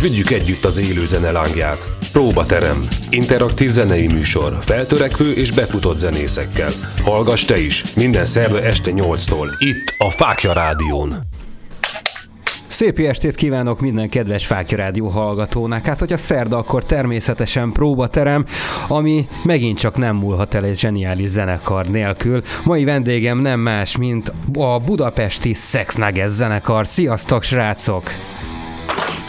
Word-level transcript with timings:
Vigyük 0.00 0.30
együtt 0.30 0.64
az 0.64 0.78
élő 0.78 1.06
zene 1.06 1.30
lángját. 1.30 1.86
Próbaterem. 2.12 2.88
Interaktív 3.10 3.70
zenei 3.70 4.06
műsor. 4.06 4.58
Feltörekvő 4.60 5.32
és 5.32 5.52
befutott 5.52 5.98
zenészekkel. 5.98 6.70
Hallgass 7.04 7.44
te 7.44 7.60
is. 7.60 7.94
Minden 7.94 8.24
szerve 8.24 8.62
este 8.62 8.90
8-tól. 8.94 9.48
Itt 9.58 9.94
a 9.98 10.10
Fákja 10.10 10.52
Rádión. 10.52 11.14
Szép 12.66 12.98
estét 12.98 13.34
kívánok 13.34 13.80
minden 13.80 14.08
kedves 14.08 14.46
Fákja 14.46 14.76
Rádió 14.76 15.08
hallgatónak. 15.08 15.84
Hát, 15.84 15.98
hogy 15.98 16.12
a 16.12 16.16
szerda, 16.16 16.56
akkor 16.56 16.84
természetesen 16.84 17.72
próbaterem, 17.72 18.44
ami 18.88 19.28
megint 19.44 19.78
csak 19.78 19.96
nem 19.96 20.16
múlhat 20.16 20.54
el 20.54 20.64
egy 20.64 20.78
zseniális 20.78 21.28
zenekar 21.28 21.86
nélkül. 21.86 22.42
Mai 22.64 22.84
vendégem 22.84 23.38
nem 23.38 23.60
más, 23.60 23.96
mint 23.96 24.32
a 24.54 24.78
budapesti 24.78 25.54
Sex 25.54 25.94
Nuggets 25.94 26.30
zenekar. 26.30 26.86
Sziasztok, 26.86 27.42
srácok! 27.42 28.10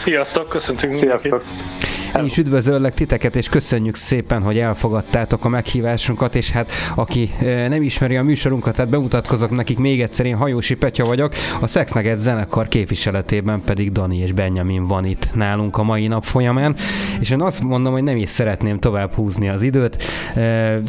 Sziasztok, 0.00 0.48
köszöntünk 0.48 0.94
Sziasztok! 0.94 1.44
Mindenkit. 1.44 1.89
Én 2.16 2.24
is 2.24 2.36
üdvözöllek 2.36 2.94
titeket, 2.94 3.36
és 3.36 3.48
köszönjük 3.48 3.94
szépen, 3.94 4.42
hogy 4.42 4.58
elfogadtátok 4.58 5.44
a 5.44 5.48
meghívásunkat, 5.48 6.34
és 6.34 6.50
hát 6.50 6.70
aki 6.94 7.34
nem 7.68 7.82
ismeri 7.82 8.16
a 8.16 8.22
műsorunkat, 8.22 8.74
tehát 8.74 8.90
bemutatkozok 8.90 9.50
nekik 9.50 9.78
még 9.78 10.02
egyszer, 10.02 10.26
én 10.26 10.36
Hajósi 10.36 10.74
Petya 10.74 11.04
vagyok, 11.04 11.34
a 11.60 11.66
Sex 11.66 11.92
Nugget 11.92 12.18
zenekar 12.18 12.68
képviseletében 12.68 13.60
pedig 13.64 13.92
Dani 13.92 14.18
és 14.18 14.32
Benjamin 14.32 14.86
van 14.86 15.04
itt 15.04 15.28
nálunk 15.34 15.76
a 15.76 15.82
mai 15.82 16.06
nap 16.06 16.24
folyamán, 16.24 16.76
és 17.20 17.30
én 17.30 17.40
azt 17.40 17.62
mondom, 17.62 17.92
hogy 17.92 18.02
nem 18.02 18.16
is 18.16 18.28
szeretném 18.28 18.78
tovább 18.78 19.12
húzni 19.12 19.48
az 19.48 19.62
időt, 19.62 20.02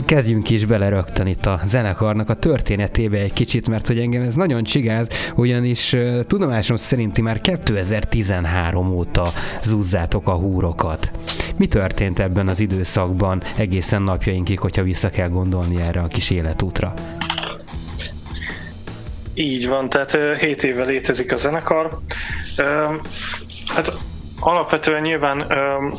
kezdjünk 0.05 0.49
is 0.49 0.65
bele 0.65 0.89
rögtön 0.89 1.27
itt 1.27 1.45
a 1.45 1.59
zenekarnak 1.65 2.29
a 2.29 2.33
történetébe 2.33 3.17
egy 3.17 3.33
kicsit, 3.33 3.67
mert 3.67 3.87
hogy 3.87 3.99
engem 3.99 4.21
ez 4.21 4.35
nagyon 4.35 4.63
csigáz, 4.63 5.07
ugyanis 5.35 5.95
tudomásom 6.27 6.77
szerinti 6.77 7.21
már 7.21 7.41
2013 7.41 8.91
óta 8.91 9.33
zúzzátok 9.63 10.27
a 10.27 10.33
húrokat. 10.33 11.10
Mi 11.57 11.67
történt 11.67 12.19
ebben 12.19 12.47
az 12.47 12.59
időszakban 12.59 13.43
egészen 13.57 14.01
napjainkig, 14.01 14.59
hogyha 14.59 14.83
vissza 14.83 15.09
kell 15.09 15.29
gondolni 15.29 15.81
erre 15.81 16.01
a 16.01 16.07
kis 16.07 16.29
életútra? 16.29 16.93
Így 19.33 19.67
van, 19.67 19.89
tehát 19.89 20.17
7 20.39 20.63
éve 20.63 20.83
létezik 20.83 21.31
a 21.31 21.37
zenekar. 21.37 21.99
Hát 23.67 23.91
alapvetően 24.39 25.01
nyilván 25.01 25.45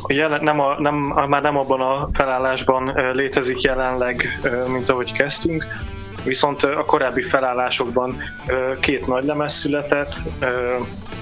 jelen, 0.07 0.43
nem 0.43 0.59
a, 0.59 0.79
nem, 0.79 0.95
már 1.27 1.41
nem 1.41 1.57
abban 1.57 1.81
a 1.81 2.09
felállásban 2.13 3.11
létezik 3.13 3.61
jelenleg, 3.61 4.39
mint 4.67 4.89
ahogy 4.89 5.11
kezdtünk, 5.11 5.65
viszont 6.25 6.63
a 6.63 6.85
korábbi 6.85 7.21
felállásokban 7.21 8.17
két 8.79 9.07
nagy 9.07 9.23
lemez 9.23 9.53
született, 9.53 10.13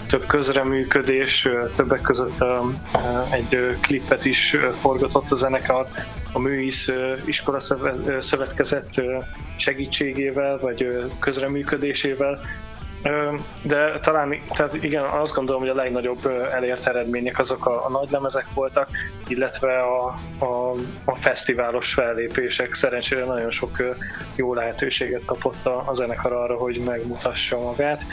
több 0.07 0.25
közreműködés, 0.25 1.47
többek 1.75 2.01
között 2.01 2.45
egy 3.31 3.77
klippet 3.81 4.25
is 4.25 4.57
forgatott 4.81 5.31
a 5.31 5.35
zenekar. 5.35 5.87
A 6.33 6.39
Műisz 6.39 6.89
Iskola 7.25 7.59
Szövetkezet 8.19 9.01
segítségével, 9.57 10.57
vagy 10.57 11.09
közreműködésével, 11.19 12.39
de 13.61 13.99
talán, 14.01 14.35
tehát 14.55 14.83
igen, 14.83 15.03
azt 15.03 15.33
gondolom, 15.33 15.61
hogy 15.61 15.69
a 15.69 15.75
legnagyobb 15.75 16.25
elért 16.53 16.87
eredmények 16.87 17.39
azok 17.39 17.65
a, 17.65 17.85
a 17.85 17.89
nagy 17.89 18.07
lemezek 18.11 18.45
voltak, 18.53 18.89
illetve 19.27 19.79
a, 19.79 20.19
a, 20.45 20.73
a 21.05 21.15
fesztiválos 21.15 21.93
fellépések. 21.93 22.73
Szerencsére 22.73 23.25
nagyon 23.25 23.51
sok 23.51 23.77
jó 24.35 24.53
lehetőséget 24.53 25.25
kapott 25.25 25.65
a, 25.65 25.83
a 25.85 25.93
zenekar 25.93 26.33
arra, 26.33 26.55
hogy 26.55 26.81
megmutassa 26.85 27.59
magát. 27.59 28.05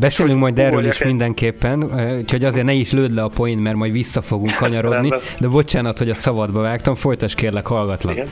Beszélünk 0.00 0.38
majd 0.38 0.58
erről 0.58 0.84
is 0.84 1.02
mindenképpen, 1.02 1.82
úgyhogy 2.18 2.44
azért 2.44 2.64
ne 2.64 2.72
is 2.72 2.92
lőd 2.92 3.14
le 3.14 3.22
a 3.22 3.28
poén, 3.28 3.58
mert 3.58 3.76
majd 3.76 3.92
vissza 3.92 4.22
fogunk 4.22 4.54
kanyarodni, 4.54 5.12
de 5.40 5.48
bocsánat, 5.48 5.98
hogy 5.98 6.10
a 6.10 6.14
szabadba 6.14 6.60
vágtam, 6.60 6.94
folytas 6.94 7.34
kérlek, 7.34 7.66
hallgatlak. 7.66 8.14
Igen. 8.14 8.28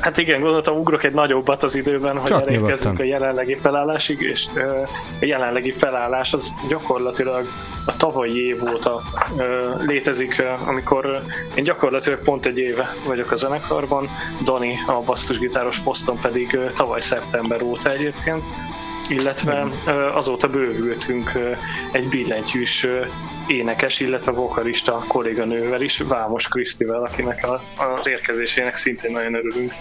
Hát 0.00 0.18
igen, 0.18 0.40
gondoltam, 0.40 0.78
ugrok 0.78 1.04
egy 1.04 1.12
nagyobbat 1.12 1.62
az 1.62 1.74
időben, 1.74 2.18
hogy 2.18 2.30
elérkezzünk 2.30 3.00
a 3.00 3.04
jelenlegi 3.04 3.54
felállásig, 3.54 4.20
és 4.20 4.46
a 5.20 5.24
jelenlegi 5.24 5.72
felállás 5.72 6.32
az 6.32 6.54
gyakorlatilag 6.68 7.46
a 7.86 7.96
tavalyi 7.96 8.46
év 8.46 8.62
óta 8.62 9.00
létezik, 9.86 10.42
amikor 10.66 11.22
én 11.54 11.64
gyakorlatilag 11.64 12.22
pont 12.22 12.46
egy 12.46 12.58
éve 12.58 12.94
vagyok 13.06 13.30
a 13.30 13.36
zenekarban, 13.36 14.08
Dani 14.44 14.74
a 14.86 15.00
basszusgitáros 15.04 15.78
poszton 15.78 16.20
pedig 16.20 16.58
tavaly 16.76 17.00
szeptember 17.00 17.62
óta 17.62 17.90
egyébként, 17.90 18.44
illetve 19.08 19.66
azóta 20.14 20.48
bővültünk 20.48 21.32
egy 21.92 22.08
billentyűs 22.08 22.86
énekes, 23.46 24.00
illetve 24.00 24.32
vokalista 24.32 25.04
kolléganővel 25.08 25.82
is, 25.82 25.98
Vámos 25.98 26.48
Krisztivel, 26.48 27.02
akinek 27.02 27.46
az 27.76 28.08
érkezésének 28.08 28.76
szintén 28.76 29.12
nagyon 29.12 29.34
örülünk. 29.34 29.72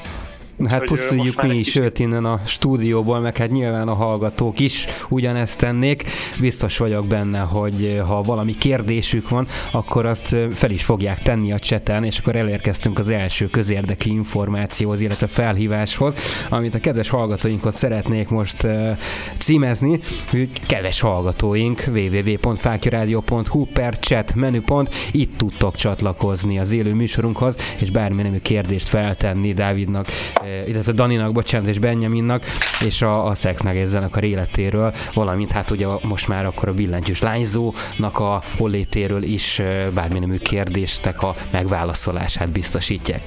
Hát 0.66 0.85
pusztuljuk 0.85 1.44
mi 1.44 1.57
is 1.57 1.75
őt 1.75 2.00
innen 2.00 2.25
a 2.25 2.41
stúdióból, 2.45 3.19
meg 3.19 3.38
hát 3.38 3.51
nyilván 3.51 3.88
a 3.88 3.94
hallgatók 3.94 4.59
is 4.59 4.88
ugyanezt 5.09 5.59
tennék. 5.59 6.03
Biztos 6.40 6.78
vagyok 6.78 7.07
benne, 7.07 7.40
hogy 7.40 8.01
ha 8.07 8.22
valami 8.22 8.56
kérdésük 8.56 9.29
van, 9.29 9.47
akkor 9.72 10.06
azt 10.06 10.35
fel 10.51 10.72
is 10.72 10.84
fogják 10.84 11.22
tenni 11.22 11.51
a 11.51 11.59
cseten, 11.59 12.03
és 12.03 12.18
akkor 12.18 12.35
elérkeztünk 12.35 13.00
az 13.00 13.09
első 13.09 13.47
közérdekű 13.47 14.12
információhoz, 14.12 15.01
illetve 15.01 15.28
felhíváshoz, 15.28 16.16
amit 16.50 16.75
a 16.75 16.79
kedves 16.79 17.09
hallgatóinkhoz 17.09 17.75
szeretnék 17.75 18.29
most 18.29 18.68
címezni. 19.38 20.00
Kedves 20.68 21.00
hallgatóink, 21.00 21.84
www.fákjaradio.hu 21.88 23.66
per 23.66 24.00
chat 24.00 24.35
menüpont, 24.35 24.95
itt 25.12 25.38
tudtok 25.38 25.75
csatlakozni 25.75 26.59
az 26.59 26.72
élő 26.72 26.94
műsorunkhoz, 26.94 27.56
és 27.79 27.89
bármilyen 27.89 28.41
kérdést 28.41 28.88
feltenni 28.88 29.53
Dávidnak 29.53 30.07
illetve 30.68 30.91
Daninak, 30.91 31.31
bocsánat, 31.31 31.68
és 31.68 31.80
Benjaminnak, 31.80 32.46
és 32.85 33.02
a, 33.02 33.25
a 33.25 33.35
Sex 33.35 33.62
Nuggets 33.62 33.88
zenekar 33.88 34.24
életéről, 34.24 34.94
valamint 35.13 35.52
hát 35.52 35.72
ugye 35.72 35.88
most 36.02 36.28
már 36.28 36.46
akkor 36.46 36.69
a 36.69 36.74
billentyűs 36.74 37.22
lányzónak 37.22 38.19
a 38.19 38.41
hollétéről 38.57 39.24
is 39.24 39.59
eh, 39.59 39.86
bármilyen 39.94 40.40
kérdésnek 40.44 41.22
a 41.22 41.36
megválaszolását 41.50 42.52
biztosítják. 42.52 43.22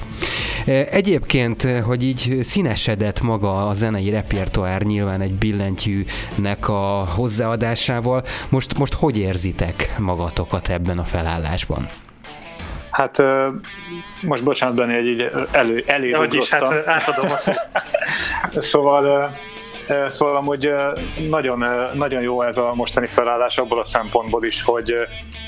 Eh, 0.66 0.86
egyébként, 0.90 1.62
hogy 1.62 2.04
így 2.04 2.38
színesedett 2.42 3.20
maga 3.20 3.66
a 3.66 3.74
zenei 3.74 4.10
repertoár 4.10 4.82
nyilván 4.82 5.20
egy 5.20 5.32
billentyűnek 5.32 6.68
a 6.68 7.08
hozzáadásával, 7.14 8.24
most, 8.48 8.78
most 8.78 8.94
hogy 8.94 9.18
érzitek 9.18 9.94
magatokat 9.98 10.68
ebben 10.68 10.98
a 10.98 11.04
felállásban? 11.04 11.88
Hát 12.90 13.22
most 14.22 14.42
bocsánat, 14.42 14.74
Dani, 14.76 14.94
egy 14.94 15.06
így 15.06 15.30
elő, 15.50 15.82
elé 15.86 16.10
Hogy 16.10 16.34
is, 16.34 16.50
hát 16.50 16.86
átadom 16.86 17.30
azt. 17.30 17.50
szóval 18.70 19.30
Szóval 20.08 20.36
amúgy 20.36 20.72
nagyon, 21.28 21.64
nagyon 21.94 22.22
jó 22.22 22.42
ez 22.42 22.58
a 22.58 22.74
mostani 22.74 23.06
felállás 23.06 23.58
abból 23.58 23.80
a 23.80 23.84
szempontból 23.84 24.44
is, 24.44 24.62
hogy 24.62 24.94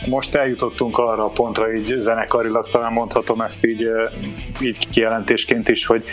most 0.06 0.34
eljutottunk 0.34 0.98
arra 0.98 1.25
a 1.25 1.28
pontra 1.28 1.75
így 1.75 1.97
zenekarilag, 1.98 2.70
talán 2.70 2.92
mondhatom 2.92 3.41
ezt 3.41 3.66
így, 3.66 3.88
így 4.60 4.88
kijelentésként 4.91 5.69
is, 5.69 5.86
hogy 5.86 6.04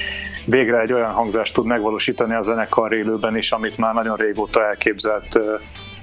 végre 0.46 0.80
egy 0.80 0.94
olyan 0.94 1.12
hangzást 1.12 1.54
tud 1.54 1.66
megvalósítani 1.66 2.34
a 2.34 2.42
zenekar 2.42 2.94
élőben 2.94 3.38
is, 3.38 3.52
amit 3.52 3.78
már 3.78 3.94
nagyon 3.94 4.16
régóta 4.16 4.66
elképzelt 4.66 5.40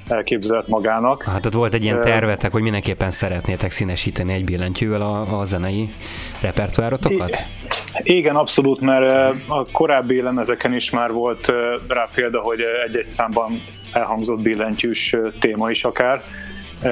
elképzelt 0.09 0.69
magának. 0.69 1.23
Hát 1.23 1.47
ott 1.47 1.53
volt 1.53 1.75
egy 1.75 1.85
ilyen 1.85 2.01
tervetek, 2.01 2.53
hogy 2.53 2.63
mindenképpen 2.63 3.11
szeretnétek 3.11 3.71
színesíteni 3.71 4.33
egy 4.33 4.45
billentyűvel 4.45 5.01
a, 5.03 5.39
a 5.41 5.45
zenei 5.45 5.91
repertoárotokat? 6.43 7.37
Igen, 8.03 8.37
abszolút, 8.37 8.81
mert 8.81 9.35
a 9.49 9.67
korábbi 9.73 10.21
lemezeken 10.21 10.75
is 10.75 10.91
már 10.91 11.13
volt 11.13 11.53
rá 11.89 12.09
példa, 12.15 12.41
hogy 12.41 12.61
egy-egy 12.87 13.09
számban 13.09 13.61
elhangzott 13.93 14.41
billentyűs 14.41 15.17
téma 15.41 15.71
is 15.71 15.85
akár, 15.85 16.23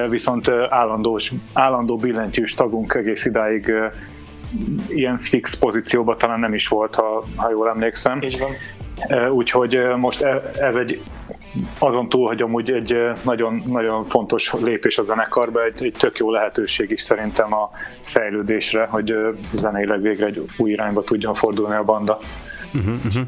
viszont 0.09 0.49
állandós, 0.69 1.31
állandó 1.53 1.95
billentyűs 1.95 2.53
tagunk 2.53 2.93
egész 2.93 3.25
idáig 3.25 3.73
ilyen 4.87 5.19
fix 5.19 5.53
pozícióban 5.53 6.17
talán 6.17 6.39
nem 6.39 6.53
is 6.53 6.67
volt, 6.67 6.95
ha, 6.95 7.25
ha 7.35 7.49
jól 7.49 7.69
emlékszem. 7.69 8.21
Így 8.21 8.39
van. 8.39 8.51
Úgyhogy 9.31 9.79
most 9.95 10.21
e, 10.21 10.41
ez 10.59 10.75
egy 10.75 11.01
azon 11.79 12.09
túl, 12.09 12.27
hogy 12.27 12.41
amúgy 12.41 12.71
egy 12.71 12.95
nagyon, 13.23 13.63
nagyon 13.67 14.05
fontos 14.05 14.53
lépés 14.61 14.97
a 14.97 15.03
zenekarba, 15.03 15.63
egy, 15.63 15.83
egy 15.83 15.95
tök 15.99 16.17
jó 16.17 16.31
lehetőség 16.31 16.91
is 16.91 17.01
szerintem 17.01 17.53
a 17.53 17.69
fejlődésre, 18.01 18.85
hogy 18.85 19.13
zeneileg 19.53 20.01
végre 20.01 20.25
egy 20.25 20.45
új 20.57 20.71
irányba 20.71 21.03
tudjon 21.03 21.33
fordulni 21.33 21.75
a 21.75 21.83
banda. 21.83 22.19
Uh-huh, 22.75 22.95
uh-huh. 23.05 23.27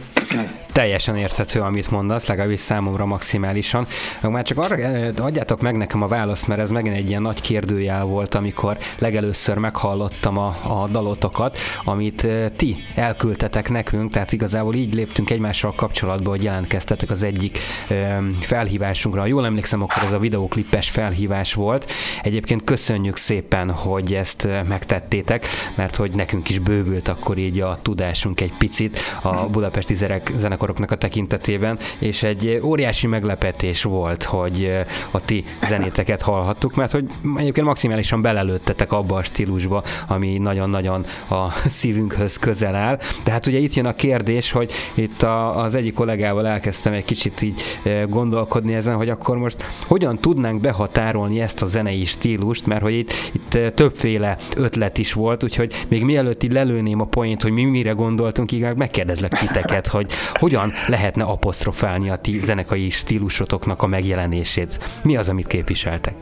Teljesen 0.71 1.17
érthető, 1.17 1.61
amit 1.61 1.91
mondasz, 1.91 2.27
legalábbis 2.27 2.59
számomra 2.59 3.05
maximálisan. 3.05 3.87
Már 4.21 4.43
csak 4.43 4.57
arra 4.57 4.75
eh, 4.75 5.09
adjátok 5.17 5.61
meg 5.61 5.77
nekem 5.77 6.01
a 6.01 6.07
választ, 6.07 6.47
mert 6.47 6.61
ez 6.61 6.71
megint 6.71 6.95
egy 6.95 7.09
ilyen 7.09 7.21
nagy 7.21 7.41
kérdőjel 7.41 8.05
volt, 8.05 8.35
amikor 8.35 8.77
legelőször 8.99 9.57
meghallottam 9.57 10.37
a, 10.37 10.47
a 10.47 10.87
dalotokat, 10.91 11.57
amit 11.83 12.23
eh, 12.23 12.45
ti 12.55 12.77
elküldtetek 12.95 13.69
nekünk, 13.69 14.11
tehát 14.11 14.31
igazából 14.31 14.75
így 14.75 14.93
léptünk 14.93 15.29
egymással 15.29 15.73
kapcsolatba, 15.75 16.29
hogy 16.29 16.43
jelentkeztetek 16.43 17.09
az 17.09 17.23
egyik 17.23 17.59
eh, 17.87 18.17
felhívásunkra. 18.39 19.25
Jól 19.25 19.45
emlékszem, 19.45 19.81
akkor 19.81 20.03
ez 20.03 20.13
a 20.13 20.19
videóklipes 20.19 20.89
felhívás 20.89 21.53
volt. 21.53 21.91
Egyébként 22.21 22.63
köszönjük 22.63 23.17
szépen, 23.17 23.71
hogy 23.71 24.13
ezt 24.13 24.47
megtettétek, 24.67 25.45
mert 25.75 25.95
hogy 25.95 26.15
nekünk 26.15 26.49
is 26.49 26.59
bővült 26.59 27.07
akkor 27.07 27.37
így 27.37 27.59
a 27.59 27.77
tudásunk 27.81 28.41
egy 28.41 28.53
picit 28.57 28.99
a 29.21 29.36
budapesti 29.45 29.93
zerek, 29.93 30.31
zenekaroknak 30.37 30.91
a 30.91 30.95
tekintetében, 30.95 31.77
és 31.99 32.23
egy 32.23 32.59
óriási 32.63 33.07
meglepetés 33.07 33.83
volt, 33.83 34.23
hogy 34.23 34.71
a 35.11 35.19
ti 35.25 35.45
zenéteket 35.67 36.21
hallhattuk, 36.21 36.75
mert 36.75 36.91
hogy 36.91 37.09
egyébként 37.37 37.67
maximálisan 37.67 38.21
belelőttetek 38.21 38.91
abba 38.91 39.15
a 39.15 39.23
stílusba, 39.23 39.83
ami 40.07 40.37
nagyon-nagyon 40.37 41.05
a 41.29 41.51
szívünkhöz 41.67 42.37
közel 42.37 42.75
áll. 42.75 42.99
Tehát 43.23 43.47
ugye 43.47 43.57
itt 43.57 43.73
jön 43.73 43.85
a 43.85 43.93
kérdés, 43.93 44.51
hogy 44.51 44.71
itt 44.93 45.23
a, 45.23 45.61
az 45.61 45.75
egyik 45.75 45.93
kollégával 45.93 46.47
elkezdtem 46.47 46.93
egy 46.93 47.05
kicsit 47.05 47.41
így 47.41 47.61
gondolkodni 48.09 48.73
ezen, 48.73 48.95
hogy 48.95 49.09
akkor 49.09 49.37
most 49.37 49.65
hogyan 49.87 50.17
tudnánk 50.17 50.61
behatárolni 50.61 51.41
ezt 51.41 51.61
a 51.61 51.65
zenei 51.65 52.05
stílust, 52.05 52.65
mert 52.65 52.81
hogy 52.81 52.93
itt, 52.93 53.11
itt 53.31 53.73
többféle 53.73 54.37
ötlet 54.55 54.97
is 54.97 55.13
volt, 55.13 55.43
úgyhogy 55.43 55.85
még 55.87 56.03
mielőtt 56.03 56.43
így 56.43 56.53
lelőném 56.53 57.01
a 57.01 57.05
point, 57.05 57.41
hogy 57.41 57.51
mi 57.51 57.63
mire 57.63 57.91
gondoltunk, 57.91 58.51
így 58.51 58.75
megkérdezlek 58.75 59.26
titeket, 59.27 59.87
hogy 59.87 60.11
hogyan 60.33 60.73
lehetne 60.87 61.23
apostrofálni 61.23 62.09
a 62.09 62.15
ti 62.15 62.39
zenekai 62.39 62.89
stílusotoknak 62.89 63.81
a 63.81 63.87
megjelenését. 63.87 64.77
Mi 65.01 65.17
az, 65.17 65.29
amit 65.29 65.47
képviseltek? 65.47 66.13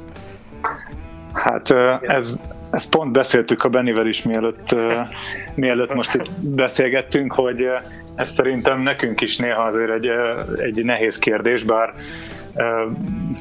Hát 1.33 1.71
ez, 2.01 2.39
ez 2.71 2.89
pont 2.89 3.11
beszéltük 3.11 3.63
a 3.63 3.69
Benivel 3.69 4.07
is, 4.07 4.23
mielőtt, 4.23 4.75
mielőtt 5.55 5.93
most 5.93 6.13
itt 6.13 6.29
beszélgettünk, 6.41 7.33
hogy 7.33 7.67
ez 8.15 8.31
szerintem 8.31 8.81
nekünk 8.81 9.21
is 9.21 9.37
néha 9.37 9.61
azért 9.61 9.91
egy, 9.91 10.09
egy 10.57 10.83
nehéz 10.83 11.19
kérdés, 11.19 11.63
bár 11.63 11.93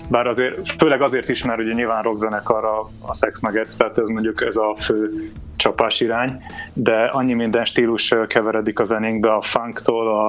bár 0.09 0.27
azért, 0.27 0.73
főleg 0.79 1.03
azért 1.03 1.29
is, 1.29 1.45
mert 1.45 1.61
ugye 1.61 1.73
nyilván 1.73 2.03
rockzenekar 2.03 2.65
a, 2.65 2.91
a 3.07 3.15
Sex 3.15 3.41
Nuggets, 3.41 3.77
tehát 3.77 3.99
ez 3.99 4.09
mondjuk 4.09 4.43
ez 4.43 4.57
a 4.57 4.77
fő 4.81 5.31
csapás 5.57 6.01
irány, 6.01 6.43
de 6.73 7.05
annyi 7.05 7.33
minden 7.33 7.65
stílus 7.65 8.15
keveredik 8.29 8.79
a 8.79 8.85
zenénkbe, 8.85 9.33
a 9.33 9.43
funktól, 9.43 10.09
a, 10.09 10.27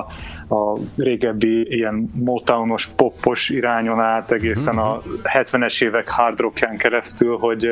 a 0.55 0.77
régebbi 0.97 1.75
ilyen 1.75 2.11
motownos, 2.13 2.89
poppos 2.95 3.49
irányon 3.49 3.99
át 3.99 4.31
egészen 4.31 4.77
a 4.77 5.01
70-es 5.23 5.83
évek 5.83 6.09
hard 6.09 6.39
rockján 6.39 6.77
keresztül, 6.77 7.37
hogy, 7.37 7.69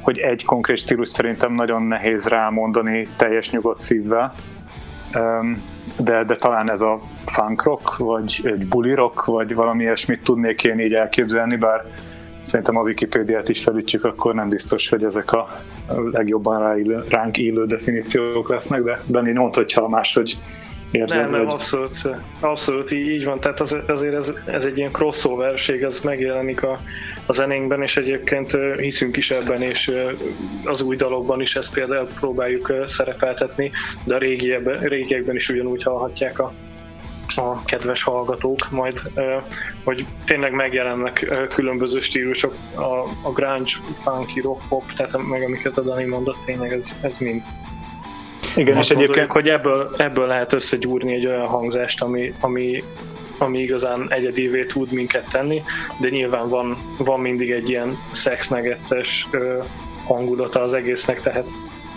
hogy 0.00 0.18
egy 0.18 0.44
konkrét 0.44 0.78
stílus 0.78 1.08
szerintem 1.08 1.52
nagyon 1.52 1.82
nehéz 1.82 2.26
rámondani 2.26 3.06
teljes 3.16 3.50
nyugodt 3.50 3.80
szívvel 3.80 4.34
de, 5.98 6.24
de 6.24 6.36
talán 6.36 6.70
ez 6.70 6.80
a 6.80 7.00
funk 7.26 7.62
rock, 7.62 7.96
vagy 7.96 8.40
egy 8.44 8.68
bully 8.68 8.94
rock, 8.94 9.24
vagy 9.24 9.54
valami 9.54 9.82
ilyesmit 9.82 10.22
tudnék 10.22 10.64
én 10.64 10.78
így 10.80 10.94
elképzelni, 10.94 11.56
bár 11.56 11.84
szerintem 12.42 12.76
a 12.76 12.82
Wikipédiát 12.82 13.48
is 13.48 13.62
felütjük, 13.62 14.04
akkor 14.04 14.34
nem 14.34 14.48
biztos, 14.48 14.88
hogy 14.88 15.04
ezek 15.04 15.32
a 15.32 15.48
legjobban 16.10 16.58
ráillő, 16.58 17.04
ránk 17.08 17.36
illő 17.36 17.66
definíciók 17.66 18.48
lesznek, 18.48 18.82
de 18.82 19.00
Benni 19.06 19.32
mondta, 19.32 19.58
hogyha 19.58 19.88
máshogy 19.88 20.38
érzed, 20.92 21.18
nem, 21.18 21.28
nem, 21.30 21.40
hogy... 21.40 21.54
abszolút, 21.54 22.08
abszolút 22.40 22.90
így, 22.90 23.08
így 23.08 23.24
van, 23.24 23.40
tehát 23.40 23.60
az, 23.60 23.76
azért 23.86 24.14
ez, 24.14 24.32
ez 24.46 24.64
egy 24.64 24.78
ilyen 24.78 24.90
crossoverség, 24.90 25.82
ez 25.82 26.00
megjelenik 26.00 26.62
a, 26.62 26.78
a 27.26 27.32
zenénkben, 27.32 27.82
és 27.82 27.96
egyébként 27.96 28.56
hiszünk 28.76 29.16
is 29.16 29.30
ebben, 29.30 29.62
és 29.62 29.92
az 30.64 30.80
új 30.80 30.96
dalokban 30.96 31.40
is 31.40 31.56
ezt 31.56 31.72
például 31.72 32.08
próbáljuk 32.20 32.74
szerepeltetni, 32.84 33.70
de 34.04 34.14
a 34.14 34.18
régiekben, 34.18 34.80
régiekben 34.80 35.36
is 35.36 35.48
ugyanúgy 35.48 35.82
hallhatják 35.82 36.38
a, 36.38 36.52
a 37.36 37.64
kedves 37.64 38.02
hallgatók 38.02 38.70
majd, 38.70 39.02
hogy 39.84 40.06
tényleg 40.24 40.52
megjelennek 40.52 41.46
különböző 41.54 42.00
stílusok, 42.00 42.54
a, 42.74 42.82
a 43.28 43.32
grunge, 43.34 43.72
funky, 44.02 44.40
rock, 44.40 44.68
pop, 44.68 44.92
tehát 44.96 45.28
meg 45.28 45.42
amiket 45.42 45.76
a 45.76 45.82
Dani 45.82 46.04
mondott, 46.04 46.38
tényleg 46.44 46.72
ez, 46.72 46.96
ez 47.02 47.16
mind 47.16 47.42
igen, 48.56 48.76
és 48.76 48.90
egyébként, 48.90 49.30
hogy 49.30 49.48
ebből, 49.48 49.90
ebből 49.96 50.26
lehet 50.26 50.52
összegyúrni 50.52 51.12
egy 51.14 51.26
olyan 51.26 51.46
hangzást, 51.46 52.02
ami, 52.02 52.34
ami, 52.40 52.82
ami 53.38 53.58
igazán 53.58 54.06
egyedivé 54.08 54.64
tud 54.64 54.92
minket 54.92 55.30
tenni, 55.30 55.62
de 56.00 56.08
nyilván 56.08 56.48
van, 56.48 56.76
van 56.98 57.20
mindig 57.20 57.50
egy 57.50 57.68
ilyen 57.68 57.98
szexnegetces 58.12 59.28
hangulata 60.04 60.62
az 60.62 60.72
egésznek, 60.72 61.20
tehát 61.20 61.50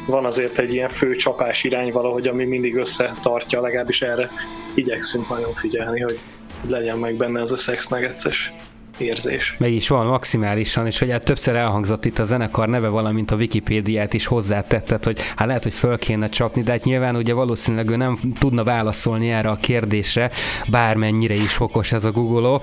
van 0.07 0.25
azért 0.25 0.59
egy 0.59 0.73
ilyen 0.73 0.89
fő 0.89 1.15
csapás 1.15 1.63
irány 1.63 1.91
valahogy, 1.91 2.27
ami 2.27 2.45
mindig 2.45 2.75
összetartja, 2.75 3.61
legalábbis 3.61 4.01
erre 4.01 4.29
igyekszünk 4.73 5.29
nagyon 5.29 5.53
figyelni, 5.53 5.99
hogy 5.99 6.19
legyen 6.67 6.97
meg 6.97 7.15
benne 7.15 7.41
ez 7.41 7.51
a 7.51 7.57
szexnegetces 7.57 8.51
érzés. 8.97 9.55
Meg 9.57 9.71
is 9.71 9.87
van 9.87 10.05
maximálisan, 10.05 10.85
és 10.85 10.99
hogy 10.99 11.11
hát 11.11 11.23
többször 11.23 11.55
elhangzott 11.55 12.05
itt 12.05 12.19
a 12.19 12.23
zenekar 12.23 12.67
neve, 12.67 12.87
valamint 12.87 13.31
a 13.31 13.35
Wikipédiát 13.35 14.13
is 14.13 14.25
hozzátetted, 14.25 15.03
hogy 15.03 15.19
hát 15.35 15.47
lehet, 15.47 15.63
hogy 15.63 15.73
föl 15.73 15.97
kéne 15.97 16.27
csapni, 16.27 16.63
de 16.63 16.71
hát 16.71 16.83
nyilván 16.83 17.15
ugye 17.15 17.33
valószínűleg 17.33 17.89
ő 17.89 17.95
nem 17.95 18.17
tudna 18.39 18.63
válaszolni 18.63 19.31
erre 19.31 19.49
a 19.49 19.55
kérdésre, 19.55 20.31
bármennyire 20.67 21.33
is 21.33 21.59
okos 21.59 21.91
ez 21.91 22.03
a 22.03 22.11
Google. 22.11 22.59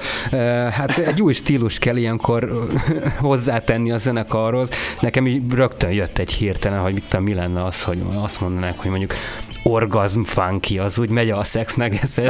Hát 0.70 0.98
egy 0.98 1.22
új 1.22 1.32
stílus 1.32 1.78
kell 1.78 1.96
ilyenkor 1.96 2.68
hozzátenni 3.18 3.90
a 3.90 3.98
zenekarhoz. 3.98 4.68
Nekem 5.00 5.26
így 5.26 5.42
rögtön 5.52 5.90
jött 5.90 6.18
egy 6.18 6.32
hirtelen, 6.32 6.80
hogy 6.80 6.92
mit 6.92 7.04
tudom, 7.08 7.24
mi 7.24 7.34
lenne 7.34 7.64
az, 7.64 7.82
hogy 7.82 8.02
azt 8.14 8.40
mondanák, 8.40 8.78
hogy 8.78 8.90
mondjuk 8.90 9.14
orgazm 9.62 10.22
funky, 10.22 10.78
az 10.78 10.98
úgy 10.98 11.10
megy 11.10 11.30
a 11.30 11.44
szexnek, 11.44 12.02
ezt 12.02 12.20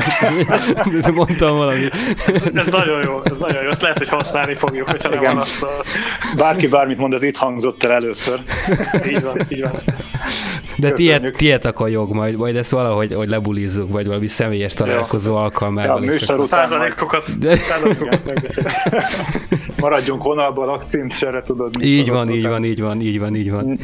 mondtam 1.15 1.57
valami. 1.57 1.89
Ez, 2.27 2.43
ez, 2.55 2.67
nagyon 2.67 3.03
jó, 3.03 3.21
ez 3.25 3.39
nagyon 3.39 3.63
jó, 3.63 3.71
ezt 3.71 3.83
lehet, 3.83 3.99
hogy 3.99 4.09
használni 4.09 4.55
fogjuk, 4.55 4.89
hogyha 4.91 5.09
nem 5.09 5.21
van 5.21 5.39
azt 5.39 5.63
a... 5.63 5.71
Bárki 6.37 6.67
bármit 6.67 6.99
mond, 6.99 7.15
az 7.15 7.23
itt 7.23 7.37
hangzott 7.37 7.85
el 7.85 7.93
először. 7.93 8.43
így 9.09 9.23
van, 9.23 9.41
így 9.49 9.61
van. 9.61 9.81
De 10.83 10.93
tiéd, 10.93 11.33
tiéd 11.37 11.73
a 11.75 11.87
jog 11.87 12.13
majd, 12.13 12.37
majd 12.37 12.57
ezt 12.57 12.71
valahogy 12.71 13.15
hogy 13.15 13.29
lebulizzuk, 13.29 13.93
vagy 13.93 14.07
valami 14.07 14.27
személyes 14.27 14.75
találkozó 14.75 15.35
alkalmával. 15.35 16.05
Ja, 16.05 16.11
műsor 16.11 16.39
után 16.39 16.67
százalékokat, 16.67 17.39
de... 17.39 17.57
Maradjunk 19.81 20.23
vonalban, 20.23 20.69
akcint 20.69 21.13
se 21.13 21.43
tudod. 21.47 21.85
Így 21.85 22.11
van, 22.11 22.31
így 22.31 22.47
van, 22.47 22.65
így 22.65 22.81
van, 22.81 23.01
így 23.01 23.19
van, 23.19 23.35
így 23.35 23.51
van. 23.51 23.79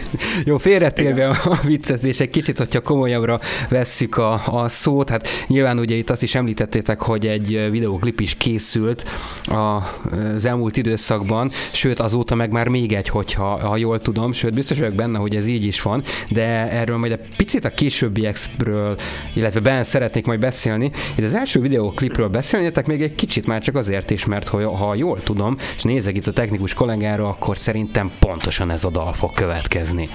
Jó, 0.45 0.57
félretérve 0.57 1.29
a 1.29 1.59
viccet, 1.67 2.03
és 2.03 2.21
egy 2.21 2.31
kicsit, 2.31 2.59
hogyha 2.59 2.81
komolyabbra 2.81 3.41
vesszük 3.69 4.17
a, 4.17 4.41
a 4.47 4.69
szót, 4.69 5.09
hát 5.09 5.29
nyilván 5.47 5.79
ugye 5.79 5.95
itt 5.95 6.11
azt 6.11 6.23
is 6.23 6.35
említettétek, 6.35 7.01
hogy 7.01 7.27
egy 7.27 7.71
videóklip 7.71 8.21
is 8.21 8.35
készült 8.35 9.05
az 9.45 10.45
elmúlt 10.45 10.77
időszakban, 10.77 11.51
sőt 11.73 11.99
azóta 11.99 12.35
meg 12.35 12.51
már 12.51 12.69
még 12.69 12.93
egy, 12.93 13.09
hogyha 13.09 13.67
ha 13.69 13.77
jól 13.77 13.99
tudom, 13.99 14.33
sőt 14.33 14.55
biztos 14.55 14.79
vagyok 14.79 14.95
benne, 14.95 15.19
hogy 15.19 15.37
ez 15.37 15.47
így 15.47 15.65
is 15.65 15.83
van, 15.83 16.03
de 16.31 16.71
erről 16.89 17.01
majd 17.01 17.13
egy 17.13 17.37
picit 17.37 17.65
a 17.65 17.71
későbbiekről, 17.71 18.97
illetve 19.35 19.61
ben 19.61 19.85
szeretnék 19.85 20.27
majd 20.27 20.41
beszélni. 20.41 20.91
Itt 21.17 21.25
az 21.25 21.35
első 21.35 21.61
videóklipről 21.61 22.29
beszélnétek 22.29 22.87
még 22.87 23.03
egy 23.03 23.15
kicsit 23.15 23.47
már 23.47 23.63
csak 23.63 23.75
azért 23.75 24.11
is, 24.11 24.25
mert 24.25 24.49
ha 24.49 24.95
jól 24.95 25.23
tudom, 25.23 25.57
és 25.77 25.83
nézek 25.83 26.17
itt 26.17 26.27
a 26.27 26.33
technikus 26.33 26.75
kollégára, 26.75 27.29
akkor 27.29 27.57
szerintem 27.57 28.11
pontosan 28.19 28.71
ez 28.71 28.85
a 28.85 28.91
dal 28.91 29.13
fog 29.13 29.35
következni. 29.35 30.09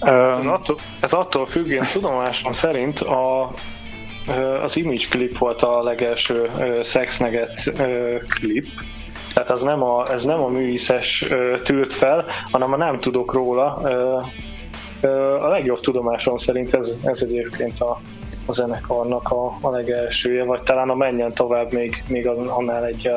Ez 0.00 0.46
attól, 0.46 0.76
ez 1.00 1.12
attól 1.12 1.46
függ, 1.46 1.68
én 1.68 1.86
tudomásom 1.92 2.52
szerint 2.52 3.00
a, 3.00 3.52
az 4.62 4.76
Image 4.76 5.04
klip 5.10 5.38
volt 5.38 5.62
a 5.62 5.82
legelső 5.82 6.50
Sex 6.82 7.20
klip, 8.28 8.66
tehát 9.34 9.50
ez 9.50 9.62
nem 9.62 9.82
a, 9.82 10.10
ez 10.10 10.24
nem 10.24 10.42
a 10.42 10.48
műiszes 10.48 11.26
tűrt 11.64 11.92
fel, 11.92 12.24
hanem 12.50 12.72
a 12.72 12.76
nem 12.76 12.98
tudok 12.98 13.32
róla. 13.32 13.74
A 15.40 15.48
legjobb 15.48 15.80
tudomásom 15.80 16.36
szerint 16.36 16.74
ez, 16.74 16.96
ez 17.04 17.22
egyébként 17.22 17.80
a, 17.80 17.98
a 18.46 18.52
zenekarnak 18.52 19.30
a, 19.30 19.58
a 19.60 19.70
legelsője, 19.70 20.44
vagy 20.44 20.62
talán 20.62 20.88
a 20.88 20.94
menjen 20.94 21.32
tovább 21.32 21.72
még, 21.72 22.02
még 22.08 22.26
annál 22.26 22.84
egy, 22.84 23.12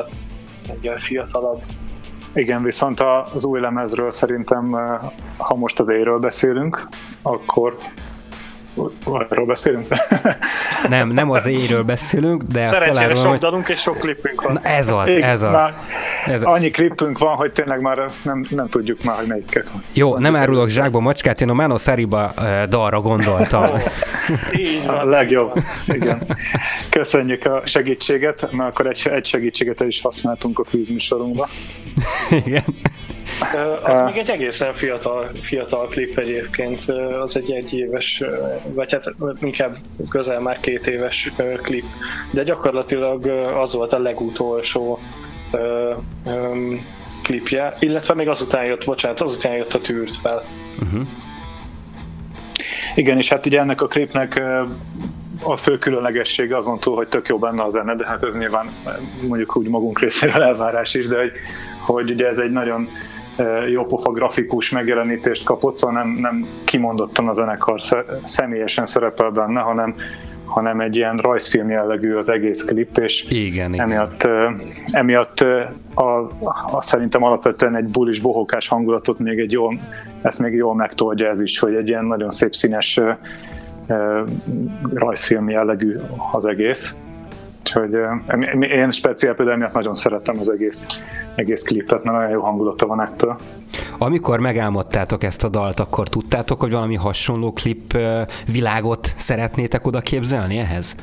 egy 0.70 0.90
fiatalabb. 0.96 1.62
Igen, 2.32 2.62
viszont 2.62 3.00
az 3.34 3.44
új 3.44 3.60
lemezről 3.60 4.10
szerintem, 4.10 4.72
ha 5.36 5.54
most 5.54 5.78
az 5.78 5.88
éről 5.88 6.18
beszélünk, 6.18 6.88
akkor 7.22 7.76
Arról 9.04 9.46
beszélünk? 9.46 9.86
nem, 10.88 11.08
nem 11.08 11.30
az 11.30 11.46
éről 11.46 11.82
beszélünk, 11.82 12.42
de 12.42 12.66
Szerencsére 12.66 13.14
sok 13.14 13.26
hogy... 13.26 13.38
dalunk 13.38 13.68
és 13.68 13.80
sok 13.80 13.98
klipünk 13.98 14.42
van. 14.42 14.52
Na 14.52 14.60
ez 14.62 14.90
az, 14.90 15.08
ez 15.08 15.42
az. 15.42 15.52
Már, 15.52 15.74
Ez... 16.26 16.42
Annyi 16.42 16.70
klipünk 16.70 17.18
van, 17.18 17.36
hogy 17.36 17.52
tényleg 17.52 17.80
már 17.80 18.10
nem, 18.22 18.44
nem 18.50 18.68
tudjuk 18.68 19.02
már, 19.04 19.16
hogy 19.16 19.26
melyiket 19.26 19.70
van. 19.70 19.82
Jó, 19.92 20.18
nem 20.18 20.36
árulok 20.36 20.68
zsákba 20.68 21.00
macskát, 21.00 21.40
én 21.40 21.50
a 21.50 21.54
Mano 21.54 21.78
Szeriba 21.78 22.32
dalra 22.68 23.00
gondoltam. 23.00 23.64
Így 24.52 24.86
van. 24.86 24.96
A 24.96 25.04
legjobb. 25.04 25.52
Igen. 25.86 26.22
Köszönjük 26.90 27.44
a 27.44 27.62
segítséget, 27.64 28.52
mert 28.52 28.70
akkor 28.70 28.86
egy, 28.86 29.08
egy 29.14 29.26
segítséget 29.26 29.80
is 29.80 30.00
használtunk 30.00 30.58
a 30.58 30.62
kvízműsorunkba. 30.62 31.48
Igen. 32.44 32.64
Az 33.82 33.98
uh, 33.98 34.04
még 34.04 34.16
egy 34.16 34.30
egészen 34.30 34.74
fiatal, 34.74 35.30
fiatal 35.42 35.86
klip 35.86 36.18
egyébként, 36.18 36.84
az 37.22 37.36
egy 37.36 37.50
egyéves, 37.50 38.22
vagy 38.64 38.92
hát 38.92 39.14
inkább 39.40 39.76
közel 40.08 40.40
már 40.40 40.60
két 40.60 40.86
éves 40.86 41.30
klip, 41.62 41.84
de 42.30 42.42
gyakorlatilag 42.42 43.26
az 43.62 43.72
volt 43.72 43.92
a 43.92 43.98
legutolsó 43.98 44.98
klipje, 47.22 47.74
illetve 47.78 48.14
még 48.14 48.28
azután 48.28 48.64
jött, 48.64 48.84
bocsánat, 48.84 49.20
azután 49.20 49.52
jött 49.52 49.74
a 49.74 49.80
tűrt 49.80 50.16
fel. 50.16 50.42
Uh-huh. 50.82 51.06
Igen, 52.94 53.18
és 53.18 53.28
hát 53.28 53.46
ugye 53.46 53.60
ennek 53.60 53.80
a 53.80 53.86
klipnek 53.86 54.42
a 55.42 55.56
fő 55.56 55.78
különlegessége 55.78 56.56
azon 56.56 56.78
túl, 56.78 56.94
hogy 56.94 57.08
tök 57.08 57.28
jó 57.28 57.38
benne 57.38 57.62
a 57.62 57.70
zene, 57.70 57.94
de 57.94 58.06
hát 58.06 58.22
ez 58.22 58.34
nyilván 58.34 58.66
mondjuk 59.28 59.56
úgy 59.56 59.68
magunk 59.68 60.00
részéről 60.00 60.42
elvárás 60.42 60.94
is, 60.94 61.06
de 61.06 61.18
hogy, 61.18 61.32
hogy 61.86 62.10
ugye 62.10 62.26
ez 62.26 62.38
egy 62.38 62.50
nagyon 62.50 62.88
jópofa 63.70 64.10
grafikus 64.10 64.70
megjelenítést 64.70 65.44
kapott, 65.44 65.76
szóval 65.76 66.02
nem, 66.02 66.08
nem 66.20 66.46
kimondottan 66.64 67.28
a 67.28 67.32
zenekar 67.32 67.80
személyesen 68.24 68.86
szerepel 68.86 69.30
benne, 69.30 69.60
hanem 69.60 69.94
hanem 70.46 70.80
egy 70.80 70.96
ilyen 70.96 71.16
rajzfilm 71.16 71.70
jellegű 71.70 72.12
az 72.12 72.28
egész 72.28 72.64
klip, 72.64 72.96
és 72.98 73.24
igen, 73.28 73.74
igen. 73.74 73.90
emiatt, 73.90 74.28
emiatt 74.90 75.40
a, 75.94 76.18
a, 76.72 76.82
szerintem 76.82 77.22
alapvetően 77.22 77.76
egy 77.76 77.84
bulis 77.84 78.20
bohókás 78.20 78.68
hangulatot 78.68 79.18
még 79.18 79.38
egy 79.38 79.50
jól, 79.50 79.78
ezt 80.22 80.38
még 80.38 80.54
jól 80.54 80.74
megtoldja 80.74 81.30
ez 81.30 81.40
is, 81.40 81.58
hogy 81.58 81.74
egy 81.74 81.88
ilyen 81.88 82.04
nagyon 82.04 82.30
szép 82.30 82.54
színes 82.54 83.00
rajzfilm 84.94 85.50
jellegű 85.50 85.96
az 86.32 86.44
egész. 86.44 86.94
Úgyhogy 87.66 87.94
én 88.60 88.90
speciál 88.90 89.34
például 89.34 89.56
miatt 89.56 89.72
nagyon 89.72 89.94
szerettem 89.94 90.38
az 90.38 90.50
egész, 90.50 90.86
egész 91.34 91.62
klipet, 91.62 92.04
mert 92.04 92.16
nagyon 92.16 92.30
jó 92.30 92.40
hangulata 92.40 92.86
van 92.86 93.00
ettől. 93.00 93.38
Amikor 93.98 94.40
megálmodtátok 94.40 95.24
ezt 95.24 95.44
a 95.44 95.48
dalt, 95.48 95.80
akkor 95.80 96.08
tudtátok, 96.08 96.60
hogy 96.60 96.70
valami 96.70 96.94
hasonló 96.94 97.52
klip 97.52 97.98
világot 98.52 99.14
szeretnétek 99.16 99.86
oda 99.86 100.00
képzelni 100.00 100.58
ehhez? 100.58 100.96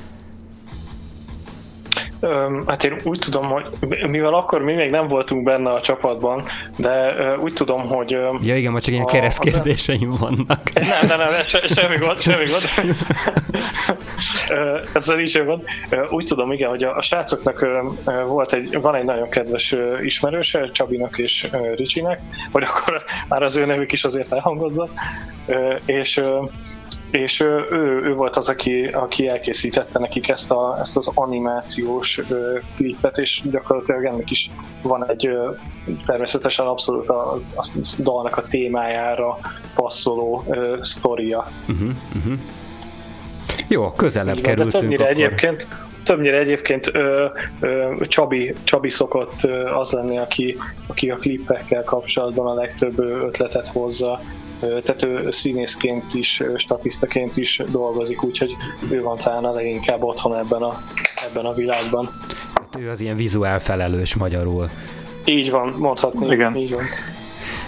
Hát 2.68 2.84
én 2.84 2.96
úgy 3.04 3.20
tudom, 3.20 3.46
hogy 3.46 3.66
mivel 4.08 4.34
akkor 4.34 4.62
mi 4.62 4.74
még 4.74 4.90
nem 4.90 5.08
voltunk 5.08 5.44
benne 5.44 5.70
a 5.70 5.82
csapatban, 5.82 6.44
de 6.76 7.16
úgy 7.38 7.54
tudom, 7.54 7.88
hogy... 7.88 8.18
Ja 8.42 8.56
igen, 8.56 8.72
most 8.72 8.84
csak 8.84 8.94
ilyen 8.94 9.06
keresztkérdéseim 9.06 10.10
vannak. 10.20 10.74
Nem, 10.74 11.08
nem, 11.08 11.18
nem, 11.18 11.28
se, 11.48 11.68
semmi 11.68 11.98
gond, 11.98 12.22
semmi 12.22 12.46
gond. 12.46 12.64
Ezzel 14.94 15.20
is 15.20 15.44
gond. 15.44 15.64
Úgy 16.10 16.26
tudom, 16.26 16.52
igen, 16.52 16.70
hogy 16.70 16.84
a, 16.84 16.96
a 16.96 17.02
srácoknak 17.02 17.68
volt 18.28 18.54
egy, 18.54 18.82
van 18.82 18.96
egy 18.96 19.06
nagyon 19.06 19.30
kedves 19.30 19.76
ismerőse, 20.02 20.70
Csabinak 20.72 21.18
és 21.18 21.48
Ricsinek, 21.76 22.20
vagy 22.52 22.64
akkor 22.64 23.04
már 23.28 23.44
az 23.44 23.56
ő 23.56 23.66
nevük 23.66 23.92
is 23.92 24.04
azért 24.04 24.34
elhangozza, 24.34 24.88
és 25.86 26.22
és 27.14 27.40
ő, 27.40 27.66
ő 28.04 28.14
volt 28.14 28.38
az, 28.38 28.50
aki, 28.50 28.86
aki 28.86 29.28
elkészítette 29.28 30.00
nekik 30.00 30.30
ezt, 30.30 30.52
a, 30.52 30.78
ezt 30.80 30.98
az 30.98 31.12
animációs 31.14 32.20
ö, 32.30 32.58
klipet, 32.76 33.18
és 33.18 33.42
gyakorlatilag 33.52 34.06
ennek 34.06 34.32
is 34.32 34.50
van 34.82 35.10
egy 35.10 35.28
ö, 35.28 35.52
természetesen 36.06 36.66
abszolút 36.66 37.10
a, 37.10 37.34
a 37.34 37.68
dalnak 37.98 38.38
a 38.38 38.42
témájára 38.42 39.38
passzoló 39.76 40.44
ö, 40.50 40.78
sztoria. 40.82 41.48
Uh-huh, 41.68 41.90
uh-huh. 42.16 42.40
Jó, 43.68 43.92
közelebb 43.92 44.38
Igen, 44.38 44.56
kerültünk. 44.56 44.82
többnyire 44.82 45.04
akkor. 45.04 45.16
egyébként, 45.16 45.68
többnyire 46.04 46.38
egyébként 46.38 46.90
ö, 46.94 47.26
ö, 47.60 47.94
Csabi, 48.08 48.54
Csabi 48.64 48.90
szokott 48.90 49.44
ö, 49.44 49.66
az 49.66 49.92
lenni, 49.92 50.18
aki, 50.18 50.58
aki 50.88 51.10
a 51.10 51.16
klippekkel 51.16 51.84
kapcsolatban 51.84 52.48
a 52.48 52.54
legtöbb 52.54 53.00
ötletet 53.00 53.68
hozza, 53.68 54.20
tehát 54.84 55.04
ő 55.04 55.32
színészként 55.32 56.14
is, 56.14 56.42
statisztaként 56.56 57.38
is 57.38 57.62
dolgozik, 57.72 58.24
úgyhogy 58.24 58.56
ő 58.90 59.02
van 59.02 59.18
talán 59.18 59.44
a 59.44 59.52
leginkább 59.52 60.04
otthon 60.04 60.36
ebben 60.36 60.62
a, 60.62 60.82
ebben 61.30 61.46
a 61.46 61.54
világban. 61.54 62.10
Hát 62.56 62.78
ő 62.80 62.90
az 62.90 63.02
ilyen 63.02 63.16
vizuál 63.16 63.60
felelős 63.60 64.16
magyarul. 64.16 64.70
Így 65.26 65.52
van, 65.52 65.76
mondhatni. 65.78 66.34
Igen. 66.34 66.56
Így 66.56 66.74
van. 66.74 66.84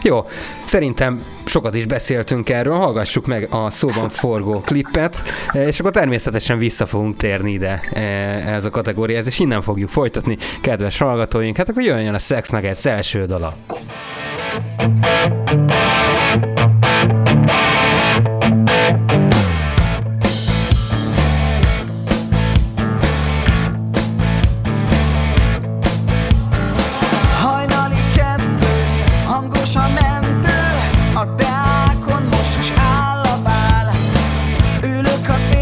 Jó, 0.05 0.25
szerintem 0.65 1.23
sokat 1.45 1.75
is 1.75 1.85
beszéltünk 1.85 2.49
erről, 2.49 2.75
hallgassuk 2.75 3.25
meg 3.25 3.47
a 3.51 3.69
szóban 3.69 4.09
forgó 4.09 4.59
klippet, 4.59 5.21
és 5.53 5.79
akkor 5.79 5.91
természetesen 5.91 6.57
vissza 6.57 6.85
fogunk 6.85 7.15
térni 7.15 7.51
ide 7.51 7.79
ez 8.45 8.65
a 8.65 8.69
kategóriához, 8.69 9.27
és 9.27 9.39
innen 9.39 9.61
fogjuk 9.61 9.89
folytatni, 9.89 10.37
kedves 10.61 10.97
hallgatóink. 10.97 11.57
Hát 11.57 11.69
akkor 11.69 11.83
jöjjön 11.83 12.13
a 12.13 12.19
Sex 12.19 12.49
Nuggets 12.49 12.85
első 12.85 13.25
dala. 13.25 13.55
le 35.01 35.09
up. 35.09 35.54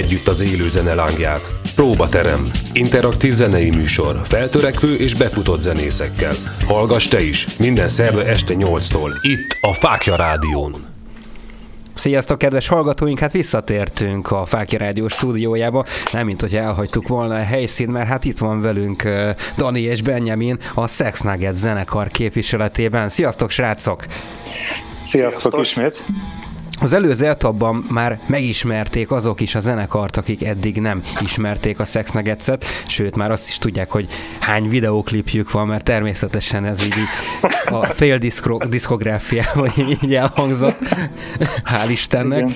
Együtt 0.00 0.26
az 0.28 0.40
élő 0.40 0.68
zene 0.68 0.94
lángját. 0.94 1.54
Próbaterem. 1.74 2.50
Interaktív 2.72 3.34
zenei 3.34 3.70
műsor. 3.70 4.20
Feltörekvő 4.24 4.94
és 4.94 5.14
befutott 5.14 5.60
zenészekkel. 5.60 6.32
Hallgass 6.66 7.08
te 7.08 7.22
is. 7.22 7.46
Minden 7.58 7.88
szerve 7.88 8.24
este 8.24 8.54
8-tól. 8.58 9.10
Itt 9.22 9.58
a 9.60 9.72
Fákja 9.72 10.16
Rádión. 10.16 10.76
Sziasztok, 11.94 12.38
kedves 12.38 12.68
hallgatóink! 12.68 13.18
Hát 13.18 13.32
visszatértünk 13.32 14.30
a 14.30 14.44
Fákja 14.44 14.78
Rádió 14.78 15.08
stúdiójába, 15.08 15.84
nem 16.12 16.26
mint 16.26 16.40
hogy 16.40 16.56
elhagytuk 16.56 17.08
volna 17.08 17.34
a 17.34 17.42
helyszín, 17.42 17.88
mert 17.88 18.08
hát 18.08 18.24
itt 18.24 18.38
van 18.38 18.60
velünk 18.60 19.08
Dani 19.56 19.80
és 19.80 20.02
Benjamin 20.02 20.58
a 20.74 20.88
Sex 20.88 21.20
Nugget 21.20 21.54
zenekar 21.54 22.08
képviseletében. 22.08 23.08
Sziasztok, 23.08 23.50
srácok! 23.50 24.04
Sziasztok, 25.02 25.40
Sziasztok. 25.40 25.60
ismét! 25.60 26.02
Az 26.82 26.92
előző 26.92 27.26
etapban 27.26 27.84
már 27.90 28.18
megismerték 28.26 29.10
azok 29.10 29.40
is 29.40 29.54
a 29.54 29.60
zenekart, 29.60 30.16
akik 30.16 30.44
eddig 30.44 30.80
nem 30.80 31.02
ismerték 31.20 31.80
a 31.80 31.84
Sex 31.84 32.10
Nuggets-et, 32.10 32.64
sőt 32.86 33.16
már 33.16 33.30
azt 33.30 33.48
is 33.48 33.58
tudják, 33.58 33.90
hogy 33.90 34.08
hány 34.38 34.68
videóklipjük 34.68 35.50
van, 35.50 35.66
mert 35.66 35.84
természetesen 35.84 36.64
ez 36.64 36.82
így 36.82 36.94
a 37.66 37.86
fél 37.86 38.18
diszkográfiában 38.68 39.72
így 40.02 40.14
elhangzott, 40.14 40.78
hál' 41.64 41.88
Istennek. 41.90 42.50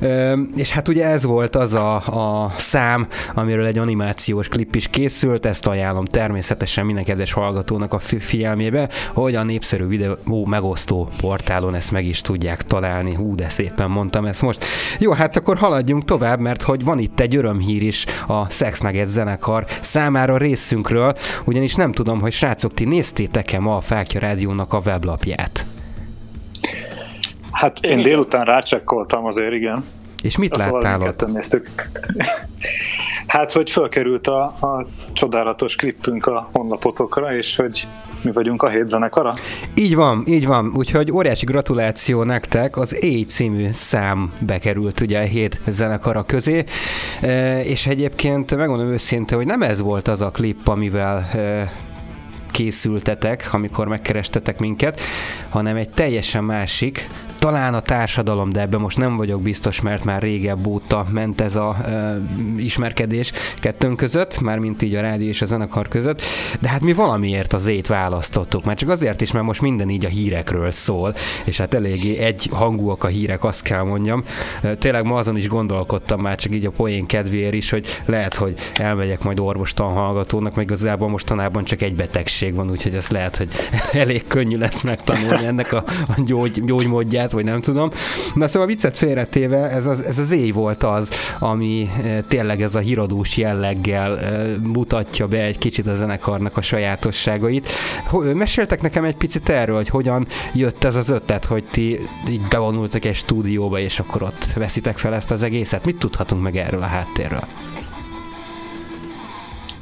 Igen. 0.00 0.48
És 0.56 0.70
hát 0.70 0.88
ugye 0.88 1.06
ez 1.06 1.24
volt 1.24 1.56
az 1.56 1.74
a, 1.74 1.94
a 1.96 2.54
szám, 2.56 3.06
amiről 3.34 3.66
egy 3.66 3.78
animációs 3.78 4.48
klip 4.48 4.74
is 4.74 4.88
készült, 4.88 5.46
ezt 5.46 5.66
ajánlom 5.66 6.04
természetesen 6.04 6.86
minden 6.86 7.04
kedves 7.04 7.32
hallgatónak 7.32 7.92
a 7.92 7.98
figyelmébe, 7.98 8.88
hogy 9.12 9.34
a 9.34 9.42
népszerű 9.42 9.86
videó 9.86 10.44
megosztó 10.44 11.10
portálon 11.20 11.74
ezt 11.74 11.90
meg 11.90 12.06
is 12.06 12.20
tudják 12.20 12.64
találni. 12.64 13.14
Hú, 13.14 13.34
de 13.34 13.48
szép 13.48 13.69
szépen 13.70 13.90
mondtam 13.90 14.24
ezt 14.24 14.42
most. 14.42 14.64
Jó, 14.98 15.12
hát 15.12 15.36
akkor 15.36 15.56
haladjunk 15.56 16.04
tovább, 16.04 16.40
mert 16.40 16.62
hogy 16.62 16.84
van 16.84 16.98
itt 16.98 17.20
egy 17.20 17.36
örömhír 17.36 17.82
is 17.82 18.06
a 18.26 18.50
Sex 18.50 18.80
Nugget 18.80 19.06
zenekar 19.06 19.64
számára 19.80 20.36
részünkről, 20.36 21.14
ugyanis 21.44 21.74
nem 21.74 21.92
tudom, 21.92 22.20
hogy 22.20 22.32
srácok, 22.32 22.74
ti 22.74 22.84
néztétek-e 22.84 23.58
ma 23.60 23.76
a 23.76 23.80
Fákja 23.80 24.20
Rádiónak 24.20 24.72
a 24.72 24.80
weblapját? 24.84 25.64
Hát 27.52 27.78
én 27.80 28.02
délután 28.02 28.44
rácsekkoltam 28.44 29.24
azért, 29.24 29.52
igen. 29.52 29.84
És 30.22 30.36
mit 30.36 30.56
Azt 30.56 30.70
láttál 30.70 31.02
ott? 31.02 31.32
Néztük. 31.32 31.66
hát, 33.26 33.52
hogy 33.52 33.70
fölkerült 33.70 34.26
a, 34.26 34.42
a 34.42 34.86
csodálatos 35.12 35.74
klippünk 35.74 36.26
a 36.26 36.48
honlapotokra, 36.52 37.36
és 37.36 37.56
hogy 37.56 37.86
mi 38.22 38.32
vagyunk 38.32 38.62
a 38.62 38.68
hét 38.68 38.88
zenekara? 38.88 39.34
Így 39.74 39.94
van, 39.94 40.24
így 40.26 40.46
van. 40.46 40.72
Úgyhogy 40.76 41.12
óriási 41.12 41.44
gratuláció 41.44 42.22
nektek. 42.22 42.76
Az 42.76 42.98
A 43.02 43.24
című 43.26 43.68
szám 43.72 44.32
bekerült 44.46 45.00
ugye 45.00 45.20
a 45.20 45.24
hét 45.24 45.60
zenekara 45.66 46.22
közé, 46.22 46.64
e, 47.20 47.60
és 47.64 47.86
egyébként 47.86 48.56
megmondom 48.56 48.86
őszinte, 48.86 49.34
hogy 49.34 49.46
nem 49.46 49.62
ez 49.62 49.80
volt 49.80 50.08
az 50.08 50.20
a 50.20 50.30
klip, 50.30 50.68
amivel 50.68 51.28
e, 51.34 51.72
készültetek, 52.50 53.48
amikor 53.52 53.88
megkerestetek 53.88 54.58
minket, 54.58 55.00
hanem 55.48 55.76
egy 55.76 55.90
teljesen 55.90 56.44
másik, 56.44 57.06
talán 57.40 57.74
a 57.74 57.80
társadalom, 57.80 58.50
de 58.50 58.60
ebben 58.60 58.80
most 58.80 58.98
nem 58.98 59.16
vagyok 59.16 59.42
biztos, 59.42 59.80
mert 59.80 60.04
már 60.04 60.22
régebb 60.22 60.66
óta 60.66 61.06
ment 61.10 61.40
ez 61.40 61.56
a 61.56 61.76
e, 61.84 62.20
ismerkedés 62.56 63.32
kettőnk 63.56 63.96
között, 63.96 64.40
már 64.40 64.58
mint 64.58 64.82
így 64.82 64.94
a 64.94 65.00
rádió 65.00 65.28
és 65.28 65.42
a 65.42 65.46
zenekar 65.46 65.88
között, 65.88 66.22
de 66.60 66.68
hát 66.68 66.80
mi 66.80 66.92
valamiért 66.92 67.52
az 67.52 67.66
ét 67.66 67.86
választottuk, 67.86 68.64
mert 68.64 68.78
csak 68.78 68.88
azért 68.88 69.20
is, 69.20 69.32
mert 69.32 69.44
most 69.44 69.60
minden 69.60 69.88
így 69.88 70.04
a 70.04 70.08
hírekről 70.08 70.70
szól, 70.70 71.14
és 71.44 71.58
hát 71.58 71.74
eléggé 71.74 72.16
egy 72.18 72.48
hangúak 72.52 73.04
a 73.04 73.08
hírek, 73.08 73.44
azt 73.44 73.62
kell 73.62 73.82
mondjam. 73.82 74.24
Tényleg 74.78 75.04
ma 75.04 75.16
azon 75.16 75.36
is 75.36 75.48
gondolkodtam 75.48 76.20
már 76.20 76.36
csak 76.36 76.54
így 76.54 76.66
a 76.66 76.70
poén 76.70 77.06
kedvéért 77.06 77.54
is, 77.54 77.70
hogy 77.70 77.86
lehet, 78.04 78.34
hogy 78.34 78.54
elmegyek 78.74 79.22
majd 79.22 79.40
orvostan 79.40 79.92
hallgatónak, 79.92 80.54
meg 80.54 80.64
igazából 80.64 81.08
mostanában 81.08 81.64
csak 81.64 81.82
egy 81.82 81.94
betegség 81.94 82.54
van, 82.54 82.70
úgyhogy 82.70 82.94
ez 82.94 83.08
lehet, 83.08 83.36
hogy 83.36 83.48
elég 84.02 84.26
könnyű 84.26 84.56
lesz 84.56 84.80
megtanulni 84.80 85.46
ennek 85.46 85.72
a 85.72 85.84
gyógy, 86.24 86.64
gyógymódját, 86.64 87.29
lehet, 87.30 87.32
vagy 87.32 87.44
nem 87.44 87.60
tudom. 87.60 87.90
Na 88.34 88.48
szóval 88.48 88.68
viccet 88.68 88.96
félretéve, 88.96 89.70
ez 89.70 89.86
az, 89.86 90.00
ez 90.00 90.18
az 90.18 90.30
éj 90.30 90.50
volt 90.50 90.82
az, 90.82 91.10
ami 91.38 91.90
eh, 92.04 92.18
tényleg 92.28 92.62
ez 92.62 92.74
a 92.74 92.78
híradós 92.78 93.36
jelleggel 93.36 94.18
eh, 94.18 94.56
mutatja 94.62 95.26
be 95.26 95.42
egy 95.42 95.58
kicsit 95.58 95.86
a 95.86 95.94
zenekarnak 95.94 96.56
a 96.56 96.62
sajátosságait. 96.62 97.68
Meséltek 98.34 98.82
nekem 98.82 99.04
egy 99.04 99.16
picit 99.16 99.48
erről, 99.48 99.76
hogy 99.76 99.88
hogyan 99.88 100.26
jött 100.54 100.84
ez 100.84 100.96
az 100.96 101.08
ötlet, 101.08 101.44
hogy 101.44 101.64
ti 101.70 102.00
így 102.28 102.42
bevonultak 102.48 103.04
egy 103.04 103.14
stúdióba, 103.14 103.78
és 103.78 103.98
akkor 103.98 104.22
ott 104.22 104.52
veszitek 104.54 104.98
fel 104.98 105.14
ezt 105.14 105.30
az 105.30 105.42
egészet. 105.42 105.84
Mit 105.84 105.98
tudhatunk 105.98 106.42
meg 106.42 106.56
erről 106.56 106.82
a 106.82 106.86
háttérről? 106.86 107.69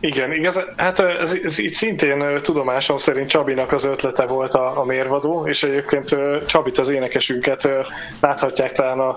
Igen, 0.01 0.33
igaz, 0.33 0.61
hát 0.77 0.99
ez, 0.99 1.37
ez 1.45 1.59
itt 1.59 1.73
szintén 1.73 2.41
tudomásom 2.43 2.97
szerint 2.97 3.29
Csabinak 3.29 3.73
az 3.73 3.85
ötlete 3.85 4.27
volt 4.27 4.55
a, 4.55 4.79
a 4.79 4.85
mérvadó, 4.85 5.47
és 5.47 5.63
egyébként 5.63 6.17
Csabit 6.47 6.79
az 6.79 6.89
énekesünket 6.89 7.69
láthatják 8.21 8.73
talán 8.73 8.99
a, 8.99 9.15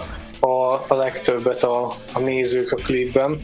a, 0.48 0.86
a 0.88 0.96
legtöbbet 0.96 1.64
a, 1.64 1.92
a 2.14 2.20
nézők 2.20 2.72
a 2.72 2.76
klipben. 2.76 3.44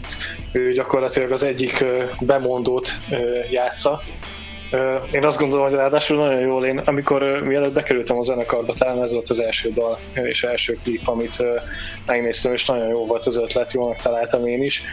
Ő 0.52 0.72
gyakorlatilag 0.72 1.32
az 1.32 1.44
egyik 1.44 1.86
bemondót 2.20 2.88
játsza. 3.50 4.02
Én 5.12 5.26
azt 5.26 5.40
gondolom, 5.40 5.66
hogy 5.66 5.76
ráadásul 5.76 6.18
nagyon 6.18 6.40
jól 6.40 6.66
én, 6.66 6.78
amikor 6.78 7.42
mielőtt 7.44 7.74
bekerültem 7.74 8.18
a 8.18 8.22
zenekarba, 8.22 8.74
talán 8.74 9.04
ez 9.04 9.12
volt 9.12 9.30
az 9.30 9.40
első 9.40 9.70
dal 9.70 9.98
és 10.14 10.44
első 10.44 10.78
klip, 10.84 11.08
amit 11.08 11.44
megnéztem, 12.06 12.54
és 12.54 12.66
nagyon 12.66 12.88
jó 12.88 13.06
volt 13.06 13.26
az 13.26 13.38
ötlet, 13.38 13.74
jól 13.74 13.96
találtam 14.02 14.48
én 14.48 14.64
is 14.64 14.84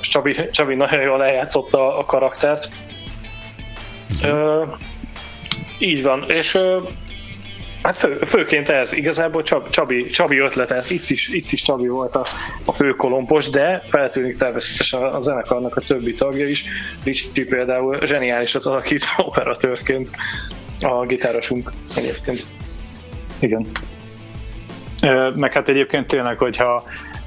Csabi, 0.00 0.36
Csabi 0.50 0.74
nagyon 0.74 1.00
jól 1.00 1.24
eljátszotta 1.24 1.98
a 1.98 2.04
karaktert. 2.04 2.68
Uh-huh. 4.22 4.68
így 5.78 6.02
van, 6.02 6.24
és 6.30 6.58
Hát 7.86 7.96
fő, 7.96 8.18
főként 8.26 8.68
ez, 8.68 8.92
igazából 8.92 9.42
Csab, 9.42 9.70
Csabi, 9.70 10.10
Csabi 10.10 10.38
ötlete, 10.38 10.82
itt 10.88 11.10
is, 11.10 11.28
itt 11.28 11.52
is 11.52 11.62
Csabi 11.62 11.86
volt 11.88 12.14
a, 12.14 12.26
a 12.64 12.72
főkolompos, 12.72 13.48
de 13.48 13.82
feltűnik 13.84 14.36
természetesen 14.36 15.02
a 15.02 15.20
zenekarnak 15.20 15.76
a 15.76 15.80
többi 15.80 16.14
tagja 16.14 16.48
is. 16.48 16.64
Ricsi 17.04 17.44
például 17.44 18.06
zseniálisat 18.06 18.64
alakít 18.64 19.04
operatőrként 19.26 20.10
a 20.80 21.06
gitárosunk 21.06 21.70
egyébként. 21.96 22.46
Igen. 23.38 23.66
Meg 25.34 25.52
hát 25.52 25.68
egyébként 25.68 26.06
tényleg, 26.06 26.38
hogyha 26.38 26.84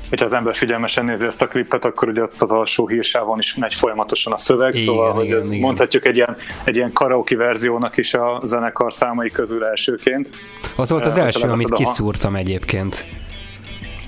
hogyha 0.10 0.26
az 0.26 0.34
ember 0.34 0.56
figyelmesen 0.56 1.06
nézi 1.06 1.26
ezt 1.26 1.42
a 1.42 1.48
klipet, 1.48 1.86
akkor 1.86 2.08
ugye 2.08 2.22
ott 2.22 2.42
az 2.42 2.52
alsó 2.52 2.88
hírsávon 2.88 3.40
is 3.40 3.56
megy 3.56 3.74
folyamatosan 3.74 4.34
a 4.34 4.38
szöveg, 4.38 4.74
igen, 4.74 4.86
szóval 4.86 5.12
hogy 5.12 5.26
igen, 5.26 5.38
ez 5.38 5.50
igen. 5.50 5.60
mondhatjuk 5.60 6.08
egy 6.08 6.16
ilyen, 6.16 6.38
egy 6.64 6.76
ilyen 6.76 6.94
karaoke 6.94 7.36
verziónak 7.36 7.98
is 7.98 8.14
a 8.14 8.42
zenekar 8.44 8.94
számai 8.94 9.30
közül 9.30 9.66
elsőként. 9.66 10.30
Az 10.76 10.90
volt 10.90 11.06
az 11.06 11.18
uh, 11.18 11.24
első, 11.24 11.48
amit 11.48 11.74
kiszúrtam 11.74 12.36
egyébként. 12.36 13.06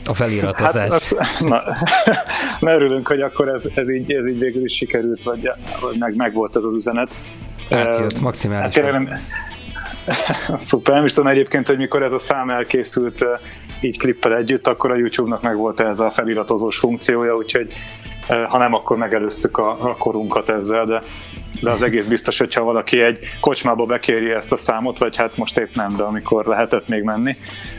A 0.06 0.14
feliratozás. 0.14 1.14
Hát, 1.18 1.40
na, 1.40 1.64
na, 2.60 2.74
örülünk, 2.74 3.08
hogy 3.08 3.22
akkor 3.22 3.48
ez, 3.48 3.62
ez, 3.76 3.90
így, 3.90 4.14
ez 4.14 4.28
így 4.28 4.40
végül 4.40 4.64
is 4.64 4.76
sikerült, 4.76 5.24
vagy 5.24 5.52
meg, 6.00 6.16
meg 6.16 6.34
volt 6.34 6.56
ez 6.56 6.64
az 6.64 6.74
üzenet. 6.74 7.18
Átjött, 7.70 8.20
maximálisan. 8.20 8.84
Hát, 8.84 8.92
nem, 8.92 9.10
Szuper, 10.64 10.94
nem 10.94 11.06
is 11.06 11.14
tudom 11.14 11.30
egyébként, 11.30 11.68
hogy 11.68 11.78
mikor 11.78 12.04
ez 12.04 12.14
a 12.14 12.20
szám 12.20 12.50
elkészült 12.50 13.26
így 13.82 13.98
klippel 13.98 14.36
együtt, 14.36 14.68
akkor 14.68 14.92
a 14.92 14.96
YouTube-nak 14.96 15.42
meg 15.42 15.56
volt 15.56 15.80
ez 15.80 16.00
a 16.00 16.12
feliratozós 16.12 16.78
funkciója, 16.78 17.36
úgyhogy 17.36 17.74
ha 18.28 18.58
nem, 18.58 18.74
akkor 18.74 18.98
megelőztük 18.98 19.58
a, 19.58 19.70
a 19.70 19.96
korunkat 19.98 20.50
ezzel, 20.50 20.86
de, 20.86 21.02
de 21.62 21.72
az 21.72 21.82
egész 21.82 22.06
biztos, 22.06 22.38
hogyha 22.38 22.64
valaki 22.64 23.02
egy 23.02 23.20
kocsmába 23.40 23.86
bekéri 23.86 24.32
ezt 24.32 24.52
a 24.52 24.58
számot, 24.58 24.98
vagy 24.98 25.18
hát 25.18 25.38
most 25.38 25.58
épp 25.58 25.76
nem, 25.76 25.96
de 25.96 26.04
amikor 26.04 26.46
lehetett 26.46 26.88
még 26.88 27.04
menni, 27.04 27.38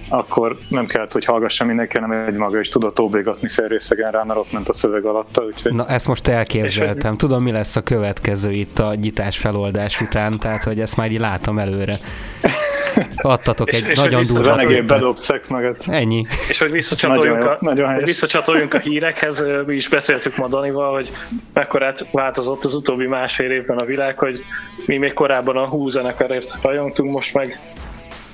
akkor 0.09 0.59
nem 0.69 0.87
kellett, 0.87 1.13
hogy 1.13 1.25
hallgassa 1.25 1.65
mindenki, 1.65 1.99
hanem 1.99 2.27
egy 2.27 2.35
maga 2.35 2.61
is 2.61 2.69
tudott 2.69 3.01
óbégatni 3.01 3.49
félrészegen 3.49 4.11
rá, 4.11 4.23
mert 4.23 4.39
ott 4.39 4.53
ment 4.53 4.69
a 4.69 4.73
szöveg 4.73 5.09
alatta. 5.09 5.43
Úgyhogy... 5.45 5.73
Na 5.75 5.87
ezt 5.87 6.09
most 6.09 6.29
elképzeltem. 6.29 7.17
Tudom, 7.17 7.43
mi 7.43 7.51
lesz 7.51 7.77
a 7.77 7.83
következő 7.83 8.53
itt 8.53 8.79
a 8.79 8.95
nyitás 8.95 9.39
feloldás 9.39 10.01
után, 10.01 10.39
tehát 10.39 10.65
hogy 10.65 10.81
ezt 10.81 10.97
már 10.97 11.11
így 11.11 11.21
látom 11.21 11.59
előre. 11.59 11.99
Adtatok 13.17 13.73
egy 13.73 13.89
és, 13.89 13.99
nagyon 13.99 14.21
és 14.21 14.29
durva 14.29 14.55
Renegébb 14.55 14.87
bedob 14.87 15.17
szex 15.17 15.49
nugget. 15.49 15.85
Ennyi. 15.89 16.27
És 16.49 16.59
hogy 16.59 16.71
visszacsatoljunk, 16.71 17.39
nagyon 17.39 17.53
a, 17.53 17.57
nagyon 17.61 17.95
hogy 17.95 18.05
visszacsatoljunk 18.05 18.75
a 18.75 18.79
hírekhez, 18.79 19.45
mi 19.67 19.75
is 19.77 19.89
beszéltük 19.89 20.37
ma 20.37 20.49
Danival, 20.49 20.93
hogy 20.93 21.11
mekkorát 21.53 22.07
változott 22.13 22.65
az 22.65 22.75
utóbbi 22.75 23.07
másfél 23.07 23.51
évben 23.51 23.79
a 23.79 23.85
világ, 23.85 24.19
hogy 24.19 24.45
mi 24.87 24.97
még 24.97 25.13
korábban 25.13 25.57
a 25.57 25.67
hú 25.67 25.89
zenekarért 25.89 26.57
rajongtunk, 26.63 27.11
most 27.11 27.35
meg 27.35 27.61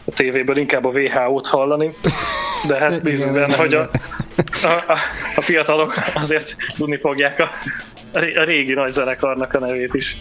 a 0.04 0.10
tévéből 0.14 0.56
inkább 0.56 0.84
a 0.84 0.88
WHO-t 0.88 1.46
hallani, 1.46 1.94
de 2.66 2.76
hát 2.78 3.02
bízunk 3.02 3.32
benne, 3.32 3.56
hogy 3.56 3.74
a, 3.74 3.90
a, 4.62 4.66
a, 4.66 4.98
a 5.36 5.40
fiatalok 5.40 5.94
azért 6.14 6.56
tudni 6.76 6.98
fogják 6.98 7.40
a, 7.40 7.50
a 8.12 8.42
régi 8.44 8.74
nagy 8.74 8.90
zenekarnak 8.90 9.54
a 9.54 9.58
nevét 9.58 9.94
is. 9.94 10.16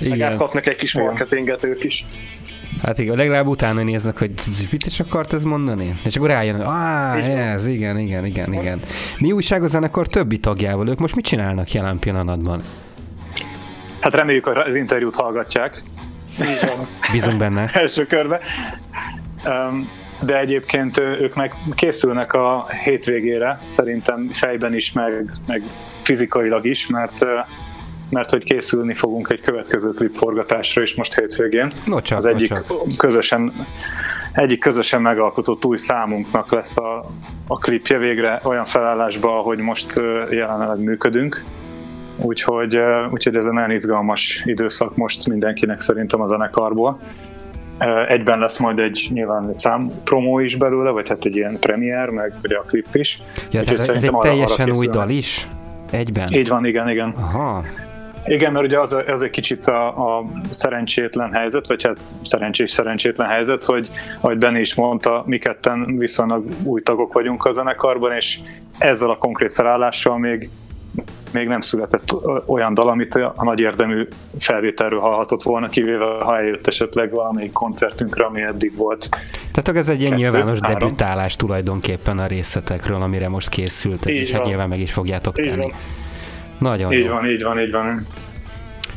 Igen. 0.00 0.28
Meg 0.28 0.36
kapnak 0.36 0.66
egy 0.66 0.76
kis 0.76 0.94
marketinget 0.94 1.64
ők 1.64 1.84
is. 1.84 2.04
Hát 2.84 2.98
igen, 2.98 3.16
legalább 3.16 3.46
utána 3.46 3.82
néznek, 3.82 4.18
hogy 4.18 4.32
mit 4.70 4.86
is 4.86 5.00
akart 5.00 5.32
ez 5.32 5.44
mondani? 5.44 5.98
És 6.04 6.16
akkor 6.16 6.28
rájön, 6.28 6.56
hogy 6.56 6.64
ah, 6.66 7.52
ez, 7.52 7.66
igen, 7.66 7.98
igen, 7.98 8.24
igen, 8.24 8.52
igen. 8.52 8.80
Mi 9.18 9.32
újság 9.32 9.62
a 9.62 9.66
zenekar 9.66 10.06
többi 10.06 10.38
tagjával? 10.38 10.88
Ők 10.88 10.98
most 10.98 11.14
mit 11.14 11.24
csinálnak 11.24 11.72
jelen 11.72 11.98
pillanatban? 11.98 12.60
Hát 14.00 14.14
reméljük, 14.14 14.44
hogy 14.44 14.56
az 14.56 14.74
interjút 14.74 15.14
hallgatják. 15.14 15.82
Bízunk 17.12 17.38
benne. 17.38 17.70
Első 17.72 18.06
körbe. 18.06 18.40
De 20.20 20.38
egyébként 20.38 20.98
ők 20.98 21.34
meg 21.34 21.54
készülnek 21.74 22.32
a 22.32 22.66
hétvégére, 22.84 23.58
szerintem 23.68 24.28
fejben 24.32 24.74
is, 24.74 24.92
meg, 24.92 25.30
meg 25.46 25.62
fizikailag 26.02 26.66
is, 26.66 26.86
mert 26.86 27.24
mert 28.10 28.30
hogy 28.30 28.44
készülni 28.44 28.94
fogunk 28.94 29.28
egy 29.30 29.40
következő 29.40 29.90
klip 29.90 30.16
forgatásra 30.16 30.82
is 30.82 30.94
most 30.94 31.14
hétvégén. 31.14 31.72
No 31.86 32.00
csak, 32.00 32.18
az 32.18 32.24
egyik 32.24 32.50
no 32.50 32.56
csak. 32.56 32.96
közösen 32.96 33.52
egyik 34.34 34.60
közösen 34.60 35.02
megalkotott 35.02 35.64
új 35.64 35.76
számunknak 35.76 36.52
lesz 36.52 36.76
a, 36.76 37.04
a 37.46 37.58
klipje 37.58 37.98
végre 37.98 38.40
olyan 38.42 38.64
felállásban, 38.64 39.38
ahogy 39.38 39.58
most 39.58 40.00
jelenleg 40.30 40.78
működünk. 40.78 41.42
Úgyhogy, 42.16 42.78
úgyhogy 43.10 43.36
ez 43.36 43.44
egy 43.44 43.52
nagyon 43.52 43.70
izgalmas 43.70 44.42
időszak 44.44 44.96
most 44.96 45.28
mindenkinek 45.28 45.80
szerintem 45.80 46.20
a 46.20 46.26
zenekarból. 46.26 47.00
Egyben 48.08 48.38
lesz 48.38 48.58
majd 48.58 48.78
egy 48.78 49.08
nyilván 49.12 49.48
egy 49.48 49.54
szám 49.54 49.90
promó 50.04 50.38
is 50.38 50.56
belőle, 50.56 50.90
vagy 50.90 51.08
hát 51.08 51.24
egy 51.24 51.36
ilyen 51.36 51.58
premier, 51.58 52.08
meg 52.08 52.34
ugye 52.42 52.56
a 52.56 52.62
klip 52.62 52.86
is. 52.92 53.22
Ja, 53.50 53.62
tehát 53.62 53.88
ez 53.88 54.04
egy 54.04 54.16
teljesen 54.20 54.70
új 54.70 54.86
dal 54.86 55.08
is? 55.08 55.48
Egyben? 55.90 56.28
Így 56.32 56.48
van, 56.48 56.66
igen, 56.66 56.88
igen. 56.88 57.14
Aha. 57.16 57.64
Igen, 58.24 58.52
mert 58.52 58.64
ugye 58.64 58.80
az, 58.80 58.96
az 59.06 59.22
egy 59.22 59.30
kicsit 59.30 59.66
a, 59.66 60.18
a 60.18 60.24
szerencsétlen 60.50 61.32
helyzet, 61.32 61.66
vagy 61.66 61.84
hát 61.84 62.10
szerencsés 62.22 62.70
szerencsétlen 62.70 63.28
helyzet, 63.28 63.64
hogy 63.64 63.88
ahogy 64.20 64.38
Benni 64.38 64.60
is 64.60 64.74
mondta, 64.74 65.22
mi 65.26 65.38
ketten 65.38 65.98
viszonylag 65.98 66.44
új 66.62 66.82
tagok 66.82 67.12
vagyunk 67.12 67.44
a 67.44 67.52
zenekarban, 67.52 68.12
és 68.12 68.38
ezzel 68.78 69.10
a 69.10 69.16
konkrét 69.16 69.52
felállással 69.52 70.18
még 70.18 70.50
még 71.32 71.48
nem 71.48 71.60
született 71.60 72.14
olyan 72.46 72.74
dal, 72.74 72.88
amit 72.88 73.14
a 73.14 73.44
nagy 73.44 73.60
érdemű 73.60 74.06
felvételről 74.38 75.00
hallhatott 75.00 75.42
volna, 75.42 75.68
kivéve 75.68 76.04
ha 76.04 76.36
eljött 76.36 76.66
esetleg 76.66 77.10
valamelyik 77.10 77.52
koncertünkre, 77.52 78.24
ami 78.24 78.42
eddig 78.42 78.76
volt. 78.76 79.08
Tehát 79.52 79.80
ez 79.80 79.88
egy 79.88 80.00
ilyen 80.00 80.12
nyilvános 80.12 80.58
három. 80.60 80.78
debütálás 80.78 81.36
tulajdonképpen 81.36 82.18
a 82.18 82.26
részletekről, 82.26 83.02
amire 83.02 83.28
most 83.28 83.48
készültek, 83.48 84.12
és 84.12 84.30
hát 84.30 84.44
nyilván 84.44 84.68
meg 84.68 84.80
is 84.80 84.92
fogjátok 84.92 85.34
tenni. 85.34 85.56
Van. 85.56 85.72
Nagyon 86.58 86.92
így 86.92 87.04
jó. 87.04 87.12
van, 87.12 87.26
így 87.26 87.42
van, 87.42 87.60
így 87.60 87.72
van. 87.72 88.06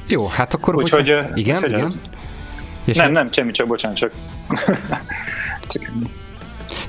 Jó, 0.07 0.27
hát 0.27 0.53
akkor... 0.53 0.75
Úgyhogy... 0.75 1.09
Hogyha... 1.09 1.35
Igen, 1.35 1.63
úgy, 1.63 1.69
igen. 1.69 1.91
És 2.85 2.95
nem, 2.95 3.11
nem, 3.11 3.31
semmi 3.31 3.51
csak, 3.51 3.67
bocsánat, 3.67 3.97
csak... 3.97 4.11
csak 5.67 5.91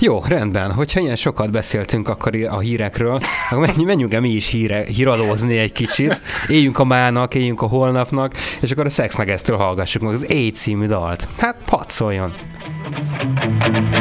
jó, 0.00 0.22
rendben. 0.28 0.72
Hogyha 0.72 1.00
ilyen 1.00 1.16
sokat 1.16 1.50
beszéltünk 1.50 2.09
akkor 2.09 2.37
a 2.50 2.59
hírekről, 2.59 3.20
akkor 3.50 3.85
menjünk 3.85 4.14
el 4.14 4.20
mi 4.20 4.31
is 4.31 4.48
híre, 4.48 4.85
híradózni 4.85 5.59
egy 5.59 5.72
kicsit. 5.72 6.20
Éljünk 6.48 6.78
a 6.78 6.85
mának, 6.85 7.35
éljünk 7.35 7.62
a 7.62 7.66
holnapnak, 7.66 8.35
és 8.61 8.70
akkor 8.70 8.87
a 8.87 8.88
Sex 8.88 9.16
Negesztől 9.16 9.57
hallgassuk 9.57 10.02
meg 10.02 10.12
az 10.12 10.26
A 10.28 10.50
című 10.52 10.87
dalt. 10.87 11.28
Hát, 11.38 11.57
patszoljon! 11.64 12.33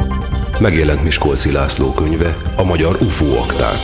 Megjelent 0.61 1.03
Miskolci 1.03 1.51
László 1.51 1.93
könyve, 1.93 2.37
a 2.55 2.63
magyar 2.63 2.97
UFO 3.01 3.37
akták. 3.37 3.77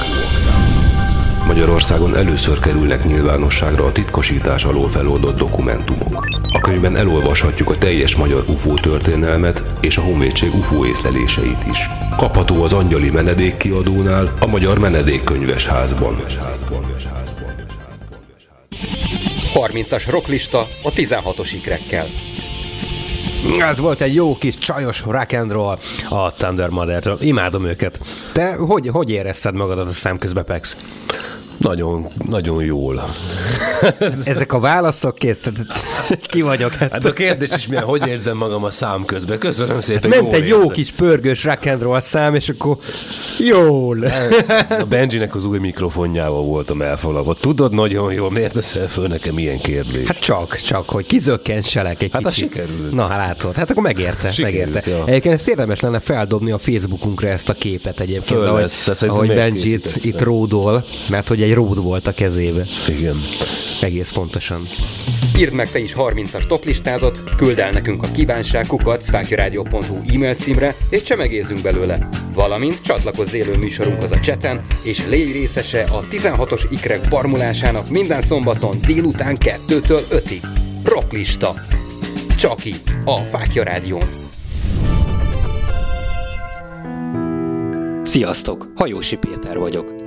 Magyarországon 1.48 2.16
először 2.16 2.60
kerülnek 2.60 3.04
nyilvánosságra 3.04 3.86
a 3.86 3.92
titkosítás 3.92 4.64
alól 4.64 4.90
feloldott 4.90 5.38
dokumentumok. 5.38 6.28
A 6.54 6.60
könyvben 6.60 6.96
elolvashatjuk 6.96 7.70
a 7.70 7.78
teljes 7.78 8.16
magyar 8.16 8.44
UFO 8.48 8.74
történelmet 8.74 9.64
és 9.82 9.98
a 9.98 10.02
honvédség 10.02 10.56
UFO 10.56 10.86
észleléseit 10.86 11.66
is. 11.72 11.90
Kapható 12.18 12.64
az 12.64 12.74
Angyali 12.74 13.10
Menedék 13.10 13.58
kiadónál, 13.58 14.34
a 14.40 14.48
Magyar 14.48 14.80
Menedékkönyves 14.80 15.68
házban. 15.68 16.24
30-as 19.54 20.04
rocklista 20.10 20.60
a 20.84 20.92
16-os 20.92 21.50
ikrekkel. 21.54 22.06
Ez 23.60 23.80
volt 23.80 24.02
egy 24.02 24.14
jó 24.14 24.38
kis 24.38 24.58
csajos 24.58 25.04
rock 25.06 25.34
and 25.34 25.52
roll 25.52 25.78
a 26.10 26.32
Thunder 26.32 26.70
Mother-től. 26.70 27.18
Imádom 27.22 27.66
őket. 27.66 28.00
Te 28.32 28.56
hogy, 28.56 28.88
hogy 28.88 29.10
érezted 29.10 29.56
magadat 29.56 29.88
a 29.88 29.94
szemközbe, 29.94 30.44
Pex? 30.44 30.78
Nagyon, 31.58 32.08
nagyon 32.28 32.64
jól. 32.64 33.14
Ezek 34.24 34.54
a 34.54 34.60
válaszok 34.60 35.16
kész, 35.16 35.44
ki 36.28 36.42
vagyok. 36.42 36.74
Hát 36.74 37.06
a 37.06 37.14
kérdés 37.14 37.50
is 37.58 37.68
milyen, 37.68 37.84
hogy 37.84 38.08
érzem 38.08 38.38
magam 38.38 38.64
a 38.64 38.70
szám 38.70 39.06
közben. 39.06 39.40
Köszönöm 39.40 39.82
szépen. 39.82 40.10
Ment 40.10 40.34
egy 40.34 40.48
jó 40.48 40.68
kis 40.68 40.92
pörgős 40.92 41.44
rock 41.44 41.66
and 41.66 41.82
roll 41.82 42.00
szám, 42.00 42.36
és 42.36 42.50
akkor 42.50 42.78
jól. 43.40 44.04
A 44.70 44.84
Benjinek 44.90 45.36
az 45.36 45.46
új 45.46 45.58
mikrofonjával 45.58 46.44
voltam 46.44 46.82
elfalava. 46.82 47.34
Tudod 47.34 47.74
nagyon 47.74 48.14
jól, 48.14 48.32
miért 48.32 48.54
leszel 48.54 48.88
föl 48.88 49.08
nekem 49.08 49.38
ilyen 49.38 49.58
kérdés? 49.60 50.08
Hát 50.08 50.20
csak, 50.20 50.56
csak, 50.56 50.90
hogy 50.90 51.06
kizökkentselek 51.06 52.02
egy 52.04 52.10
Hát 52.14 52.24
kicsit. 52.26 52.52
sikerült. 52.52 52.94
Na, 52.94 53.02
hát 53.08 53.18
látod. 53.28 53.56
Hát 53.56 53.70
akkor 53.70 53.84
megérte, 53.84 54.32
Sikerült, 54.32 54.74
megérte. 54.74 54.90
ja. 54.90 55.04
Egyébként 55.06 55.34
ezt 55.34 55.48
érdemes 55.48 55.80
lenne 55.80 56.00
feldobni 56.00 56.52
a 56.52 56.58
Facebookunkra 56.58 57.28
ezt 57.28 57.50
a 57.50 57.54
képet 57.54 58.00
egyébként, 58.00 58.40
Föl 58.40 58.48
ahogy, 58.48 58.62
lesz, 58.62 58.86
hát 58.88 59.04
ahogy 59.04 59.28
Benji 59.28 59.72
itt, 59.72 59.98
itt 60.02 60.22
ródol, 60.22 60.86
mert 61.10 61.28
hogy 61.28 61.42
egy 61.48 61.54
ród 61.54 61.84
volt 61.84 62.08
a 62.08 62.12
kezébe. 62.12 62.66
Igen. 62.88 63.16
Egész 63.82 64.12
pontosan. 64.12 64.62
Írd 65.38 65.54
meg 65.54 65.72
te 65.72 65.80
is 65.80 65.94
30-as 65.98 66.48
toplistádat, 66.48 67.24
küld 67.36 67.60
el 67.60 67.72
nekünk 67.72 68.04
a 68.04 68.12
kívánságkukat 68.12 69.02
szfákjaradio.hu 69.02 69.96
e-mail 70.14 70.36
címre, 70.36 70.76
és 70.90 71.04
csemegézzünk 71.04 71.62
belőle. 71.62 72.10
Valamint 72.34 72.82
csatlakozz 72.82 73.34
élő 73.34 73.58
műsorunkhoz 73.58 74.12
a 74.12 74.20
cseten, 74.20 74.66
és 74.84 75.08
légy 75.08 75.32
részese 75.32 75.84
a 75.84 76.04
16-os 76.12 76.64
ikrek 76.70 77.10
barmulásának 77.10 77.90
minden 77.90 78.22
szombaton 78.22 78.78
délután 78.86 79.38
2-től 79.40 80.02
5-ig. 80.10 80.44
Rocklista. 80.84 81.54
Csak 82.38 82.66
így, 82.66 82.82
a 83.06 83.18
Fákja 83.20 83.64
Rádión. 83.64 84.04
Sziasztok! 88.04 88.68
Hajósi 88.76 89.16
Péter 89.16 89.58
vagyok. 89.58 90.07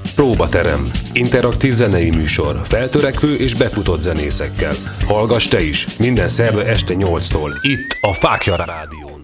Próbaterem. 0.15 0.91
Interaktív 1.13 1.73
zenei 1.73 2.09
műsor. 2.09 2.61
Feltörekvő 2.63 3.35
és 3.35 3.55
befutott 3.55 4.01
zenészekkel. 4.01 4.73
Hallgass 5.07 5.47
te 5.47 5.61
is. 5.63 5.97
Minden 5.97 6.27
szerda 6.27 6.65
este 6.65 6.95
8-tól. 6.97 7.51
Itt 7.61 7.97
a 8.01 8.13
Fákja 8.13 8.55
Rádión. 8.55 9.19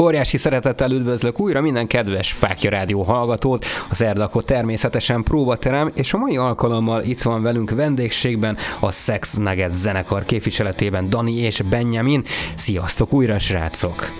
Óriási 0.00 0.36
szeretettel 0.36 0.90
üdvözlök 0.90 1.40
újra 1.40 1.60
minden 1.60 1.86
kedves 1.86 2.32
Fákja 2.32 2.70
Rádió 2.70 3.02
hallgatót, 3.02 3.64
az 3.90 4.02
Erdakot 4.02 4.46
természetesen 4.46 5.22
próbaterem, 5.22 5.90
és 5.94 6.12
a 6.12 6.18
mai 6.18 6.36
alkalommal 6.36 7.02
itt 7.02 7.22
van 7.22 7.42
velünk 7.42 7.70
vendégségben 7.70 8.56
a 8.80 8.92
Sex 8.92 9.34
Nugget 9.34 9.74
zenekar 9.74 10.24
képviseletében 10.24 11.08
Dani 11.08 11.34
és 11.34 11.60
Benjamin. 11.70 12.24
Sziasztok 12.54 13.12
újra, 13.12 13.38
srácok! 13.38 14.10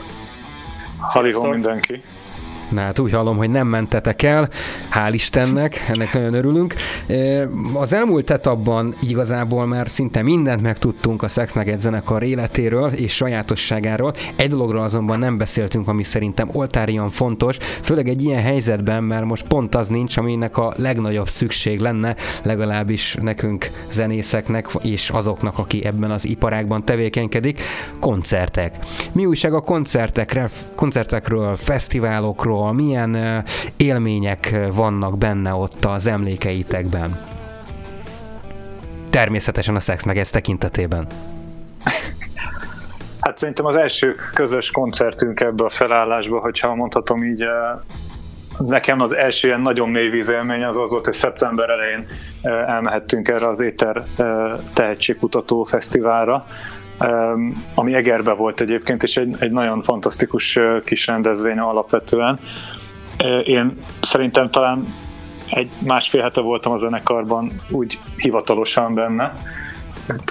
Halihó 0.98 1.44
mindenki. 1.44 2.02
Na 2.72 2.80
hát 2.80 2.98
úgy 2.98 3.12
hallom, 3.12 3.36
hogy 3.36 3.50
nem 3.50 3.66
mentetek 3.66 4.22
el, 4.22 4.48
hál' 4.92 5.10
Istennek, 5.12 5.84
ennek 5.88 6.12
nagyon 6.12 6.34
örülünk. 6.34 6.74
Az 7.74 7.92
elmúlt 7.92 8.30
etapban 8.30 8.94
igazából 9.00 9.66
már 9.66 9.88
szinte 9.88 10.22
mindent 10.22 10.62
megtudtunk 10.62 11.22
a 11.22 11.28
Sex 11.28 11.52
Nugget 11.52 11.80
zenekar 11.80 12.22
életéről 12.22 12.92
és 12.92 13.14
sajátosságáról. 13.14 14.14
Egy 14.36 14.48
dologról 14.48 14.82
azonban 14.82 15.18
nem 15.18 15.36
beszéltünk, 15.36 15.88
ami 15.88 16.02
szerintem 16.02 16.48
oltárian 16.52 17.10
fontos, 17.10 17.56
főleg 17.58 18.08
egy 18.08 18.22
ilyen 18.22 18.42
helyzetben, 18.42 19.04
mert 19.04 19.24
most 19.24 19.46
pont 19.46 19.74
az 19.74 19.88
nincs, 19.88 20.16
aminek 20.16 20.56
a 20.56 20.72
legnagyobb 20.76 21.28
szükség 21.28 21.80
lenne, 21.80 22.16
legalábbis 22.42 23.16
nekünk 23.20 23.70
zenészeknek 23.90 24.68
és 24.82 25.10
azoknak, 25.10 25.58
aki 25.58 25.84
ebben 25.84 26.10
az 26.10 26.26
iparágban 26.26 26.84
tevékenykedik, 26.84 27.60
koncertek. 28.00 28.78
Mi 29.12 29.26
újság 29.26 29.54
a 29.54 29.60
koncertekre, 29.60 30.50
koncertekről, 30.74 31.56
fesztiválokról, 31.56 32.61
milyen 32.70 33.14
ö, 33.14 33.38
élmények 33.76 34.56
vannak 34.72 35.18
benne 35.18 35.54
ott 35.54 35.84
az 35.84 36.06
emlékeitekben? 36.06 37.18
Természetesen 39.10 39.74
a 39.74 39.80
Sex 39.80 40.04
meg 40.04 40.18
ez 40.18 40.30
tekintetében. 40.30 41.06
Hát 43.20 43.38
szerintem 43.38 43.66
az 43.66 43.76
első 43.76 44.14
közös 44.34 44.70
koncertünk 44.70 45.40
ebbe 45.40 45.64
a 45.64 45.70
felállásba, 45.70 46.40
hogyha 46.40 46.74
mondhatom 46.74 47.22
így, 47.22 47.44
nekem 48.58 49.00
az 49.00 49.14
első 49.14 49.48
ilyen 49.48 49.60
nagyon 49.60 49.88
mély 49.88 50.08
vízélmény 50.08 50.64
az 50.64 50.76
az 50.76 50.90
volt, 50.90 51.04
hogy 51.04 51.14
szeptember 51.14 51.68
elején 51.70 52.06
eh, 52.42 52.68
elmehettünk 52.68 53.28
erre 53.28 53.48
az 53.48 53.60
Éter 53.60 53.96
eh, 53.96 54.52
Tehetségkutató 54.74 55.64
Fesztiválra, 55.64 56.44
ami 57.74 57.94
Egerbe 57.94 58.32
volt 58.32 58.60
egyébként, 58.60 59.02
és 59.02 59.16
egy, 59.16 59.36
egy 59.38 59.50
nagyon 59.50 59.82
fantasztikus 59.82 60.58
kis 60.84 61.06
rendezvény 61.06 61.58
alapvetően. 61.58 62.38
Én 63.44 63.76
szerintem 64.00 64.50
talán 64.50 64.94
egy 65.50 65.70
másfél 65.84 66.22
hete 66.22 66.40
voltam 66.40 66.72
a 66.72 66.76
zenekarban 66.76 67.50
úgy 67.70 67.98
hivatalosan 68.16 68.94
benne, 68.94 69.34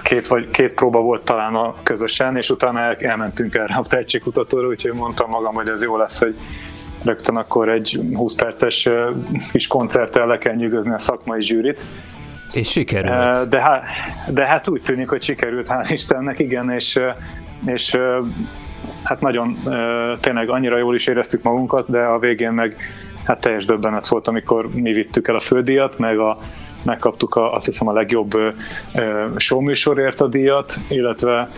két, 0.04 0.28
vagy 0.28 0.52
két 0.52 0.74
próba 0.74 1.00
volt 1.00 1.26
talán 1.26 1.56
a 1.56 1.76
közösen, 1.84 2.38
és 2.38 2.50
utána 2.50 2.80
el, 2.80 2.96
elmentünk 2.96 3.56
erre 3.56 3.76
a 3.76 3.82
tehetségkutatóra, 3.82 4.68
úgyhogy 4.68 4.94
mondtam 4.94 5.30
magam, 5.30 5.54
hogy 5.54 5.68
ez 5.68 5.84
jó 5.84 5.98
lesz, 5.98 6.20
hogy 6.20 6.36
rögtön 7.04 7.36
akkor 7.36 7.70
egy 7.70 8.00
20 8.14 8.36
perces 8.36 8.90
kis 9.52 9.68
koncerttel 9.68 10.28
le 10.28 10.38
kell 10.38 10.56
nyűgözni 10.56 10.94
a 10.94 11.00
szakmai 11.00 11.42
zsűrit. 11.42 11.82
És 12.54 12.72
sikerült. 12.72 13.48
De 13.48 13.62
hát, 13.62 13.84
de 14.34 14.46
hát 14.46 14.68
úgy 14.68 14.82
tűnik, 14.82 15.10
hogy 15.10 15.22
sikerült, 15.24 15.68
hál' 15.70 15.90
Istennek, 15.92 16.40
igen, 16.40 16.72
és, 16.72 17.00
és 17.66 17.98
hát 19.04 19.22
nagyon 19.22 19.58
tényleg 20.22 20.50
annyira 20.50 20.78
jól 20.78 20.96
is 20.96 21.08
éreztük 21.08 21.44
magunkat, 21.44 21.90
de 21.90 22.00
a 22.00 22.20
végén 22.20 22.52
meg 22.52 22.76
hát 23.24 23.40
teljes 23.40 23.66
döbbenet 23.66 24.08
volt, 24.08 24.28
amikor 24.28 24.70
mi 24.74 24.92
vittük 24.92 25.28
el 25.28 25.36
a 25.36 25.40
fődíjat, 25.40 25.98
meg 25.98 26.20
a, 26.20 26.38
megkaptuk 26.86 27.36
a, 27.36 27.54
azt 27.54 27.66
hiszem 27.66 27.88
a 27.88 27.94
legjobb 27.94 28.32
showműsorért 29.38 30.22
a 30.22 30.28
díjat, 30.28 30.78
illetve 30.90 31.50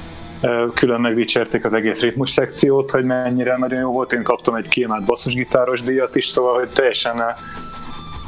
külön 0.74 1.02
megdicsérték 1.02 1.66
az 1.66 1.74
egész 1.74 2.00
ritmus 2.00 2.32
szekciót, 2.32 2.92
hogy 2.92 3.04
mennyire 3.04 3.58
nagyon 3.58 3.80
jó 3.80 3.92
volt. 3.92 4.14
Én 4.14 4.24
kaptam 4.24 4.56
egy 4.56 4.68
kiemelt 4.68 5.06
basszusgitáros 5.06 5.82
díjat 5.82 6.16
is, 6.16 6.28
szóval 6.28 6.60
hogy 6.60 6.70
teljesen 6.70 7.22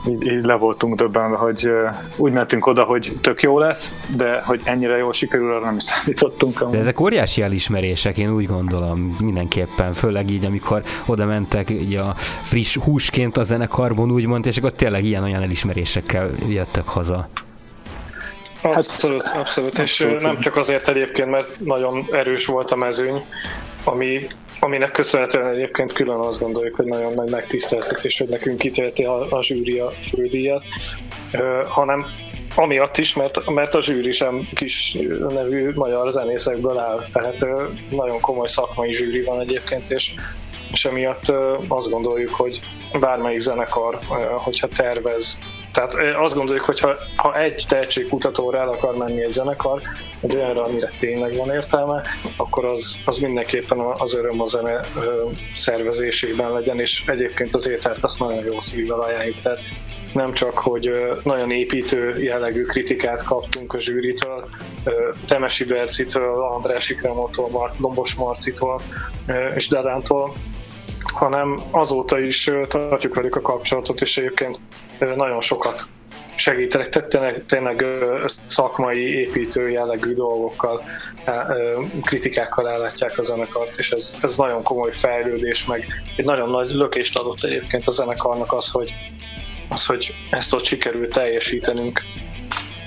így, 0.10 0.26
így 0.26 0.44
le 0.44 0.54
voltunk 0.54 0.96
döbbenve, 0.96 1.38
hogy 1.38 1.70
úgy 2.18 2.32
mentünk 2.32 2.68
oda, 2.68 2.84
hogy 2.84 3.14
tök 3.22 3.42
jó 3.42 3.60
lesz, 3.60 3.94
de 4.18 4.42
hogy 4.42 4.62
ennyire 4.64 4.98
jól 4.98 5.14
sikerül, 5.14 5.54
arra 5.54 5.66
nem 5.66 5.76
is 5.76 5.84
számítottunk. 5.84 6.70
De 6.70 6.78
ezek 6.78 7.00
óriási 7.00 7.42
elismerések, 7.42 8.18
én 8.18 8.34
úgy 8.34 8.46
gondolom 8.46 9.16
mindenképpen, 9.20 9.94
főleg 9.94 10.30
így, 10.30 10.46
amikor 10.46 10.84
oda 11.06 11.26
mentek 11.26 11.70
így 11.70 11.96
a 11.96 12.14
friss 12.42 12.78
húsként 12.78 13.38
a 13.38 13.44
zenekarban, 13.44 14.12
úgymond, 14.12 14.46
és 14.46 14.58
akkor 14.58 14.72
tényleg 14.72 15.06
ilyen-olyan 15.06 15.42
elismerésekkel 15.42 16.30
jöttek 16.50 16.88
haza. 16.88 17.28
Abszolút, 18.74 19.28
abszolút, 19.28 19.74
és 19.74 20.02
abszolút. 20.02 20.22
nem 20.22 20.40
csak 20.40 20.56
azért 20.56 20.88
egyébként, 20.88 21.30
mert 21.30 21.60
nagyon 21.60 22.08
erős 22.12 22.46
volt 22.46 22.72
a 22.72 22.76
mezőny, 22.76 23.26
ami 23.84 24.28
aminek 24.60 24.92
köszönhetően 24.92 25.48
egyébként 25.48 25.94
külön 25.94 26.20
azt 26.20 26.40
gondoljuk, 26.40 26.76
hogy 26.76 26.86
nagyon 26.86 27.14
nagy 27.14 27.30
megtiszteltetés, 27.30 28.18
hogy 28.18 28.28
nekünk 28.28 28.58
kitélti 28.58 29.04
a, 29.04 29.30
a 29.30 29.44
zsűri 29.44 29.80
a 29.80 29.92
fődíjat, 30.10 30.64
hanem 31.68 32.06
amiatt 32.56 32.98
is, 32.98 33.14
mert, 33.14 33.50
mert 33.50 33.74
a 33.74 33.82
zsűri 33.82 34.12
sem 34.12 34.48
kis 34.54 34.98
nevű 35.30 35.72
magyar 35.74 36.12
zenészekből 36.12 36.80
áll, 36.80 37.06
tehát 37.14 37.46
nagyon 37.90 38.20
komoly 38.20 38.48
szakmai 38.48 38.94
zsűri 38.94 39.24
van 39.24 39.40
egyébként, 39.40 39.92
és, 39.92 40.14
és 40.72 40.86
emiatt 40.86 41.34
azt 41.68 41.90
gondoljuk, 41.90 42.34
hogy 42.34 42.60
bármelyik 43.00 43.40
zenekar, 43.40 44.00
hogyha 44.36 44.68
tervez 44.68 45.38
tehát 45.76 46.16
azt 46.16 46.34
gondoljuk, 46.34 46.66
hogy 46.66 46.80
ha, 46.80 46.96
ha 47.16 47.40
egy 47.40 47.66
tehetségkutatóra 47.68 48.58
el 48.58 48.70
akar 48.70 48.98
menni 48.98 49.24
egy 49.24 49.32
zenekar, 49.32 49.82
egy 50.20 50.36
olyanra, 50.36 50.64
amire 50.64 50.92
tényleg 51.00 51.36
van 51.36 51.52
értelme, 51.52 52.02
akkor 52.38 52.66
az, 52.66 52.98
az 53.06 53.18
mindenképpen 53.18 53.80
az 53.80 54.16
öröm 54.16 54.42
a 54.42 54.46
zene 54.46 54.80
szervezésében 55.56 56.52
legyen, 56.52 56.80
és 56.80 57.04
egyébként 57.08 57.54
az 57.54 57.68
étert 57.68 58.04
azt 58.04 58.20
nagyon 58.20 58.44
jó 58.44 58.62
szívvel 58.62 59.00
ajánljuk. 59.00 59.40
Tehát 59.40 59.60
nem 60.14 60.34
csak, 60.34 60.58
hogy 60.58 60.92
nagyon 61.24 61.52
építő 61.52 62.24
jellegű 62.24 62.64
kritikát 62.64 63.24
kaptunk 63.24 63.74
a 63.74 63.80
zsűritől, 63.80 64.50
Temesi 65.28 65.64
Bercitől, 65.64 66.44
András 66.44 66.90
Ikremotól, 66.90 67.72
Lombos 67.78 68.14
Marcitól 68.14 68.82
és 69.56 69.68
Dadántól, 69.68 70.34
hanem 71.14 71.60
azóta 71.72 72.20
is 72.20 72.52
tartjuk 72.68 73.16
velük 73.16 73.36
a 73.36 73.42
kapcsolatot, 73.42 74.02
és 74.02 74.18
egyébként 74.18 74.60
nagyon 75.16 75.42
sokat 75.42 75.88
segítenek, 76.36 76.90
tehát 76.90 77.10
tényleg, 77.10 77.46
tényleg 77.46 77.86
szakmai, 78.46 79.20
építő 79.20 79.70
jellegű 79.70 80.14
dolgokkal, 80.14 80.84
kritikákkal 82.02 82.70
ellátják 82.70 83.18
a 83.18 83.22
zenekart, 83.22 83.78
és 83.78 83.92
ez, 83.92 84.16
ez 84.22 84.36
nagyon 84.36 84.64
komoly 84.64 84.92
fejlődés, 84.92 85.66
meg 85.66 85.86
egy 86.18 86.26
nagyon 86.26 86.50
nagy 86.50 86.70
lökést 86.70 87.18
adott 87.18 87.44
egyébként 87.44 87.88
a 87.88 87.92
zenekarnak 87.92 88.54
az, 88.54 88.70
hogy, 88.70 88.94
az, 89.70 89.86
hogy 89.86 90.14
ezt 90.30 90.54
ott 90.54 90.66
sikerült 90.66 91.14
teljesítenünk. 91.14 92.00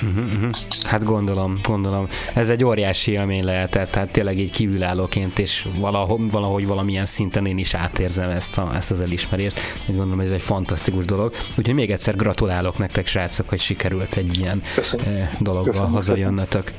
Uh-huh, 0.03 0.25
uh-huh. 0.25 0.51
Hát 0.83 1.05
gondolom, 1.05 1.61
gondolom. 1.63 2.09
Ez 2.35 2.49
egy 2.51 2.65
óriási 2.65 3.13
élmény 3.13 3.45
lehetett, 3.45 3.91
tehát 3.91 4.09
tényleg 4.11 4.39
így 4.39 4.51
kívülállóként, 4.51 5.39
és 5.39 5.67
valahogy, 5.79 6.31
valahogy 6.31 6.67
valamilyen 6.67 7.07
szinten 7.07 7.47
én 7.47 7.59
is 7.59 7.75
átérzem 7.75 8.31
ezt, 8.31 8.59
a, 8.59 8.71
ezt 8.75 8.91
az 8.91 9.01
elismerést. 9.01 9.61
Úgy 9.87 9.97
gondolom, 9.97 10.21
ez 10.21 10.31
egy 10.31 10.43
fantasztikus 10.43 11.05
dolog. 11.05 11.35
Úgyhogy 11.57 11.75
még 11.75 11.91
egyszer 11.91 12.17
gratulálok 12.17 12.79
nektek, 12.79 13.07
srácok, 13.07 13.49
hogy 13.49 13.61
sikerült 13.61 14.17
egy 14.17 14.39
ilyen 14.39 14.63
Köszönöm. 14.75 15.07
Eh, 15.07 15.31
dologgal 15.41 15.71
Köszönöm. 15.73 15.93
hazajönnötök. 15.93 16.73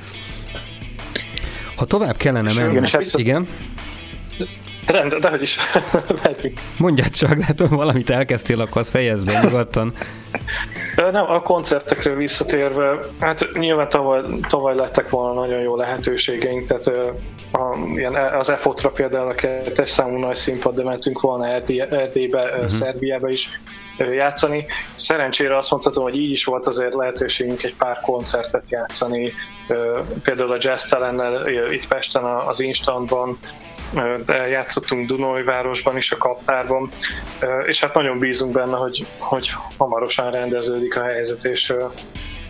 Ha 1.75 1.86
tovább 1.86 2.17
kellene 2.17 2.53
menni... 2.53 2.71
Igen, 2.71 2.86
hát 2.86 3.13
igen? 3.17 3.47
Rendben, 4.88 5.20
de 5.20 5.30
hogy 5.30 5.42
is 5.42 5.58
lehetünk. 6.24 6.60
Mondjad 6.78 7.10
csak, 7.10 7.34
de 7.34 7.44
hát 7.44 7.60
valamit 7.60 8.10
elkezdtél, 8.10 8.62
akkor 8.62 8.82
az 8.82 8.89
fejezd 8.89 9.26
be 9.26 9.39
nyugodtan. 9.44 9.94
Nem, 10.96 11.32
a 11.32 11.42
koncertekről 11.42 12.15
visszatérve, 12.15 13.00
hát 13.20 13.46
nyilván 13.54 13.89
tavaly, 13.89 14.22
tavaly 14.50 14.76
lettek 14.76 15.10
volna 15.10 15.39
nagyon 15.39 15.60
jó 15.60 15.76
lehetőségeink, 15.76 16.68
tehát 16.68 16.88
a, 17.52 17.76
ilyen, 17.96 18.15
az 18.15 18.50
EFOT-ra 18.50 18.89
például 18.89 19.30
a 19.30 19.34
kettes 19.34 19.89
számú 19.89 20.18
nagy 20.18 20.36
színpadra 20.36 20.84
mentünk 20.84 21.22
volna 21.22 21.48
Erdélybe, 21.48 22.44
uh-huh. 22.44 22.68
Szerbiába 22.68 23.30
is 23.30 23.50
játszani. 23.98 24.65
Szerencsére 24.94 25.58
azt 25.58 25.72
mondhatom, 25.72 26.04
hogy 26.04 26.15
így 26.15 26.32
is 26.32 26.46
volt 26.46 26.68
azért 26.68 26.94
lehetőségünk 26.94 27.63
egy 27.63 27.76
pár 27.76 28.00
koncertet 28.00 28.70
játszani, 28.70 29.34
például 30.24 30.52
a 30.52 30.58
Jazz 30.60 30.86
Talennel 30.86 31.48
itt 31.72 31.88
Pesten 31.88 32.24
az 32.24 32.60
Instantban, 32.60 33.38
játszottunk 34.28 35.08
Dunajvárosban 35.08 35.97
is, 35.97 36.12
a 36.12 36.17
Kaptárban, 36.17 36.89
és 37.65 37.80
hát 37.80 37.93
nagyon 37.93 38.19
bízunk 38.19 38.54
benne, 38.54 38.75
hogy, 38.78 39.06
hogy 39.17 39.52
hamarosan 39.78 40.32
rendeződik 40.32 40.97
a 40.97 41.04
helyzet, 41.04 41.43
és, 41.43 41.73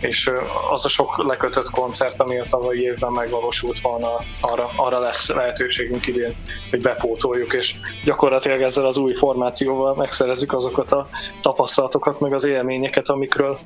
és 0.00 0.30
az 0.70 0.84
a 0.84 0.88
sok 0.88 1.24
lekötött 1.26 1.70
koncert, 1.70 2.20
ami 2.20 2.38
a 2.38 2.44
tavalyi 2.44 2.80
évben 2.80 3.12
megvalósult 3.12 3.80
volna, 3.80 4.08
arra, 4.40 4.68
arra 4.76 4.98
lesz 4.98 5.28
lehetőségünk 5.28 6.06
idén, 6.06 6.34
hogy 6.70 6.80
bepótoljuk, 6.80 7.52
és 7.52 7.74
gyakorlatilag 8.04 8.62
ezzel 8.62 8.86
az 8.86 8.96
új 8.96 9.14
formációval 9.14 9.94
megszerezzük 9.94 10.52
azokat 10.52 10.92
a 10.92 11.08
tapasztalatokat, 11.42 12.20
meg 12.20 12.32
az 12.32 12.44
élményeket, 12.44 13.08
amikről, 13.08 13.58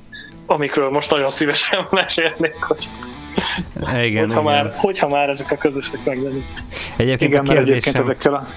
amikről 0.45 0.89
most 0.89 1.09
nagyon 1.09 1.29
szívesen 1.29 1.87
mesélnék, 1.91 2.63
hogy 2.63 2.87
igen, 4.03 4.23
hogyha, 4.23 4.23
igen. 4.25 4.43
Már, 4.43 4.73
hogyha 4.75 5.07
már 5.07 5.29
ezek 5.29 5.51
a 5.51 5.55
közösek 5.55 5.99
megjelennek. 6.05 6.43
Egyébként 6.97 7.31
igen, 7.31 7.45
a 7.45 7.53
kérdésem... 7.53 7.71
egyébként 7.71 7.97
ezekkel 7.97 8.33
a 8.33 8.47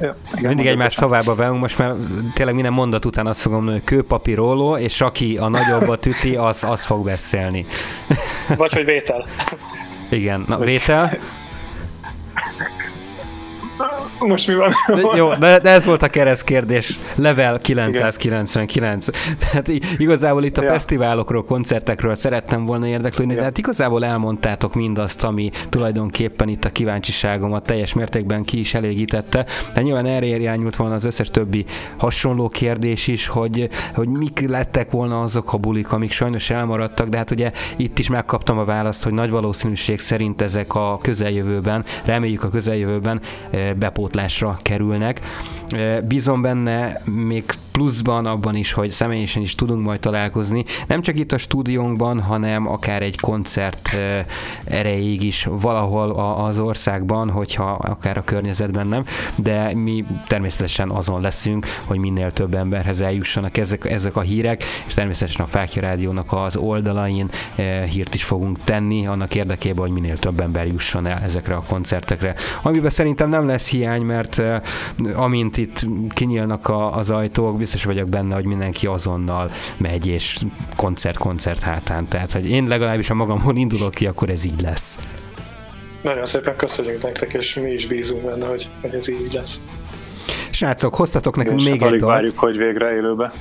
Ja, 0.00 0.16
igen, 0.36 0.48
Mindig 0.48 0.66
egymás 0.66 0.92
szavába 0.92 1.34
velünk, 1.34 1.60
most 1.60 1.78
már 1.78 1.94
tényleg 2.34 2.54
minden 2.54 2.72
mondat 2.72 3.04
után 3.04 3.26
azt 3.26 3.40
fogom 3.40 3.56
mondani, 3.56 3.78
hogy 3.78 3.86
kőpapíróló, 3.86 4.76
és 4.76 5.00
aki 5.00 5.36
a 5.36 5.48
nagyobbat 5.48 6.06
üti, 6.12 6.36
az, 6.36 6.64
az 6.64 6.84
fog 6.84 7.04
beszélni. 7.04 7.66
Vagy 8.56 8.72
hogy 8.72 8.84
vétel. 8.84 9.26
Igen, 10.10 10.44
na 10.46 10.58
vétel. 10.58 11.12
Most 14.26 14.46
mi 14.46 14.54
van? 14.54 14.72
De, 14.86 15.16
jó, 15.16 15.34
de, 15.34 15.58
de 15.58 15.70
ez 15.70 15.84
volt 15.84 16.02
a 16.02 16.08
kereszt 16.08 16.44
kérdés. 16.44 16.98
Level 17.14 17.58
999. 17.58 19.06
Igen. 19.08 19.36
Tehát 19.38 19.68
igazából 19.98 20.44
itt 20.44 20.58
a 20.58 20.62
ja. 20.62 20.70
fesztiválokról, 20.70 21.44
koncertekről 21.44 22.14
szerettem 22.14 22.64
volna 22.64 22.86
érdeklődni, 22.86 23.34
de 23.34 23.42
hát 23.42 23.58
igazából 23.58 24.04
elmondtátok 24.04 24.74
mindazt, 24.74 25.24
ami 25.24 25.50
tulajdonképpen 25.68 26.48
itt 26.48 26.64
a 26.64 26.70
kíváncsiságomat 26.70 27.62
teljes 27.62 27.92
mértékben 27.92 28.44
ki 28.44 28.58
is 28.58 28.74
elégítette. 28.74 29.46
De 29.74 29.82
nyilván 29.82 30.06
erre 30.06 30.26
irányult 30.26 30.76
volna 30.76 30.94
az 30.94 31.04
összes 31.04 31.30
többi 31.30 31.64
hasonló 31.96 32.48
kérdés 32.48 33.06
is, 33.06 33.26
hogy, 33.26 33.68
hogy 33.94 34.08
mik 34.08 34.48
lettek 34.48 34.90
volna 34.90 35.20
azok 35.20 35.52
a 35.52 35.56
bulik, 35.56 35.92
amik 35.92 36.12
sajnos 36.12 36.50
elmaradtak, 36.50 37.08
de 37.08 37.16
hát 37.16 37.30
ugye 37.30 37.52
itt 37.76 37.98
is 37.98 38.08
megkaptam 38.08 38.58
a 38.58 38.64
választ, 38.64 39.04
hogy 39.04 39.12
nagy 39.12 39.30
valószínűség 39.30 40.00
szerint 40.00 40.40
ezek 40.40 40.74
a 40.74 40.98
közeljövőben, 41.02 41.84
reméljük 42.04 42.42
a 42.42 42.48
közeljövőben 42.48 43.20
eh, 43.50 43.70
bepótlásra 44.08 44.56
kerülnek. 44.62 45.20
Bízom 46.04 46.42
benne 46.42 47.00
még 47.04 47.44
pluszban 47.72 48.26
abban 48.26 48.54
is, 48.54 48.72
hogy 48.72 48.90
személyesen 48.90 49.42
is 49.42 49.54
tudunk 49.54 49.84
majd 49.84 50.00
találkozni, 50.00 50.64
nem 50.86 51.02
csak 51.02 51.18
itt 51.18 51.32
a 51.32 51.38
stúdiónkban, 51.38 52.20
hanem 52.20 52.68
akár 52.68 53.02
egy 53.02 53.20
koncert 53.20 53.90
erejéig 54.64 55.22
is 55.22 55.48
valahol 55.50 56.10
az 56.46 56.58
országban, 56.58 57.30
hogyha 57.30 57.70
akár 57.70 58.16
a 58.16 58.24
környezetben 58.24 58.86
nem, 58.86 59.04
de 59.34 59.74
mi 59.74 60.04
természetesen 60.26 60.90
azon 60.90 61.20
leszünk, 61.20 61.66
hogy 61.84 61.98
minél 61.98 62.32
több 62.32 62.54
emberhez 62.54 63.00
eljussanak 63.00 63.56
ezek, 63.56 63.90
ezek 63.90 64.16
a 64.16 64.20
hírek, 64.20 64.64
és 64.86 64.94
természetesen 64.94 65.44
a 65.44 65.48
Fákja 65.48 65.82
Rádiónak 65.82 66.32
az 66.32 66.56
oldalain 66.56 67.30
hírt 67.90 68.14
is 68.14 68.24
fogunk 68.24 68.58
tenni, 68.64 69.06
annak 69.06 69.34
érdekében, 69.34 69.84
hogy 69.84 69.92
minél 70.00 70.18
több 70.18 70.40
ember 70.40 70.66
jusson 70.66 71.06
el 71.06 71.18
ezekre 71.24 71.54
a 71.54 71.62
koncertekre. 71.68 72.34
Amiben 72.62 72.90
szerintem 72.90 73.28
nem 73.28 73.46
lesz 73.46 73.68
hiány, 73.68 73.97
mert 74.02 74.42
amint 75.14 75.56
itt 75.56 75.86
kinyílnak 76.10 76.70
az 76.92 77.10
ajtók, 77.10 77.58
biztos 77.58 77.84
vagyok 77.84 78.08
benne, 78.08 78.34
hogy 78.34 78.44
mindenki 78.44 78.86
azonnal 78.86 79.50
megy, 79.76 80.06
és 80.06 80.38
koncert-koncert 80.76 81.60
hátán. 81.60 82.08
Tehát, 82.08 82.32
hogy 82.32 82.50
én 82.50 82.66
legalábbis 82.66 83.10
a 83.10 83.14
magamon 83.14 83.56
indulok 83.56 83.94
ki, 83.94 84.06
akkor 84.06 84.30
ez 84.30 84.44
így 84.44 84.60
lesz. 84.60 84.98
Nagyon 86.02 86.26
szépen 86.26 86.56
köszönjük 86.56 87.02
nektek, 87.02 87.32
és 87.32 87.54
mi 87.54 87.70
is 87.70 87.86
bízunk 87.86 88.24
benne, 88.24 88.46
hogy, 88.46 88.68
hogy 88.80 88.94
ez 88.94 89.08
így 89.08 89.32
lesz. 89.32 89.60
Srácok, 90.50 90.94
hoztatok 90.94 91.36
nekünk 91.36 91.62
még 91.62 91.72
egy 91.72 91.78
dalt. 91.78 92.00
várjuk, 92.00 92.38
hogy 92.38 92.56
végre 92.56 92.92
élőbe. 92.92 93.32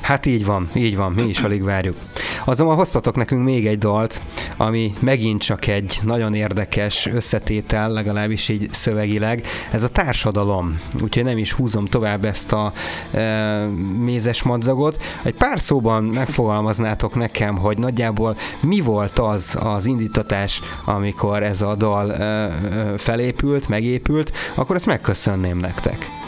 Hát 0.00 0.26
így 0.26 0.44
van, 0.44 0.68
így 0.74 0.96
van, 0.96 1.12
mi 1.12 1.22
is 1.22 1.40
alig 1.40 1.62
várjuk. 1.62 1.96
Azonban 2.44 2.76
hoztatok 2.76 3.16
nekünk 3.16 3.44
még 3.44 3.66
egy 3.66 3.78
dalt, 3.78 4.20
ami 4.56 4.92
megint 5.00 5.42
csak 5.42 5.66
egy 5.66 5.98
nagyon 6.02 6.34
érdekes 6.34 7.06
összetétel, 7.06 7.90
legalábbis 7.90 8.48
így 8.48 8.68
szövegileg, 8.72 9.46
ez 9.70 9.82
a 9.82 9.88
társadalom. 9.88 10.80
Úgyhogy 11.02 11.24
nem 11.24 11.38
is 11.38 11.52
húzom 11.52 11.84
tovább 11.84 12.24
ezt 12.24 12.52
a 12.52 12.72
e, 13.10 13.64
mézes 13.98 14.42
madzagot. 14.42 15.02
Egy 15.22 15.34
pár 15.34 15.60
szóban 15.60 16.04
megfogalmaznátok 16.04 17.14
nekem, 17.14 17.56
hogy 17.56 17.78
nagyjából 17.78 18.36
mi 18.60 18.80
volt 18.80 19.18
az 19.18 19.58
az 19.62 19.86
indítatás, 19.86 20.60
amikor 20.84 21.42
ez 21.42 21.60
a 21.62 21.74
dal 21.74 22.14
e, 22.14 22.22
e, 22.22 22.98
felépült, 22.98 23.68
megépült, 23.68 24.32
akkor 24.54 24.76
ezt 24.76 24.86
megköszönném 24.86 25.56
nektek. 25.56 26.19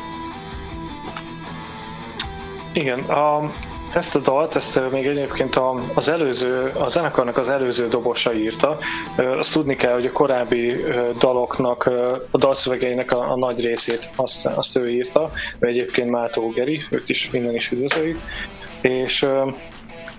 Igen, 2.73 2.99
a, 2.99 3.51
ezt 3.95 4.15
a 4.15 4.19
dalt, 4.19 4.57
ezt 4.57 4.81
még 4.91 5.07
egyébként 5.07 5.61
az 5.95 6.09
előző, 6.09 6.73
a 6.79 6.89
zenekarnak 6.89 7.37
az 7.37 7.49
előző 7.49 7.89
dobosa 7.89 8.35
írta. 8.35 8.79
Azt 9.17 9.53
tudni 9.53 9.77
kell, 9.77 9.93
hogy 9.93 10.07
a 10.07 10.13
korábbi 10.13 10.77
daloknak, 11.19 11.87
a 12.31 12.39
dalszövegeinek 12.39 13.13
a, 13.13 13.31
a 13.31 13.37
nagy 13.37 13.61
részét 13.61 14.11
azt, 14.17 14.47
azt 14.47 14.77
ő 14.77 14.91
írta. 14.91 15.33
Ő 15.59 15.67
egyébként 15.67 16.11
Mátó 16.11 16.49
Geri, 16.49 16.83
őt 16.91 17.09
is 17.09 17.31
minden 17.31 17.55
is 17.55 17.71
üdvözöljük. 17.71 18.21
És 18.81 19.27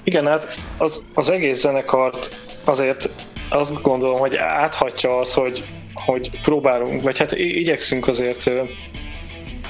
igen, 0.03 0.27
hát 0.27 0.55
az, 0.77 1.05
az 1.13 1.29
egész 1.29 1.59
zenekart 1.59 2.35
azért 2.63 3.09
azt 3.49 3.81
gondolom, 3.81 4.19
hogy 4.19 4.35
áthatja 4.35 5.17
az, 5.19 5.33
hogy, 5.33 5.63
hogy 5.93 6.41
próbálunk, 6.41 7.01
vagy 7.01 7.17
hát 7.17 7.31
igyekszünk 7.31 8.07
azért 8.07 8.49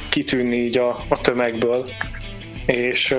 kitűnni 0.10 0.56
így 0.56 0.78
a, 0.78 0.90
a 1.08 1.22
tömegből, 1.22 1.90
és 2.66 3.16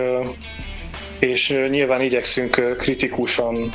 és 1.19 1.49
nyilván 1.71 2.01
igyekszünk 2.01 2.77
kritikusan 2.79 3.71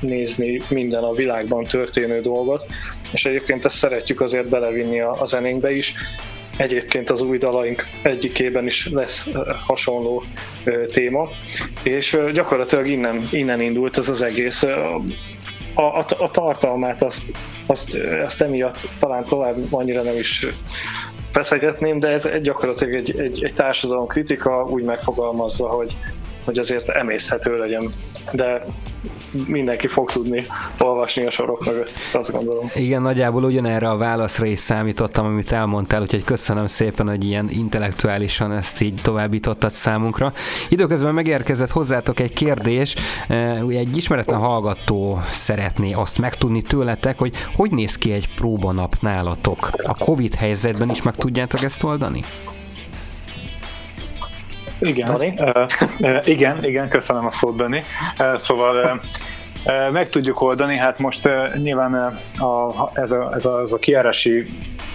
nézni 0.00 0.60
minden 0.68 1.02
a 1.02 1.12
világban 1.12 1.64
történő 1.64 2.20
dolgot, 2.20 2.66
és 3.12 3.24
egyébként 3.24 3.64
ezt 3.64 3.76
szeretjük 3.76 4.20
azért 4.20 4.48
belevinni 4.48 5.00
a, 5.00 5.20
a 5.20 5.24
zenénkbe 5.24 5.72
is. 5.72 5.94
Egyébként 6.56 7.10
az 7.10 7.20
új 7.20 7.38
dalaink 7.38 7.86
egyikében 8.02 8.66
is 8.66 8.88
lesz 8.92 9.28
hasonló 9.66 10.24
téma, 10.92 11.28
és 11.82 12.18
gyakorlatilag 12.32 12.86
innen, 12.86 13.28
innen 13.30 13.60
indult 13.60 13.98
ez 13.98 14.08
az 14.08 14.22
egész. 14.22 14.62
A, 14.62 15.82
a, 15.82 16.06
a 16.18 16.30
tartalmát 16.30 17.02
azt, 17.02 17.22
azt, 17.66 17.96
azt 18.24 18.40
emiatt 18.40 18.78
talán 18.98 19.24
tovább 19.24 19.56
annyira 19.70 20.02
nem 20.02 20.16
is 20.16 20.46
feszegetném, 21.32 21.98
de 21.98 22.08
ez 22.08 22.28
gyakorlatilag 22.42 22.94
egy, 22.94 23.20
egy, 23.20 23.44
egy 23.44 23.54
társadalom 23.54 24.06
kritika 24.06 24.64
úgy 24.64 24.82
megfogalmazva, 24.82 25.68
hogy, 25.68 25.96
hogy 26.44 26.58
azért 26.58 26.88
emészhető 26.88 27.58
legyen, 27.58 27.92
de 28.32 28.64
mindenki 29.46 29.86
fog 29.86 30.10
tudni 30.10 30.44
olvasni 30.78 31.26
a 31.26 31.30
sorok 31.30 31.64
mögött, 31.64 31.90
azt 32.12 32.32
gondolom. 32.32 32.64
Igen, 32.74 33.02
nagyjából 33.02 33.44
ugyanerre 33.44 33.90
a 33.90 33.96
válaszra 33.96 34.46
is 34.46 34.58
számítottam, 34.58 35.26
amit 35.26 35.52
elmondtál, 35.52 36.02
úgyhogy 36.02 36.24
köszönöm 36.24 36.66
szépen, 36.66 37.08
hogy 37.08 37.24
ilyen 37.24 37.48
intellektuálisan 37.50 38.52
ezt 38.52 38.80
így 38.80 39.00
továbbítottad 39.02 39.70
számunkra. 39.70 40.32
Időközben 40.68 41.14
megérkezett 41.14 41.70
hozzátok 41.70 42.20
egy 42.20 42.32
kérdés, 42.32 42.94
egy 43.68 43.96
ismeretlen 43.96 44.40
hallgató 44.40 45.20
szeretné 45.32 45.92
azt 45.92 46.18
megtudni 46.18 46.62
tőletek, 46.62 47.18
hogy 47.18 47.34
hogy 47.56 47.70
néz 47.70 47.98
ki 47.98 48.12
egy 48.12 48.34
próbanap 48.34 48.96
nálatok? 49.00 49.70
A 49.82 49.94
Covid 49.94 50.34
helyzetben 50.34 50.90
is 50.90 51.02
meg 51.02 51.16
tudjátok 51.16 51.62
ezt 51.62 51.82
oldani? 51.84 52.20
Igen, 54.82 55.14
uh, 55.14 55.66
uh, 56.00 56.28
igen, 56.28 56.64
igen, 56.64 56.88
köszönöm 56.88 57.26
a 57.26 57.30
szót, 57.30 57.56
Benni. 57.56 57.82
Uh, 58.18 58.38
szóval 58.38 59.00
uh, 59.64 59.92
meg 59.92 60.08
tudjuk 60.08 60.40
oldani, 60.40 60.76
hát 60.76 60.98
most 60.98 61.28
nyilván 61.62 61.94
a, 62.38 62.90
ez, 62.92 63.10
a, 63.10 63.32
ez, 63.34 63.44
a, 63.44 63.60
ez 63.60 63.72
a 63.72 63.78
kiárási 63.78 64.46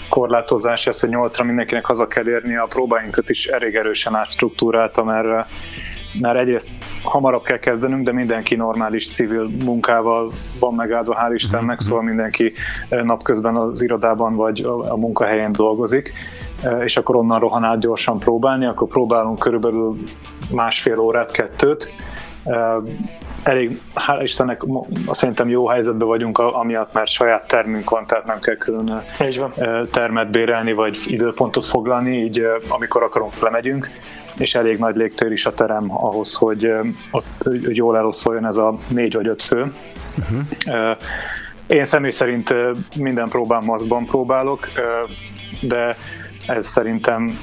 korlátozás, 0.10 0.88
ez, 0.88 1.00
hogy 1.00 1.10
nyolcra 1.10 1.44
mindenkinek 1.44 1.86
haza 1.86 2.08
kell 2.08 2.28
érni, 2.28 2.56
a 2.56 2.66
próbáinkat 2.70 3.30
is 3.30 3.46
elég 3.46 3.76
erősen 3.76 4.16
átstruktúrálta, 4.16 5.04
mert 5.04 5.48
mert 6.20 6.38
egyrészt 6.38 6.70
hamarabb 7.04 7.44
kell 7.44 7.60
kezdenünk, 7.60 8.06
de 8.06 8.12
mindenki 8.12 8.56
normális 8.56 9.10
civil 9.10 9.50
munkával 9.64 10.32
van 10.60 10.74
megáldva, 10.74 11.18
hál' 11.22 11.34
Istennek, 11.34 11.78
mhm. 11.78 11.88
szóval 11.88 12.04
mindenki 12.04 12.54
napközben 12.90 13.56
az 13.56 13.82
irodában 13.82 14.36
vagy 14.36 14.62
a 14.90 14.96
munkahelyén 14.96 15.52
dolgozik 15.52 16.14
és 16.84 16.98
akkor 16.98 17.16
onnan 17.16 17.40
rohan 17.40 17.64
át 17.64 17.80
gyorsan 17.80 18.20
próbálni, 18.20 18.66
akkor 18.66 18.88
próbálunk 18.88 19.40
körülbelül 19.40 19.96
másfél 20.52 21.00
órát, 21.00 21.32
kettőt. 21.32 21.90
Elég, 23.44 23.82
hál' 23.96 24.20
Istennek 24.24 24.64
szerintem 25.12 25.50
jó 25.50 25.68
helyzetben 25.68 26.08
vagyunk, 26.08 26.38
amiatt, 26.38 26.94
mert 26.94 27.08
saját 27.08 27.48
termünk 27.48 27.90
van, 27.90 28.06
tehát 28.06 28.26
nem 28.26 28.40
kell 28.40 28.56
külön 28.56 29.02
termet 29.92 30.32
bérelni, 30.32 30.74
vagy 30.74 30.98
időpontot 31.06 31.66
foglalni, 31.66 32.24
így 32.24 32.48
amikor 32.70 33.04
akarunk, 33.04 33.40
lemegyünk 33.40 33.90
és 34.38 34.56
elég 34.56 34.78
nagy 34.78 34.96
légtér 34.96 35.32
is 35.32 35.46
a 35.46 35.54
terem 35.54 35.92
ahhoz, 35.92 36.34
hogy 36.34 36.72
ott 37.12 37.44
hogy 37.44 37.76
jól 37.76 37.98
eloszoljon 37.98 38.46
ez 38.46 38.58
a 38.58 38.78
négy 38.88 39.14
vagy 39.14 39.28
öt 39.28 39.44
fő. 39.44 39.74
Uh-huh. 40.18 40.98
Én 41.68 41.86
személy 41.86 42.12
szerint 42.12 42.54
minden 42.98 43.30
próbán 43.30 43.64
maszkban 43.64 44.06
próbálok, 44.06 44.68
de 45.62 45.98
ez 46.48 46.68
szerintem 46.68 47.40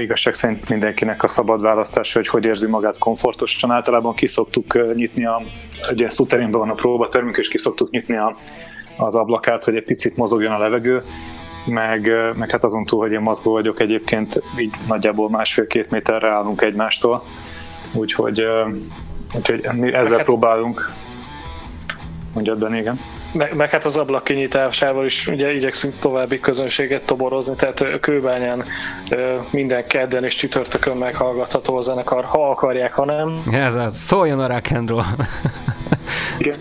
igazság 0.00 0.34
szerint 0.34 0.68
mindenkinek 0.68 1.22
a 1.22 1.28
szabad 1.28 1.60
választása, 1.60 2.18
hogy 2.18 2.28
hogy 2.28 2.44
érzi 2.44 2.66
magát 2.66 2.98
komfortosan. 2.98 3.70
Általában 3.70 4.14
kiszoktuk 4.14 4.94
nyitni 4.94 5.26
a, 5.26 5.42
ugye 5.92 6.10
szuterénben 6.10 6.60
van 6.60 6.70
a 6.70 6.74
próbatermünk, 6.74 7.36
és 7.36 7.48
kiszoktuk 7.48 7.90
nyitni 7.90 8.16
a, 8.16 8.36
az 8.96 9.14
ablakát, 9.14 9.64
hogy 9.64 9.76
egy 9.76 9.84
picit 9.84 10.16
mozogjon 10.16 10.52
a 10.52 10.58
levegő, 10.58 11.02
meg, 11.66 12.10
meg 12.36 12.50
hát 12.50 12.64
azon 12.64 12.84
túl, 12.84 13.00
hogy 13.00 13.12
én 13.12 13.20
maszkban 13.20 13.52
vagyok 13.52 13.80
egyébként, 13.80 14.42
így 14.58 14.74
nagyjából 14.88 15.30
másfél-két 15.30 15.90
méterre 15.90 16.28
állunk 16.28 16.62
egymástól, 16.62 17.22
úgyhogy, 17.94 18.42
úgyhogy 19.34 19.64
ezzel 19.92 20.16
hát- 20.16 20.24
próbálunk. 20.24 20.90
Mondjad, 22.34 22.58
Ben, 22.58 22.74
igen. 22.74 23.00
Meg, 23.36 23.56
meg 23.56 23.70
hát 23.70 23.84
az 23.84 23.96
ablak 23.96 24.24
kinyitásával 24.24 25.04
is 25.04 25.26
ugye 25.26 25.54
igyekszünk 25.54 25.94
további 25.98 26.40
közönséget 26.40 27.06
toborozni, 27.06 27.54
tehát 27.54 28.00
Kőbányán 28.00 28.64
minden 29.50 29.86
kedden 29.86 30.24
és 30.24 30.34
csütörtökön 30.34 30.96
meghallgatható 30.96 31.76
a 31.76 31.80
zenekar, 31.80 32.24
ha 32.24 32.50
akarják, 32.50 32.92
ha 32.92 33.04
nem. 33.04 33.42
Ez 33.52 33.74
az, 33.74 33.96
szóljon 33.96 34.40
a 34.40 34.46
rock 34.46 34.70
and 34.74 34.88
roll. 34.88 35.02
Igen. 36.38 36.58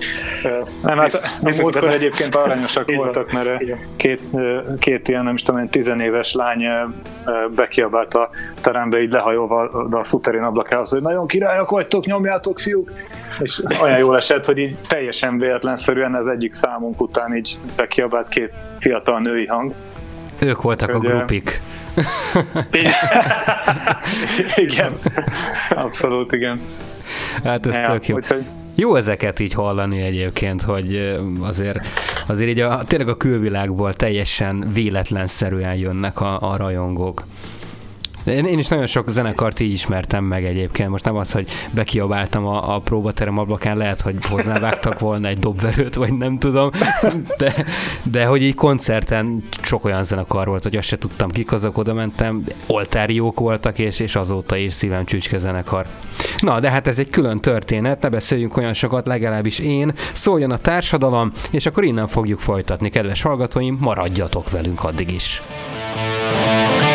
Nem, 0.82 0.98
hát 0.98 1.14
a 1.42 1.52
múltkor 1.62 1.90
egyébként 1.90 2.36
aranyosak 2.36 2.96
voltak, 2.96 3.32
mert 3.32 3.50
két, 3.96 4.22
két 4.80 5.08
ilyen, 5.08 5.24
nem 5.24 5.34
is 5.34 5.44
tudom, 5.44 5.68
tizenéves 5.68 6.34
lány 6.34 6.64
bekiabált 7.56 8.14
a 8.14 8.30
terembe, 8.62 9.02
így 9.02 9.12
lehajolva 9.12 9.62
a 9.92 10.04
szuterén 10.04 10.44
ablakához, 10.44 10.90
hogy 10.90 11.02
nagyon 11.02 11.28
királyok 11.28 11.70
vagytok, 11.70 12.06
nyomjátok 12.06 12.60
fiúk, 12.60 12.92
és 13.40 13.64
olyan 13.82 13.98
jól 13.98 14.18
esett, 14.18 14.46
hogy 14.46 14.58
így 14.58 14.76
teljesen 14.88 15.40
véletlenszerűen 15.40 16.16
az 16.16 16.28
egyik 16.28 16.54
számunk 16.54 17.02
után 17.02 17.36
így 17.36 17.58
bekiabált 17.76 18.28
két 18.28 18.54
fiatal 18.80 19.20
női 19.20 19.46
hang. 19.46 19.74
Ők 20.40 20.62
voltak 20.62 20.92
hogy, 20.92 21.06
a 21.06 21.10
grupik. 21.10 21.62
igen, 24.56 24.94
abszolút 25.70 26.32
igen. 26.32 26.60
Hát 27.44 27.66
ez 27.66 27.76
ja, 27.76 27.92
tök 27.92 28.08
jó. 28.08 28.16
Úgyhogy, 28.16 28.46
jó 28.76 28.96
ezeket 28.96 29.40
így 29.40 29.54
hallani 29.54 30.02
egyébként, 30.02 30.62
hogy 30.62 31.18
azért, 31.42 31.88
azért 32.28 32.50
így 32.50 32.60
a, 32.60 32.84
tényleg 32.84 33.08
a 33.08 33.18
külvilágból 33.18 33.94
teljesen 33.94 34.70
véletlenszerűen 34.74 35.76
jönnek 35.76 36.22
a, 36.22 36.52
a 36.52 36.58
rajongók. 36.58 37.24
Én, 38.26 38.46
én 38.46 38.60
is 38.60 38.68
nagyon 38.68 38.86
sok 38.86 39.10
zenekart 39.10 39.60
így 39.60 39.72
ismertem 39.72 40.24
meg 40.24 40.46
egyébként. 40.46 40.90
Most 40.90 41.06
nem 41.06 41.16
az, 41.16 41.32
hogy 41.32 41.50
bekiabáltam 41.72 42.46
a, 42.46 42.76
a 42.76 42.80
próbaterem 42.80 43.38
ablakán, 43.38 43.78
lehet, 43.78 44.02
hogy 44.02 44.16
hozzávágtak 44.30 45.00
volna 45.00 45.28
egy 45.28 45.40
dobverőt, 45.40 45.96
vagy 45.96 46.14
nem 46.14 46.40
tudom, 46.40 46.70
de, 47.38 47.66
de 48.04 48.26
hogy 48.26 48.42
így 48.42 48.56
koncerten 48.56 49.44
sok 49.62 49.86
olyan 49.86 50.04
zenekar 50.04 50.48
volt, 50.48 50.64
hogy 50.64 50.76
azt 50.76 50.88
se 50.88 50.98
tudtam, 50.98 51.30
kik 51.30 51.52
azok, 51.52 51.78
oda 51.78 51.94
mentem, 51.94 52.44
oltáriók 52.68 53.40
voltak, 53.40 53.80
és, 53.80 54.00
és 54.00 54.16
azóta 54.16 54.56
is 54.56 54.74
szívem 54.74 55.06
csücske 55.06 55.38
zenekar. 55.38 55.86
Na, 56.40 56.60
de 56.60 56.70
hát 56.70 56.88
ez 56.88 57.00
egy 57.00 57.10
külön 57.10 57.40
történet, 57.40 58.02
ne 58.02 58.10
beszéljünk 58.10 58.58
olyan 58.58 58.74
sokat, 58.74 59.06
legalábbis 59.06 59.60
én, 59.60 59.94
szóljon 60.14 60.52
a 60.52 60.58
társadalom, 60.58 61.32
és 61.52 61.66
akkor 61.66 61.84
innen 61.84 62.08
fogjuk 62.08 62.40
folytatni, 62.40 62.90
kedves 62.90 63.22
hallgatóim, 63.22 63.78
maradjatok 63.80 64.50
velünk 64.50 64.84
addig 64.84 65.12
is. 65.12 65.42
ahhoz, 66.36 66.95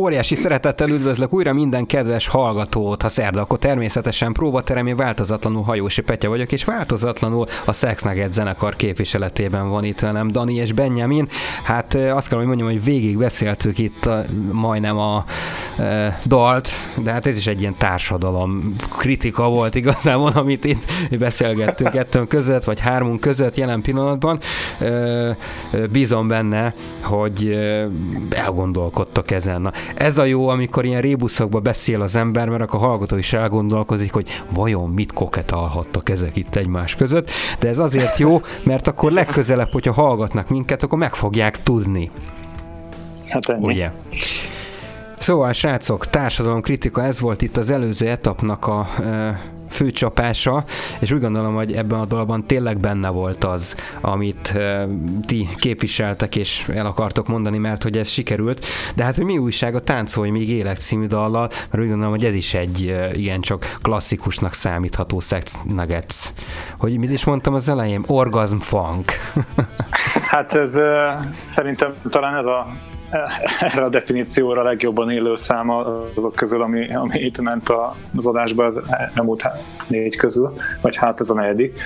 Óriási 0.00 0.34
szeretettel 0.34 0.88
üdvözlök 0.88 1.32
újra 1.32 1.52
minden 1.52 1.86
kedves 1.86 2.26
hallgatót. 2.26 3.02
Ha 3.02 3.08
szerda, 3.08 3.40
akkor 3.40 3.58
természetesen 3.58 4.32
próbateremi 4.32 4.94
változatlanul 4.94 5.62
Hajósi 5.62 6.00
Petya 6.00 6.28
vagyok, 6.28 6.52
és 6.52 6.64
változatlanul 6.64 7.46
a 7.64 7.72
Sex 7.72 8.02
Nugget 8.02 8.32
zenekar 8.32 8.76
képviseletében 8.76 9.68
van 9.68 9.84
itt 9.84 10.00
velem 10.00 10.30
Dani 10.30 10.54
és 10.54 10.72
Benjamin. 10.72 11.28
Hát 11.62 11.94
azt 11.94 12.28
kell, 12.28 12.38
hogy 12.38 12.46
mondjam, 12.46 12.68
hogy 12.68 12.84
végig 12.84 13.18
beszéltük 13.18 13.78
itt 13.78 14.06
a, 14.06 14.24
majdnem 14.52 14.98
a 14.98 15.24
e, 15.78 16.20
dalt, 16.26 16.70
de 17.02 17.12
hát 17.12 17.26
ez 17.26 17.36
is 17.36 17.46
egy 17.46 17.60
ilyen 17.60 17.74
társadalom 17.78 18.76
kritika 18.98 19.48
volt 19.48 19.74
igazából, 19.74 20.32
amit 20.42 20.64
itt 20.64 20.84
beszélgettünk 21.18 21.90
kettőnk 21.90 22.28
között, 22.28 22.64
vagy 22.64 22.80
hármunk 22.80 23.20
között 23.20 23.56
jelen 23.56 23.80
pillanatban. 23.80 24.38
E, 24.78 25.36
bízom 25.90 26.28
benne, 26.28 26.74
hogy 27.00 27.58
elgondolkodtok 28.30 29.30
ezen. 29.30 29.60
Na, 29.60 29.72
ez 29.94 30.18
a 30.18 30.24
jó, 30.24 30.48
amikor 30.48 30.84
ilyen 30.84 31.00
rébuszokba 31.00 31.60
beszél 31.60 32.02
az 32.02 32.16
ember, 32.16 32.48
mert 32.48 32.62
akkor 32.62 32.82
a 32.82 32.86
hallgató 32.86 33.16
is 33.16 33.32
elgondolkozik, 33.32 34.12
hogy 34.12 34.28
vajon 34.50 34.90
mit 34.90 35.12
koketálhattak 35.12 36.08
ezek 36.08 36.36
itt 36.36 36.56
egymás 36.56 36.94
között, 36.94 37.30
de 37.58 37.68
ez 37.68 37.78
azért 37.78 38.18
jó, 38.18 38.40
mert 38.62 38.86
akkor 38.86 39.12
legközelebb, 39.12 39.72
hogyha 39.72 39.92
hallgatnak 39.92 40.48
minket, 40.48 40.82
akkor 40.82 40.98
meg 40.98 41.14
fogják 41.14 41.62
tudni. 41.62 42.10
Hát 43.28 43.48
ennyi. 43.48 43.66
Ugye? 43.66 43.90
Szóval, 45.18 45.52
srácok, 45.52 46.06
kritika, 46.60 47.04
ez 47.04 47.20
volt 47.20 47.42
itt 47.42 47.56
az 47.56 47.70
előző 47.70 48.08
etapnak 48.08 48.66
a 48.66 48.88
e, 49.02 49.40
főcsapása, 49.70 50.64
és 50.98 51.12
úgy 51.12 51.20
gondolom, 51.20 51.54
hogy 51.54 51.72
ebben 51.72 52.00
a 52.00 52.04
dologban 52.04 52.44
tényleg 52.44 52.78
benne 52.78 53.08
volt 53.08 53.44
az, 53.44 53.76
amit 54.00 54.52
uh, 54.54 54.82
ti 55.26 55.48
képviseltek 55.56 56.36
és 56.36 56.68
el 56.74 56.86
akartok 56.86 57.28
mondani, 57.28 57.58
mert 57.58 57.82
hogy 57.82 57.98
ez 57.98 58.08
sikerült. 58.08 58.66
De 58.94 59.04
hát, 59.04 59.16
hogy 59.16 59.24
mi 59.24 59.38
újság 59.38 59.74
a 59.74 59.80
Táncolj 59.80 60.30
még 60.30 60.50
élek 60.50 60.76
című 60.76 61.06
dallal, 61.06 61.48
mert 61.70 61.82
úgy 61.82 61.88
gondolom, 61.88 62.10
hogy 62.10 62.24
ez 62.24 62.34
is 62.34 62.54
egy 62.54 62.84
uh, 62.84 63.18
ilyen 63.18 63.40
csak 63.40 63.76
klasszikusnak 63.82 64.54
számítható 64.54 65.20
Sex 65.20 65.58
Nuggets. 65.64 66.16
Hogy 66.78 66.98
mit 66.98 67.10
is 67.10 67.24
mondtam 67.24 67.54
az 67.54 67.68
elején? 67.68 68.04
Orgasm 68.06 68.56
funk. 68.56 69.12
hát 70.32 70.54
ez 70.54 70.76
uh, 70.76 70.84
szerintem 71.46 71.94
talán 72.10 72.36
ez 72.36 72.46
a 72.46 72.66
erre 73.60 73.84
a 73.84 73.88
definícióra 73.88 74.62
legjobban 74.62 75.10
élő 75.10 75.36
száma 75.36 76.02
azok 76.16 76.34
közül, 76.34 76.62
ami, 76.62 76.94
ami 76.94 77.18
itt 77.18 77.40
ment 77.40 77.68
az 78.16 78.26
adásba 78.26 78.64
az 78.64 78.74
elmúlt 79.14 79.48
négy 79.86 80.16
közül, 80.16 80.52
vagy 80.82 80.96
hát 80.96 81.20
ez 81.20 81.30
a 81.30 81.34
negyedik. 81.34 81.80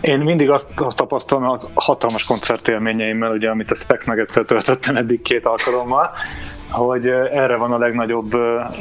Én 0.00 0.18
mindig 0.18 0.50
azt 0.50 0.70
tapasztalom 0.94 1.48
az 1.48 1.70
hatalmas 1.74 2.24
koncertélményeimmel, 2.24 3.32
ugye, 3.32 3.50
amit 3.50 3.70
a 3.70 3.74
Specs 3.74 4.08
egyszer 4.08 4.44
töltöttem 4.44 4.96
eddig 4.96 5.22
két 5.22 5.46
alkalommal, 5.46 6.10
hogy 6.70 7.06
erre 7.08 7.56
van 7.56 7.72
a 7.72 7.78
legnagyobb 7.78 8.34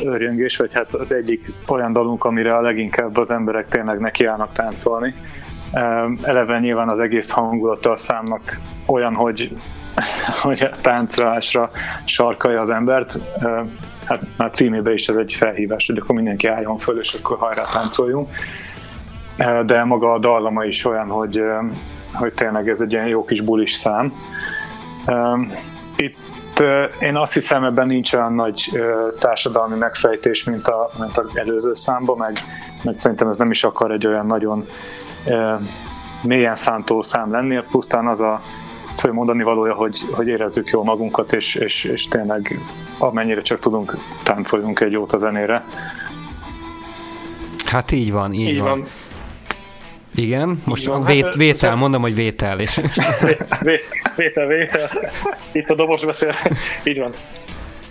örjöngés, 0.03 0.57
vagy 0.57 0.73
hát 0.73 0.93
az 0.93 1.13
egyik 1.13 1.51
olyan 1.67 1.93
dalunk, 1.93 2.23
amire 2.23 2.55
a 2.55 2.61
leginkább 2.61 3.17
az 3.17 3.31
emberek 3.31 3.67
tényleg 3.67 3.99
nekiállnak 3.99 4.51
táncolni. 4.51 5.15
Eleve 6.21 6.59
nyilván 6.59 6.89
az 6.89 6.99
egész 6.99 7.29
hangulata 7.29 7.91
a 7.91 7.97
számnak 7.97 8.59
olyan, 8.85 9.13
hogy 9.13 9.57
hogy 10.41 10.61
a 10.61 10.75
táncrásra 10.81 11.69
sarkalja 12.05 12.61
az 12.61 12.69
embert. 12.69 13.17
Hát 14.05 14.21
már 14.37 14.51
címébe 14.51 14.93
is 14.93 15.07
ez 15.07 15.15
egy 15.15 15.35
felhívás, 15.37 15.85
hogy 15.85 15.97
akkor 15.97 16.15
mindenki 16.15 16.47
álljon 16.47 16.77
föl, 16.77 16.99
és 16.99 17.13
akkor 17.13 17.37
hajrá 17.37 17.63
táncoljunk. 17.73 18.29
De 19.65 19.83
maga 19.83 20.13
a 20.13 20.19
dallama 20.19 20.63
is 20.65 20.85
olyan, 20.85 21.07
hogy, 21.07 21.43
hogy 22.13 22.33
tényleg 22.33 22.69
ez 22.69 22.81
egy 22.81 22.91
ilyen 22.91 23.07
jó 23.07 23.25
kis 23.25 23.41
bulis 23.41 23.73
szám. 23.73 24.13
Itt 25.95 26.63
én 26.99 27.15
azt 27.15 27.33
hiszem, 27.33 27.63
ebben 27.63 27.87
nincs 27.87 28.13
olyan 28.13 28.33
nagy 28.33 28.81
társadalmi 29.19 29.77
megfejtés, 29.77 30.43
mint 30.43 30.67
a, 30.67 30.89
mint 30.99 31.17
a 31.17 31.25
előző 31.33 31.73
számban, 31.73 32.17
meg, 32.17 32.39
meg 32.83 32.99
szerintem 32.99 33.27
ez 33.27 33.37
nem 33.37 33.51
is 33.51 33.63
akar 33.63 33.91
egy 33.91 34.07
olyan 34.07 34.25
nagyon 34.25 34.65
mélyen 36.23 36.55
szántó 36.55 37.01
szám 37.01 37.31
lenni, 37.31 37.59
pusztán 37.71 38.07
az 38.07 38.19
a 38.19 38.41
fő 39.01 39.11
mondani 39.11 39.43
valója, 39.43 39.73
hogy, 39.73 39.99
hogy 40.11 40.27
érezzük 40.27 40.69
jól 40.69 40.83
magunkat, 40.83 41.33
és, 41.33 41.55
és, 41.55 41.83
és 41.83 42.05
tényleg 42.05 42.59
amennyire 42.97 43.41
csak 43.41 43.59
tudunk, 43.59 43.97
táncoljunk 44.23 44.79
egy 44.79 44.91
jót 44.91 45.13
a 45.13 45.17
zenére. 45.17 45.65
Hát 47.65 47.91
így 47.91 48.11
van, 48.11 48.33
így, 48.33 48.49
így 48.49 48.59
van. 48.59 48.69
van. 48.79 48.87
Igen, 50.15 50.61
most 50.65 50.85
van, 50.85 51.05
vét, 51.05 51.23
hát, 51.23 51.35
vétel, 51.35 51.75
mondom, 51.75 52.01
hogy 52.01 52.15
vétel. 52.15 52.59
És... 52.59 52.79
vétel, 54.15 54.47
vétel. 54.47 54.89
Itt 55.51 55.69
a 55.69 55.75
dobos 55.75 56.05
beszél. 56.05 56.33
Így 56.83 56.99
van. 56.99 57.11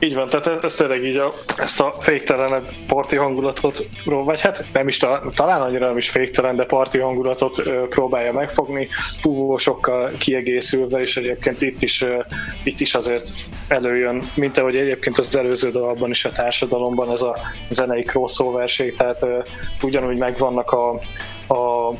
Így 0.03 0.14
van, 0.14 0.28
tehát 0.28 0.64
ez 0.64 0.74
tényleg 0.74 1.05
így 1.05 1.16
a, 1.16 1.32
ezt 1.57 1.80
a 1.80 1.94
féktelenebb 1.98 2.68
parti 2.86 3.16
hangulatot, 3.16 3.88
vagy 4.05 4.40
hát 4.40 4.64
nem 4.72 4.88
is, 4.88 4.96
talán 5.34 5.61
annyira 5.61 5.86
nem 5.86 5.96
is 5.96 6.11
féktelen, 6.11 6.57
de 6.57 6.64
parti 6.64 6.98
hangulatot 6.98 7.62
próbálja 7.88 8.32
megfogni, 8.32 8.88
fúvósokkal 9.20 10.11
kiegészülve, 10.18 11.01
és 11.01 11.16
egyébként 11.16 11.62
itt 11.62 11.82
is, 11.82 12.05
itt 12.62 12.80
is 12.80 12.94
azért 12.94 13.30
előjön, 13.68 14.22
mint 14.34 14.59
ahogy 14.59 14.76
egyébként 14.76 15.18
az 15.18 15.36
előző 15.36 15.70
dalban 15.70 16.11
is 16.11 16.24
a 16.24 16.30
társadalomban 16.30 17.12
ez 17.12 17.22
a 17.22 17.36
zenei 17.68 18.03
crossoverség, 18.03 18.96
tehát 18.96 19.26
ugyanúgy 19.82 20.16
megvannak 20.16 20.72
a, 20.72 20.90
a 21.55 21.92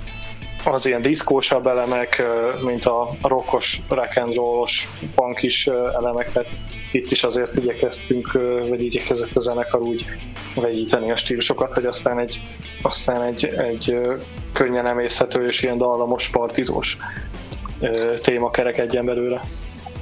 az 0.65 0.87
ilyen 0.87 1.03
diszkósabb 1.03 1.67
elemek, 1.67 2.23
mint 2.65 2.85
a 2.85 3.11
rockos, 3.23 3.81
rock 3.89 4.17
and 4.17 4.35
rollos, 4.35 4.89
punkis 5.15 5.67
elemek, 5.67 6.33
tehát 6.33 6.53
itt 6.93 7.11
is 7.11 7.23
azért 7.23 7.57
igyekeztünk, 7.57 8.33
vagy 8.69 8.83
igyekezett 8.83 9.37
a 9.37 9.41
zenekar 9.41 9.81
úgy 9.81 10.05
vegyíteni 10.55 11.11
a 11.11 11.17
stílusokat, 11.17 11.75
hogy 11.75 11.85
aztán 11.87 12.19
egy, 12.19 12.41
aztán 12.83 13.23
egy, 13.23 13.45
egy 13.45 13.99
könnyen 14.53 14.87
emészhető 14.87 15.47
és 15.47 15.63
ilyen 15.63 15.79
dallamos, 15.79 16.29
partizós 16.29 16.97
téma 18.23 18.51
kerekedjen 18.51 19.05
belőle. 19.05 19.45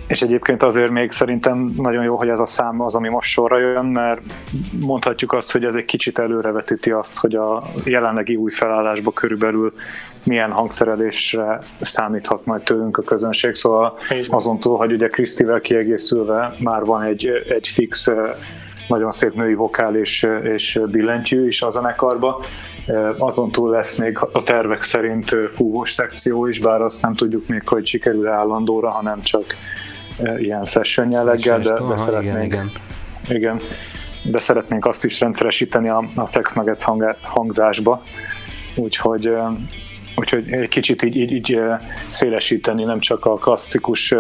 És 0.08 0.22
egyébként 0.22 0.62
azért 0.62 0.90
még 0.90 1.10
szerintem 1.12 1.72
nagyon 1.76 2.04
jó, 2.04 2.16
hogy 2.16 2.28
ez 2.28 2.38
a 2.38 2.46
szám 2.46 2.80
az, 2.80 2.94
ami 2.94 3.08
most 3.08 3.30
sorra 3.30 3.58
jön, 3.58 3.84
mert 3.84 4.20
mondhatjuk 4.80 5.32
azt, 5.32 5.52
hogy 5.52 5.64
ez 5.64 5.74
egy 5.74 5.84
kicsit 5.84 6.18
előrevetíti 6.18 6.90
azt, 6.90 7.18
hogy 7.18 7.34
a 7.34 7.62
jelenlegi 7.84 8.36
új 8.36 8.50
felállásban 8.50 9.12
körülbelül 9.12 9.72
milyen 10.24 10.50
hangszerelésre 10.50 11.58
számíthat 11.80 12.44
majd 12.44 12.62
tőlünk 12.62 12.96
a 12.96 13.02
közönség. 13.02 13.54
Szóval 13.54 13.98
azon 14.28 14.58
túl, 14.58 14.76
hogy 14.76 14.92
ugye 14.92 15.08
Krisztivel 15.08 15.60
kiegészülve 15.60 16.54
már 16.58 16.84
van 16.84 17.02
egy, 17.02 17.26
egy 17.48 17.68
fix 17.74 18.08
nagyon 18.88 19.10
szép 19.10 19.34
női 19.34 19.54
vokál 19.54 19.96
és, 19.96 20.26
és 20.42 20.80
billentyű 20.90 21.46
is 21.46 21.62
a 21.62 21.70
zenekarba. 21.70 22.40
Azon 23.18 23.50
túl 23.50 23.70
lesz 23.70 23.96
még 23.96 24.18
a 24.32 24.42
tervek 24.42 24.82
szerint 24.82 25.36
fúvós 25.54 25.92
szekció 25.92 26.46
is, 26.46 26.58
bár 26.58 26.82
azt 26.82 27.02
nem 27.02 27.14
tudjuk 27.14 27.46
még, 27.46 27.68
hogy 27.68 27.86
sikerül 27.86 28.28
állandóra, 28.28 28.90
hanem 28.90 29.22
csak 29.22 29.44
ilyen 30.38 30.64
session 30.64 31.10
jelleggel, 31.10 31.58
de, 31.58 31.72
de 31.72 31.96
szeretnénk, 31.96 32.44
igen, 32.44 32.44
igen. 32.44 32.70
igen, 33.28 33.58
de 34.22 34.40
szeretnénk 34.40 34.86
azt 34.86 35.04
is 35.04 35.20
rendszeresíteni 35.20 35.88
a, 35.88 36.04
a 36.14 36.26
Sex 36.26 36.52
Nuggets 36.52 36.82
hang, 36.82 37.16
hangzásba, 37.22 38.02
úgyhogy 38.74 39.32
úgyhogy 40.18 40.52
egy 40.52 40.68
kicsit 40.68 41.02
így, 41.02 41.16
így, 41.16 41.32
így 41.32 41.60
szélesíteni, 42.10 42.84
nem 42.84 43.00
csak 43.00 43.24
a 43.24 43.34
klasszikus 43.34 44.14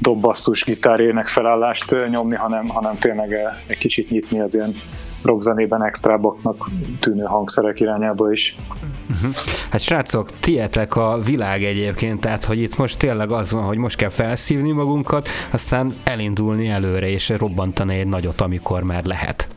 dobbasszus 0.00 0.64
gitár 0.64 1.24
felállást 1.26 1.96
nyomni, 2.10 2.34
hanem, 2.34 2.68
hanem 2.68 2.98
tényleg 2.98 3.30
egy 3.66 3.78
kicsit 3.78 4.10
nyitni 4.10 4.40
az 4.40 4.54
ilyen 4.54 4.74
rockzenében 5.22 5.84
extrábbaknak 5.84 6.70
tűnő 7.00 7.22
hangszerek 7.22 7.80
irányába 7.80 8.32
is. 8.32 8.56
Uh-huh. 9.10 9.34
Hát 9.68 9.80
srácok, 9.80 10.30
tietek 10.40 10.96
a 10.96 11.20
világ 11.24 11.64
egyébként, 11.64 12.20
tehát 12.20 12.44
hogy 12.44 12.62
itt 12.62 12.76
most 12.76 12.98
tényleg 12.98 13.30
az 13.30 13.52
van, 13.52 13.62
hogy 13.62 13.78
most 13.78 13.96
kell 13.96 14.08
felszívni 14.08 14.72
magunkat, 14.72 15.28
aztán 15.50 15.94
elindulni 16.04 16.68
előre 16.68 17.08
és 17.08 17.28
robbantani 17.28 17.98
egy 17.98 18.08
nagyot, 18.08 18.40
amikor 18.40 18.82
már 18.82 19.04
lehet. 19.04 19.48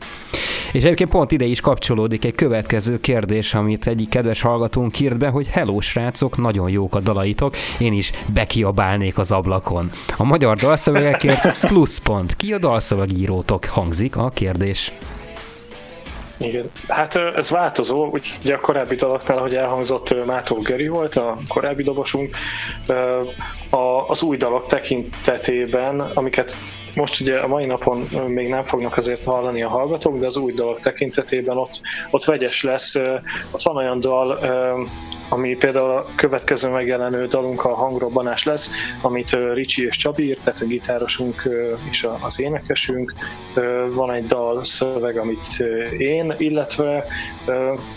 És 0.72 0.82
egyébként 0.82 1.10
pont 1.10 1.32
ide 1.32 1.44
is 1.44 1.60
kapcsolódik 1.60 2.24
egy 2.24 2.34
következő 2.34 3.00
kérdés, 3.00 3.54
amit 3.54 3.86
egyik 3.86 4.08
kedves 4.08 4.40
hallgatónk 4.40 5.00
írt 5.00 5.18
be, 5.18 5.28
hogy 5.28 5.46
hello 5.46 5.80
srácok, 5.80 6.36
nagyon 6.36 6.70
jók 6.70 6.94
a 6.94 7.00
dalaitok, 7.00 7.56
én 7.78 7.92
is 7.92 8.12
bekiabálnék 8.32 9.18
az 9.18 9.32
ablakon. 9.32 9.90
A 10.16 10.24
magyar 10.24 10.56
dalszövegekért 10.56 11.60
pluszpont. 11.60 12.36
Ki 12.36 12.52
a 12.52 12.58
dalszövegírótok? 12.58 13.64
Hangzik 13.64 14.16
a 14.16 14.28
kérdés. 14.28 14.92
Igen, 16.40 16.70
hát 16.88 17.14
ez 17.14 17.50
változó, 17.50 18.18
ugye 18.44 18.54
a 18.54 18.60
korábbi 18.60 18.94
daloknál, 18.94 19.38
hogy 19.38 19.54
elhangzott 19.54 20.26
Mátó 20.26 20.56
Geri 20.56 20.88
volt, 20.88 21.16
a 21.16 21.36
korábbi 21.48 21.82
dobosunk, 21.82 22.36
az 24.06 24.22
új 24.22 24.36
dalok 24.36 24.66
tekintetében, 24.66 26.00
amiket 26.00 26.54
most 26.94 27.20
ugye 27.20 27.38
a 27.38 27.46
mai 27.46 27.66
napon 27.66 28.08
még 28.26 28.48
nem 28.48 28.62
fognak 28.62 28.96
azért 28.96 29.24
hallani 29.24 29.62
a 29.62 29.68
hallgatók, 29.68 30.18
de 30.18 30.26
az 30.26 30.36
új 30.36 30.52
dalok 30.52 30.80
tekintetében 30.80 31.56
ott, 31.56 31.80
ott 32.10 32.24
vegyes 32.24 32.62
lesz. 32.62 32.94
Ott 33.52 33.62
van 33.62 33.76
olyan 33.76 34.00
dal, 34.00 34.38
ami 35.30 35.56
például 35.56 35.90
a 35.90 36.06
következő 36.14 36.68
megjelenő 36.68 37.26
dalunk 37.26 37.64
a 37.64 37.74
hangrobbanás 37.74 38.44
lesz, 38.44 38.70
amit 39.00 39.36
Ricsi 39.54 39.86
és 39.86 39.96
Csabi 39.96 40.24
írt, 40.24 40.42
tehát 40.44 40.60
a 40.60 40.64
gitárosunk 40.64 41.48
és 41.90 42.06
az 42.20 42.40
énekesünk. 42.40 43.14
Van 43.94 44.10
egy 44.10 44.26
dal 44.26 44.64
szöveg, 44.64 45.16
amit 45.16 45.64
én, 45.98 46.34
illetve 46.38 47.04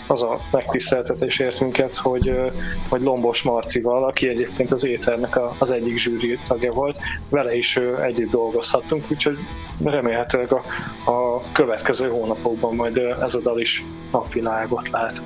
az 0.06 0.22
a 0.22 0.38
megtiszteltetés 0.50 1.38
ért 1.38 1.60
minket, 1.60 1.94
hogy, 1.94 2.40
hogy 2.88 3.00
Lombos 3.00 3.42
Marcival, 3.42 4.04
aki 4.04 4.28
egyébként 4.28 4.72
az 4.72 4.84
éternek 4.84 5.38
az 5.58 5.70
egyik 5.70 5.98
zsűri 5.98 6.38
tagja 6.46 6.72
volt, 6.72 6.98
vele 7.28 7.56
is 7.56 7.76
együtt 8.02 8.30
dolgozhattunk, 8.30 9.04
úgyhogy 9.10 9.38
remélhetőleg 9.84 10.52
a, 10.52 10.62
a 11.10 11.42
következő 11.52 12.08
hónapokban 12.08 12.74
majd 12.74 12.96
ez 13.22 13.34
a 13.34 13.40
dal 13.40 13.60
is 13.60 13.84
napvilágot 14.12 14.90
lát. 14.90 15.22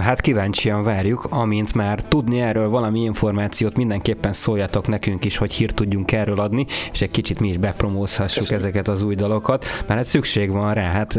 Hát 0.00 0.20
kíváncsian 0.20 0.82
várjuk, 0.82 1.26
amint 1.30 1.74
már 1.74 2.02
tudni 2.02 2.40
erről 2.40 2.68
valami 2.68 3.00
információt, 3.00 3.76
mindenképpen 3.76 4.32
szóljatok 4.32 4.88
nekünk 4.88 5.24
is, 5.24 5.36
hogy 5.36 5.52
hírt 5.52 5.74
tudjunk 5.74 6.12
erről 6.12 6.40
adni, 6.40 6.66
és 6.92 7.00
egy 7.02 7.10
kicsit 7.10 7.40
mi 7.40 7.48
is 7.48 7.56
bepromózhassuk 7.56 8.42
Köszönöm. 8.42 8.62
ezeket 8.62 8.88
az 8.88 9.02
új 9.02 9.14
dalokat, 9.14 9.64
mert 9.64 9.98
hát 9.98 10.04
szükség 10.04 10.50
van 10.50 10.74
rá, 10.74 10.90
hát 10.90 11.18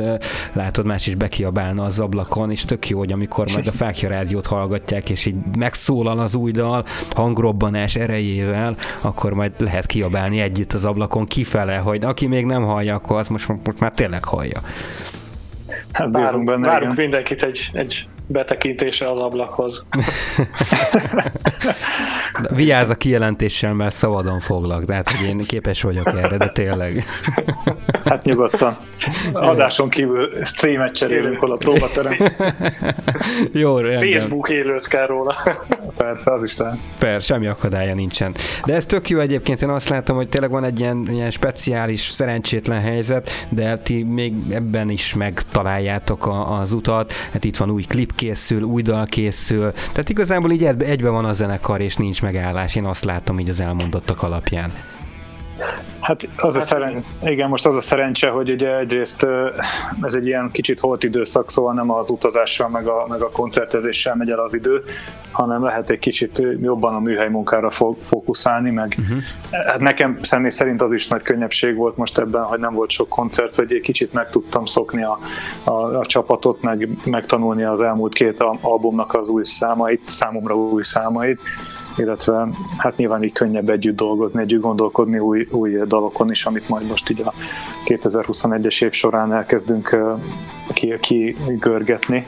látod, 0.54 0.86
más 0.86 1.08
is 1.08 1.16
bekiabálna 1.16 1.84
az 1.84 2.00
ablakon, 2.00 2.52
és 2.52 2.66
tök 2.66 2.90
jó, 2.90 2.98
hogy 2.98 3.12
amikor 3.12 3.48
majd 3.54 3.68
a 3.68 3.72
Fákja 3.72 4.10
rádiót 4.10 4.46
hallgatják, 4.46 5.10
és 5.10 5.26
így 5.26 5.36
megszólal 5.58 6.20
az 6.20 6.36
új 6.36 6.52
dal 6.52 6.86
hangrobbanás 7.16 7.96
erejével, 7.96 8.76
akkor 9.02 9.34
majd 9.34 9.52
lehet 9.58 9.86
kiabálni 9.86 10.40
együtt 10.40 10.74
az 10.74 10.86
ablakon 10.86 11.26
kifele, 11.26 11.78
hogy 11.78 12.04
aki 12.04 12.28
még 12.28 12.46
nem 12.46 12.64
hallja, 12.64 12.96
akkor 12.96 13.18
az 13.18 13.28
most, 13.28 13.48
most 13.48 13.80
már 13.80 13.92
tényleg 13.92 14.24
hallja. 14.24 14.60
Hát 15.92 16.08
várunk, 16.12 16.46
benne, 16.46 16.68
várunk 16.68 16.96
mindenkit 16.96 17.44
egy, 17.44 17.70
egy 17.74 18.08
betekintése 18.28 19.12
az 19.12 19.20
ablakhoz. 19.20 19.86
Vigyázz 22.56 22.90
a 22.90 22.96
kijelentéssel, 22.96 23.74
mert 23.74 23.96
szabadon 23.96 24.40
foglak, 24.40 24.84
de 24.84 24.94
hát, 24.94 25.10
hogy 25.10 25.28
én 25.28 25.38
képes 25.38 25.82
vagyok 25.82 26.08
erre, 26.08 26.38
de 26.38 26.50
tényleg. 26.50 27.04
Hát 28.06 28.24
nyugodtan. 28.24 28.78
Adáson 29.34 29.90
kívül 29.90 30.30
címet 30.58 30.96
cserélünk 30.96 31.40
hol 31.40 31.52
a 31.52 31.56
próbaterem. 31.56 32.16
Jó, 33.54 33.78
rendben. 33.78 34.12
Facebook 34.12 34.50
élőt 34.50 34.88
kell 34.88 35.06
róla. 35.06 35.36
Persze, 35.98 36.34
az 36.34 36.44
is 36.44 36.58
lehet. 36.58 36.80
Persze, 37.00 37.34
semmi 37.34 37.48
akadálya 37.48 37.94
nincsen. 37.94 38.34
De 38.66 38.74
ez 38.74 38.86
tök 38.86 39.10
jó 39.10 39.20
egyébként, 39.20 39.62
én 39.62 39.70
azt 39.70 39.90
látom, 39.90 40.16
hogy 40.16 40.30
tényleg 40.30 40.50
van 40.50 40.64
egy 40.64 40.80
ilyen, 40.80 41.08
ilyen 41.12 41.32
speciális, 41.32 42.02
szerencsétlen 42.02 42.82
helyzet, 42.82 43.30
de 43.50 43.78
ti 43.78 44.04
még 44.04 44.34
ebben 44.52 44.90
is 44.90 45.14
megtaláljátok 45.14 46.26
a, 46.26 46.60
az 46.60 46.72
utat. 46.72 47.14
Hát 47.32 47.44
itt 47.44 47.58
van 47.58 47.70
új 47.70 47.84
klip 47.84 48.16
készül, 48.16 48.62
új 48.62 48.82
dal 48.82 49.06
készül, 49.06 49.72
tehát 49.72 50.10
igazából 50.10 50.52
így 50.52 50.64
egybe 50.64 51.10
van 51.10 51.26
a 51.26 51.34
zenekar, 51.34 51.82
és 51.82 51.96
nincs 51.96 52.22
megállás, 52.26 52.76
én 52.76 52.86
azt 52.86 53.04
látom 53.04 53.40
így 53.40 53.50
az 53.50 53.60
elmondottak 53.60 54.24
alapján. 54.24 54.72
Hát 56.00 56.28
az 56.38 56.56
a 56.56 56.62
szeren... 56.62 57.04
igen, 57.24 57.50
most 57.50 57.66
az 57.66 57.76
a 57.76 57.82
szerencse, 57.82 58.30
hogy 58.30 58.50
ugye 58.50 58.78
egyrészt 58.78 59.26
ez 60.02 60.14
egy 60.14 60.26
ilyen 60.26 60.50
kicsit 60.52 60.80
holt 60.80 61.04
időszak, 61.04 61.52
szóval 61.52 61.74
nem 61.74 61.92
az 61.92 62.10
utazással 62.10 62.70
meg 62.70 62.88
a, 62.88 63.06
meg 63.10 63.22
a 63.22 63.30
koncertezéssel 63.30 64.16
megy 64.16 64.30
el 64.30 64.40
az 64.40 64.54
idő, 64.54 64.84
hanem 65.32 65.64
lehet 65.64 65.90
egy 65.90 66.00
kicsit 66.00 66.42
jobban 66.62 66.96
a 66.96 67.00
műhely 67.00 67.30
munkára 67.30 67.72
fókuszálni, 68.08 68.72
meg 68.72 68.96
uh-huh. 69.00 69.18
hát 69.66 69.80
nekem 69.80 70.18
személy 70.22 70.50
szerint 70.50 70.82
az 70.82 70.94
is 70.94 71.08
nagy 71.08 71.22
könnyebbség 71.22 71.76
volt 71.76 71.98
most 71.98 72.18
ebben, 72.18 72.44
hogy 72.44 72.60
nem 72.60 72.74
volt 72.74 72.90
sok 72.90 73.10
koncert, 73.10 73.56
hogy 73.56 73.74
egy 73.74 73.82
kicsit 73.82 74.14
meg 74.14 74.30
tudtam 74.30 74.66
szokni 74.66 75.04
a, 75.04 75.20
a, 75.64 75.72
a 75.72 76.06
csapatot, 76.06 76.62
meg 76.62 76.90
megtanulni 77.06 77.64
az 77.64 77.82
elmúlt 77.82 78.14
két 78.14 78.44
albumnak 78.62 79.14
az 79.14 79.30
új 79.30 79.44
számait, 79.44 80.02
számomra 80.06 80.56
új 80.56 80.84
számait, 80.84 81.40
illetve 81.98 82.48
hát 82.78 82.98
nyilván 82.98 83.24
így 83.24 83.32
könnyebb 83.32 83.70
együtt 83.70 83.96
dolgozni, 83.96 84.42
együtt 84.42 84.62
gondolkodni 84.62 85.20
új, 85.20 85.48
új 85.52 85.78
dalokon 85.88 86.32
is, 86.32 86.46
amit 86.46 86.70
majd 86.70 86.88
most 86.88 87.10
így 87.10 87.22
a 87.22 87.34
2021-es 87.86 88.84
év 88.84 88.92
során 88.92 89.34
elkezdünk 89.34 89.98
ki, 90.74 90.98
ki 91.00 91.38
görgetni. 91.60 92.26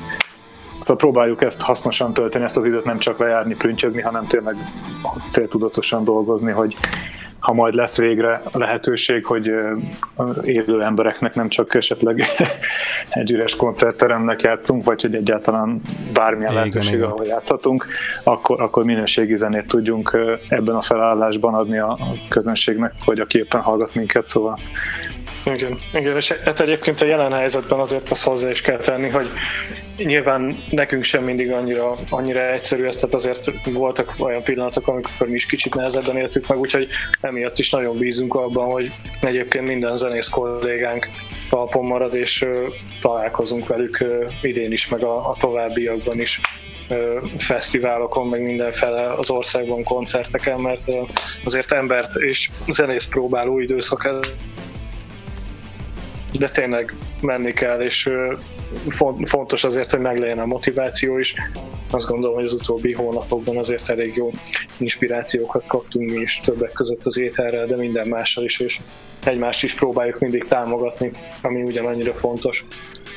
Szóval 0.80 0.95
próbáljuk 0.95 1.43
ezt 1.43 1.61
hasznosan 1.61 2.13
tölteni, 2.13 2.43
ezt 2.43 2.57
az 2.57 2.65
időt 2.65 2.86
nem 2.86 2.97
csak 2.97 3.18
lejárni, 3.18 3.55
prüntjögni, 3.55 4.01
hanem 4.01 4.28
tényleg 4.28 4.55
céltudatosan 5.30 6.03
dolgozni, 6.03 6.51
hogy 6.51 6.76
ha 7.39 7.53
majd 7.53 7.73
lesz 7.73 7.97
végre 7.97 8.41
lehetőség, 8.53 9.25
hogy 9.25 9.51
élő 10.43 10.83
embereknek 10.83 11.35
nem 11.35 11.49
csak 11.49 11.75
esetleg 11.75 12.23
egy 13.09 13.31
üres 13.31 13.55
koncertteremnek 13.55 14.41
játszunk, 14.41 14.83
vagy 14.83 15.01
hogy 15.01 15.15
egyáltalán 15.15 15.81
bármilyen 16.13 16.51
igen, 16.51 16.63
lehetőség, 16.63 16.93
igen. 16.93 17.09
ahol 17.09 17.25
játszhatunk, 17.25 17.85
akkor, 18.23 18.61
akkor 18.61 18.83
minőségi 18.83 19.35
zenét 19.35 19.67
tudjunk 19.67 20.17
ebben 20.49 20.75
a 20.75 20.81
felállásban 20.81 21.53
adni 21.53 21.77
a 21.77 21.97
közönségnek, 22.29 22.93
vagy 23.05 23.19
aki 23.19 23.38
éppen 23.38 23.61
hallgat 23.61 23.95
minket, 23.95 24.27
szóval 24.27 24.59
igen, 25.53 25.79
igen, 25.93 26.15
és 26.15 26.31
hát 26.31 26.59
egyébként 26.59 27.01
a 27.01 27.05
jelen 27.05 27.31
helyzetben 27.31 27.79
azért 27.79 28.09
azt 28.09 28.23
hozzá 28.23 28.49
is 28.49 28.61
kell 28.61 28.77
tenni, 28.77 29.09
hogy 29.09 29.29
nyilván 29.97 30.57
nekünk 30.69 31.03
sem 31.03 31.23
mindig 31.23 31.51
annyira, 31.51 31.95
annyira 32.09 32.51
egyszerű 32.51 32.85
ez, 32.85 32.95
tehát 32.95 33.13
azért 33.13 33.51
voltak 33.65 34.11
olyan 34.19 34.43
pillanatok, 34.43 34.87
amikor 34.87 35.27
mi 35.27 35.33
is 35.33 35.45
kicsit 35.45 35.75
nehezebben 35.75 36.17
éltük 36.17 36.47
meg, 36.47 36.59
úgyhogy 36.59 36.87
emiatt 37.21 37.59
is 37.59 37.69
nagyon 37.69 37.97
bízunk 37.97 38.35
abban, 38.35 38.71
hogy 38.71 38.91
egyébként 39.21 39.65
minden 39.65 39.97
zenész 39.97 40.27
kollégánk 40.27 41.07
talpon 41.49 41.85
marad, 41.85 42.15
és 42.15 42.41
uh, 42.41 42.73
találkozunk 43.01 43.67
velük 43.67 43.97
uh, 44.01 44.31
idén 44.41 44.71
is, 44.71 44.87
meg 44.87 45.03
a, 45.03 45.29
a 45.29 45.35
továbbiakban 45.39 46.19
is 46.19 46.39
fesztiválokon, 47.37 48.27
meg 48.27 48.41
mindenfele 48.41 49.13
az 49.13 49.29
országban 49.29 49.83
koncerteken, 49.83 50.59
mert 50.59 50.83
azért 51.43 51.71
embert 51.71 52.15
és 52.15 52.49
zenész 52.67 53.05
próbáló 53.05 53.59
időszak 53.59 54.05
de 56.38 56.49
tényleg 56.49 56.93
menni 57.21 57.53
kell, 57.53 57.81
és 57.81 58.09
fontos 59.25 59.63
azért, 59.63 59.91
hogy 59.91 59.99
meglegyen 59.99 60.39
a 60.39 60.45
motiváció 60.45 61.17
is. 61.17 61.33
Azt 61.91 62.07
gondolom, 62.07 62.35
hogy 62.35 62.45
az 62.45 62.53
utóbbi 62.53 62.93
hónapokban 62.93 63.57
azért 63.57 63.89
elég 63.89 64.15
jó 64.15 64.31
inspirációkat 64.77 65.67
kaptunk 65.67 66.11
mi 66.11 66.21
is 66.21 66.41
többek 66.45 66.71
között 66.71 67.05
az 67.05 67.17
ételrel, 67.17 67.65
de 67.65 67.75
minden 67.75 68.07
mással 68.07 68.43
is, 68.43 68.59
és 68.59 68.79
egymást 69.23 69.63
is 69.63 69.73
próbáljuk 69.73 70.19
mindig 70.19 70.45
támogatni, 70.45 71.11
ami 71.41 71.61
ugyanannyira 71.61 72.13
fontos. 72.13 72.65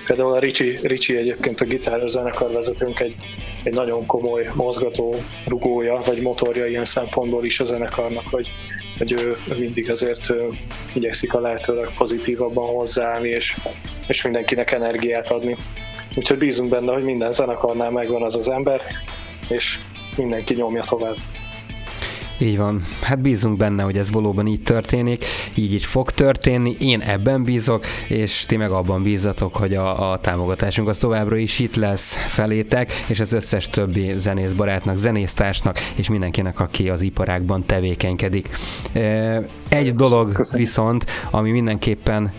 Például 0.07 0.33
a 0.33 0.39
Ricsi, 0.39 0.79
Ricsi 0.83 1.17
egyébként 1.17 1.61
a 1.61 1.65
gitáros 1.65 2.11
zenekarvezetőnk 2.11 3.01
egy, 3.01 3.17
egy 3.63 3.75
nagyon 3.75 4.07
komoly 4.07 4.51
mozgató 4.55 5.15
rugója, 5.47 6.01
vagy 6.05 6.21
motorja 6.21 6.67
ilyen 6.67 6.85
szempontból 6.85 7.45
is 7.45 7.61
a 7.61 7.65
zenekarnak, 7.65 8.25
hogy 8.31 8.49
hogy 9.01 9.13
ő 9.13 9.37
mindig 9.59 9.91
azért 9.91 10.33
igyekszik 10.93 11.35
a 11.35 11.41
lehetőleg 11.41 11.89
pozitívabban 11.99 12.69
hozzáállni, 12.69 13.29
és, 13.29 13.57
és 14.09 14.23
mindenkinek 14.23 14.73
energiát 14.73 15.31
adni. 15.31 15.57
Úgyhogy 16.15 16.39
bízunk 16.39 16.71
benne, 16.71 16.93
hogy 16.93 17.03
minden 17.03 17.33
zenekarnál 17.33 17.91
megvan 17.91 18.23
az 18.23 18.37
az 18.37 18.49
ember, 18.49 18.81
és 19.49 19.79
mindenki 20.17 20.55
nyomja 20.55 20.83
tovább. 20.83 21.17
Így 22.41 22.57
van. 22.57 22.83
Hát 23.03 23.19
bízunk 23.21 23.57
benne, 23.57 23.83
hogy 23.83 23.99
ez 23.99 24.11
valóban 24.11 24.47
így 24.47 24.63
történik, 24.63 25.25
így 25.55 25.73
is 25.73 25.87
fog 25.87 26.11
történni. 26.11 26.77
Én 26.79 27.01
ebben 27.01 27.43
bízok, 27.43 27.85
és 28.09 28.47
ti 28.47 28.57
meg 28.57 28.71
abban 28.71 29.03
bízatok, 29.03 29.57
hogy 29.57 29.75
a, 29.75 30.11
a 30.13 30.19
támogatásunk 30.19 30.89
az 30.89 30.99
továbbra 30.99 31.37
is 31.37 31.59
itt 31.59 31.75
lesz 31.75 32.15
felétek, 32.15 33.05
és 33.07 33.21
az 33.21 33.33
összes 33.33 33.69
többi 33.69 34.13
zenész 34.17 34.53
barátnak, 34.53 34.97
zenésztársnak, 34.97 35.79
és 35.95 36.09
mindenkinek, 36.09 36.61
aki 36.61 36.89
az 36.89 37.03
iparákban 37.03 37.65
tevékenykedik. 37.67 38.49
Egy 39.71 39.95
dolog 39.95 40.33
Köszönjük. 40.33 40.67
viszont, 40.67 41.07
ami 41.31 41.51
mindenképpen 41.51 42.33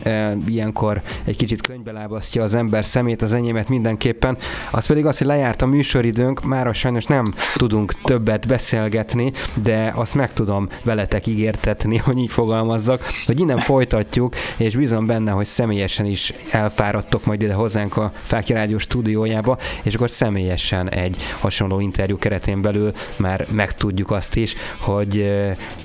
ilyenkor 0.48 1.02
egy 1.26 1.36
kicsit 1.36 1.62
könyvbe 1.62 1.92
lábasztja 1.92 2.44
az 2.44 2.54
ember 2.54 2.86
szemét, 2.86 3.22
az 3.22 3.34
enyémet 3.34 3.70
mindenképpen, 3.70 4.38
az 4.72 4.86
pedig 4.86 5.06
az, 5.06 5.18
hogy 5.18 5.28
lejárt 5.28 5.62
a 5.62 5.66
műsoridőnk, 5.66 6.44
már 6.44 6.76
sajnos 6.76 7.06
nem 7.06 7.34
tudunk 7.56 7.94
többet 8.04 8.48
beszélgetni, 8.48 9.32
de 9.64 9.92
azt 9.96 10.16
meg 10.16 10.34
tudom 10.34 10.68
veletek 10.84 11.28
ígértetni, 11.28 11.98
hogy 11.98 12.18
így 12.18 12.32
fogalmazzak, 12.32 13.04
hogy 13.26 13.40
innen 13.40 13.60
folytatjuk, 13.60 14.36
és 14.58 14.76
bízom 14.76 15.06
benne, 15.06 15.32
hogy 15.32 15.46
személyesen 15.46 16.06
is 16.06 16.34
elfáradtok 16.52 17.26
majd 17.26 17.42
ide 17.42 17.54
hozzánk 17.54 17.98
a 17.98 18.12
Fákja 18.14 18.56
Rádió 18.56 18.78
stúdiójába, 18.78 19.58
és 19.84 19.96
akkor 19.96 20.10
személyesen 20.10 20.90
egy 20.90 21.18
hasonló 21.40 21.80
interjú 21.80 22.18
keretén 22.18 22.62
belül 22.62 22.92
már 23.18 23.46
megtudjuk 23.52 24.12
azt 24.12 24.36
is, 24.36 24.56
hogy 24.80 25.32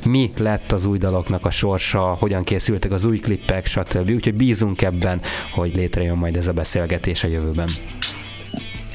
mi 0.04 0.32
lett 0.36 0.72
az 0.72 0.84
új 0.84 0.98
daloknak 0.98 1.35
a 1.44 1.50
sorsa, 1.50 2.00
hogyan 2.00 2.42
készültek 2.42 2.90
az 2.90 3.04
új 3.04 3.18
klippek, 3.18 3.66
stb. 3.66 4.10
Úgyhogy 4.10 4.34
bízunk 4.34 4.82
ebben, 4.82 5.20
hogy 5.52 5.76
létrejön 5.76 6.16
majd 6.16 6.36
ez 6.36 6.46
a 6.46 6.52
beszélgetés 6.52 7.24
a 7.24 7.28
jövőben. 7.28 7.68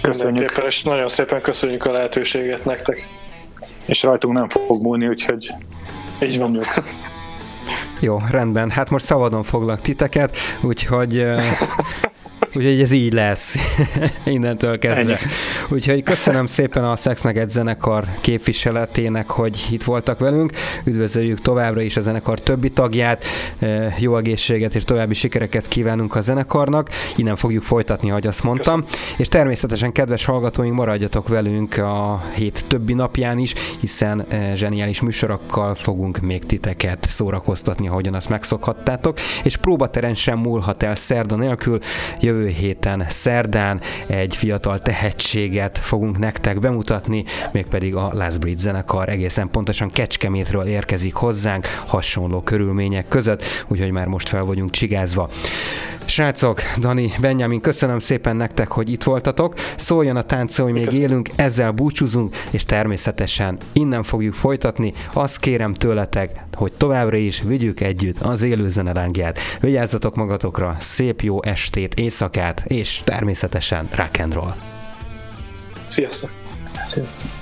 Köszönjük. 0.01 0.63
és 0.67 0.83
nagyon 0.83 1.07
szépen 1.07 1.41
köszönjük 1.41 1.85
a 1.85 1.91
lehetőséget 1.91 2.65
nektek 2.65 3.07
és 3.85 4.03
rajtunk 4.03 4.33
nem 4.33 4.49
fog 4.49 4.81
múlni, 4.81 5.07
úgyhogy 5.07 5.53
így 6.21 6.39
van. 6.39 6.59
Jó, 7.99 8.21
rendben. 8.29 8.69
Hát 8.69 8.89
most 8.89 9.05
szabadon 9.05 9.43
foglak 9.43 9.81
titeket, 9.81 10.37
úgyhogy 10.61 11.25
Úgyhogy 12.55 12.81
ez 12.81 12.91
így 12.91 13.13
lesz 13.13 13.55
innentől 14.25 14.79
kezdve. 14.79 15.11
Ennyi. 15.11 15.29
Úgyhogy 15.69 16.03
köszönöm 16.03 16.45
szépen 16.45 16.83
a 16.83 16.95
Szexneget 16.95 17.49
zenekar 17.49 18.05
képviseletének, 18.21 19.29
hogy 19.29 19.67
itt 19.69 19.83
voltak 19.83 20.19
velünk. 20.19 20.51
Üdvözöljük 20.83 21.41
továbbra 21.41 21.81
is 21.81 21.97
a 21.97 22.01
zenekar 22.01 22.39
többi 22.39 22.69
tagját. 22.69 23.25
Jó 23.97 24.17
egészséget 24.17 24.75
és 24.75 24.83
további 24.83 25.13
sikereket 25.13 25.67
kívánunk 25.67 26.15
a 26.15 26.21
zenekarnak. 26.21 26.89
Innen 27.15 27.35
fogjuk 27.35 27.63
folytatni, 27.63 28.09
ahogy 28.09 28.27
azt 28.27 28.43
mondtam. 28.43 28.85
Köszönöm. 28.85 29.15
És 29.17 29.27
természetesen, 29.27 29.91
kedves 29.91 30.25
hallgatóink, 30.25 30.75
maradjatok 30.75 31.27
velünk 31.27 31.77
a 31.77 32.23
hét 32.35 32.65
többi 32.67 32.93
napján 32.93 33.37
is, 33.37 33.53
hiszen 33.79 34.25
zseniális 34.53 35.01
műsorokkal 35.01 35.75
fogunk 35.75 36.19
még 36.19 36.45
titeket 36.45 37.07
szórakoztatni, 37.09 37.87
ahogyan 37.87 38.13
azt 38.13 38.29
megszokhattátok. 38.29 39.17
És 39.43 39.57
próbateren 39.57 40.13
sem 40.13 40.39
múlhat 40.39 40.83
el 40.83 40.95
szerda 40.95 41.35
nélkül. 41.35 41.79
Jövő 42.19 42.40
jövő 42.41 42.53
héten 42.53 43.05
szerdán 43.07 43.81
egy 44.07 44.35
fiatal 44.35 44.79
tehetséget 44.79 45.77
fogunk 45.77 46.17
nektek 46.17 46.59
bemutatni, 46.59 47.23
mégpedig 47.51 47.95
a 47.95 48.11
Last 48.13 48.39
Breed 48.39 48.57
zenekar 48.57 49.09
egészen 49.09 49.49
pontosan 49.49 49.89
Kecskemétről 49.89 50.65
érkezik 50.65 51.13
hozzánk 51.13 51.67
hasonló 51.85 52.41
körülmények 52.41 53.07
között, 53.07 53.43
úgyhogy 53.67 53.91
már 53.91 54.07
most 54.07 54.29
fel 54.29 54.43
vagyunk 54.43 54.71
csigázva. 54.71 55.29
Srácok, 56.05 56.61
Dani, 56.79 57.13
Benjamin, 57.21 57.61
köszönöm 57.61 57.99
szépen 57.99 58.35
nektek, 58.35 58.71
hogy 58.71 58.91
itt 58.91 59.03
voltatok. 59.03 59.53
Szóljon 59.75 60.15
a 60.15 60.21
tánc, 60.21 60.57
hogy 60.57 60.71
még 60.71 60.91
élünk, 60.91 61.29
ezzel 61.35 61.71
búcsúzunk, 61.71 62.35
és 62.51 62.65
természetesen 62.65 63.57
innen 63.73 64.03
fogjuk 64.03 64.33
folytatni. 64.33 64.93
Azt 65.13 65.39
kérem 65.39 65.73
tőletek, 65.73 66.43
hogy 66.53 66.73
továbbra 66.77 67.17
is 67.17 67.41
vigyük 67.41 67.79
együtt 67.79 68.19
az 68.19 68.41
élő 68.41 68.69
zenelángját. 68.69 69.39
Vigyázzatok 69.59 70.15
magatokra, 70.15 70.75
szép 70.79 71.21
jó 71.21 71.43
estét, 71.43 71.93
éjszakát, 71.93 72.63
és 72.67 73.01
természetesen 73.03 73.87
rock 73.95 74.19
and 74.19 74.33
roll. 74.33 74.53
Sziasztok! 75.87 76.29
Sziasztok! 76.87 77.40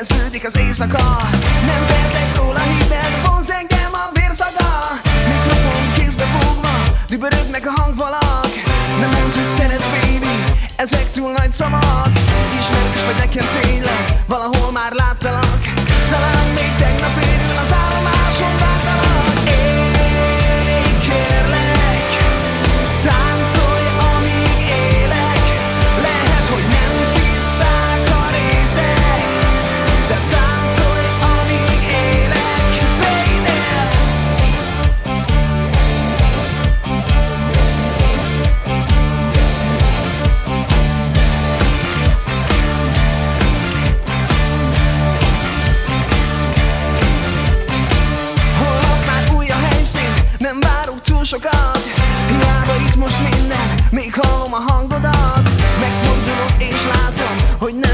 Kezdődik 0.00 0.46
az 0.46 0.56
éjszaka. 0.56 1.18
Nem 1.66 1.86
vertek 1.86 2.36
róla 2.36 2.58
hitet 2.58 3.26
Vonz 3.26 3.50
engem 3.50 3.92
a 3.92 4.10
vérzaga 4.12 4.68
Mikrofon 5.26 5.92
kézbe 5.92 6.24
fogva 6.24 6.68
Dübörögnek 7.06 7.66
a 7.66 7.80
hangfalak. 7.80 8.50
Nem 9.00 9.10
ment, 9.10 9.34
hogy 9.34 9.48
szeretsz 9.48 9.86
baby 9.86 10.44
Ezek 10.76 11.10
túl 11.10 11.32
nagy 11.32 11.52
szavak. 11.52 12.10
Ismerős 12.58 13.04
vagy 13.04 13.16
nekem 13.16 13.48
tényleg 13.60 14.24
Valahol 14.26 14.70
már 14.72 14.92
láttalak. 14.92 15.49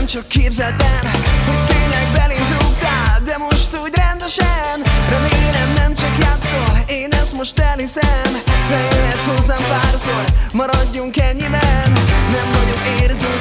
Nem 0.06 0.22
csak 0.22 0.28
képzeltem 0.28 1.00
Hogy 1.46 1.64
tényleg 1.66 2.12
belém 2.12 2.44
zúgtál, 2.44 3.20
de 3.24 3.36
most 3.38 3.78
úgy 3.82 3.94
rendesen. 3.94 4.76
Remélem 5.08 5.72
nem 5.72 5.94
csak 5.94 6.18
játszol, 6.20 6.84
én 6.86 7.12
ezt 7.12 7.32
most 7.32 7.58
elhiszem. 7.58 8.32
De 8.68 8.76
jöhetsz 8.76 9.24
hozzám 9.24 9.62
párszor, 9.68 10.24
maradjunk 10.52 11.16
ennyiben. 11.16 11.92
Nem 12.30 12.48
vagyok 12.52 13.02
érző 13.02 13.40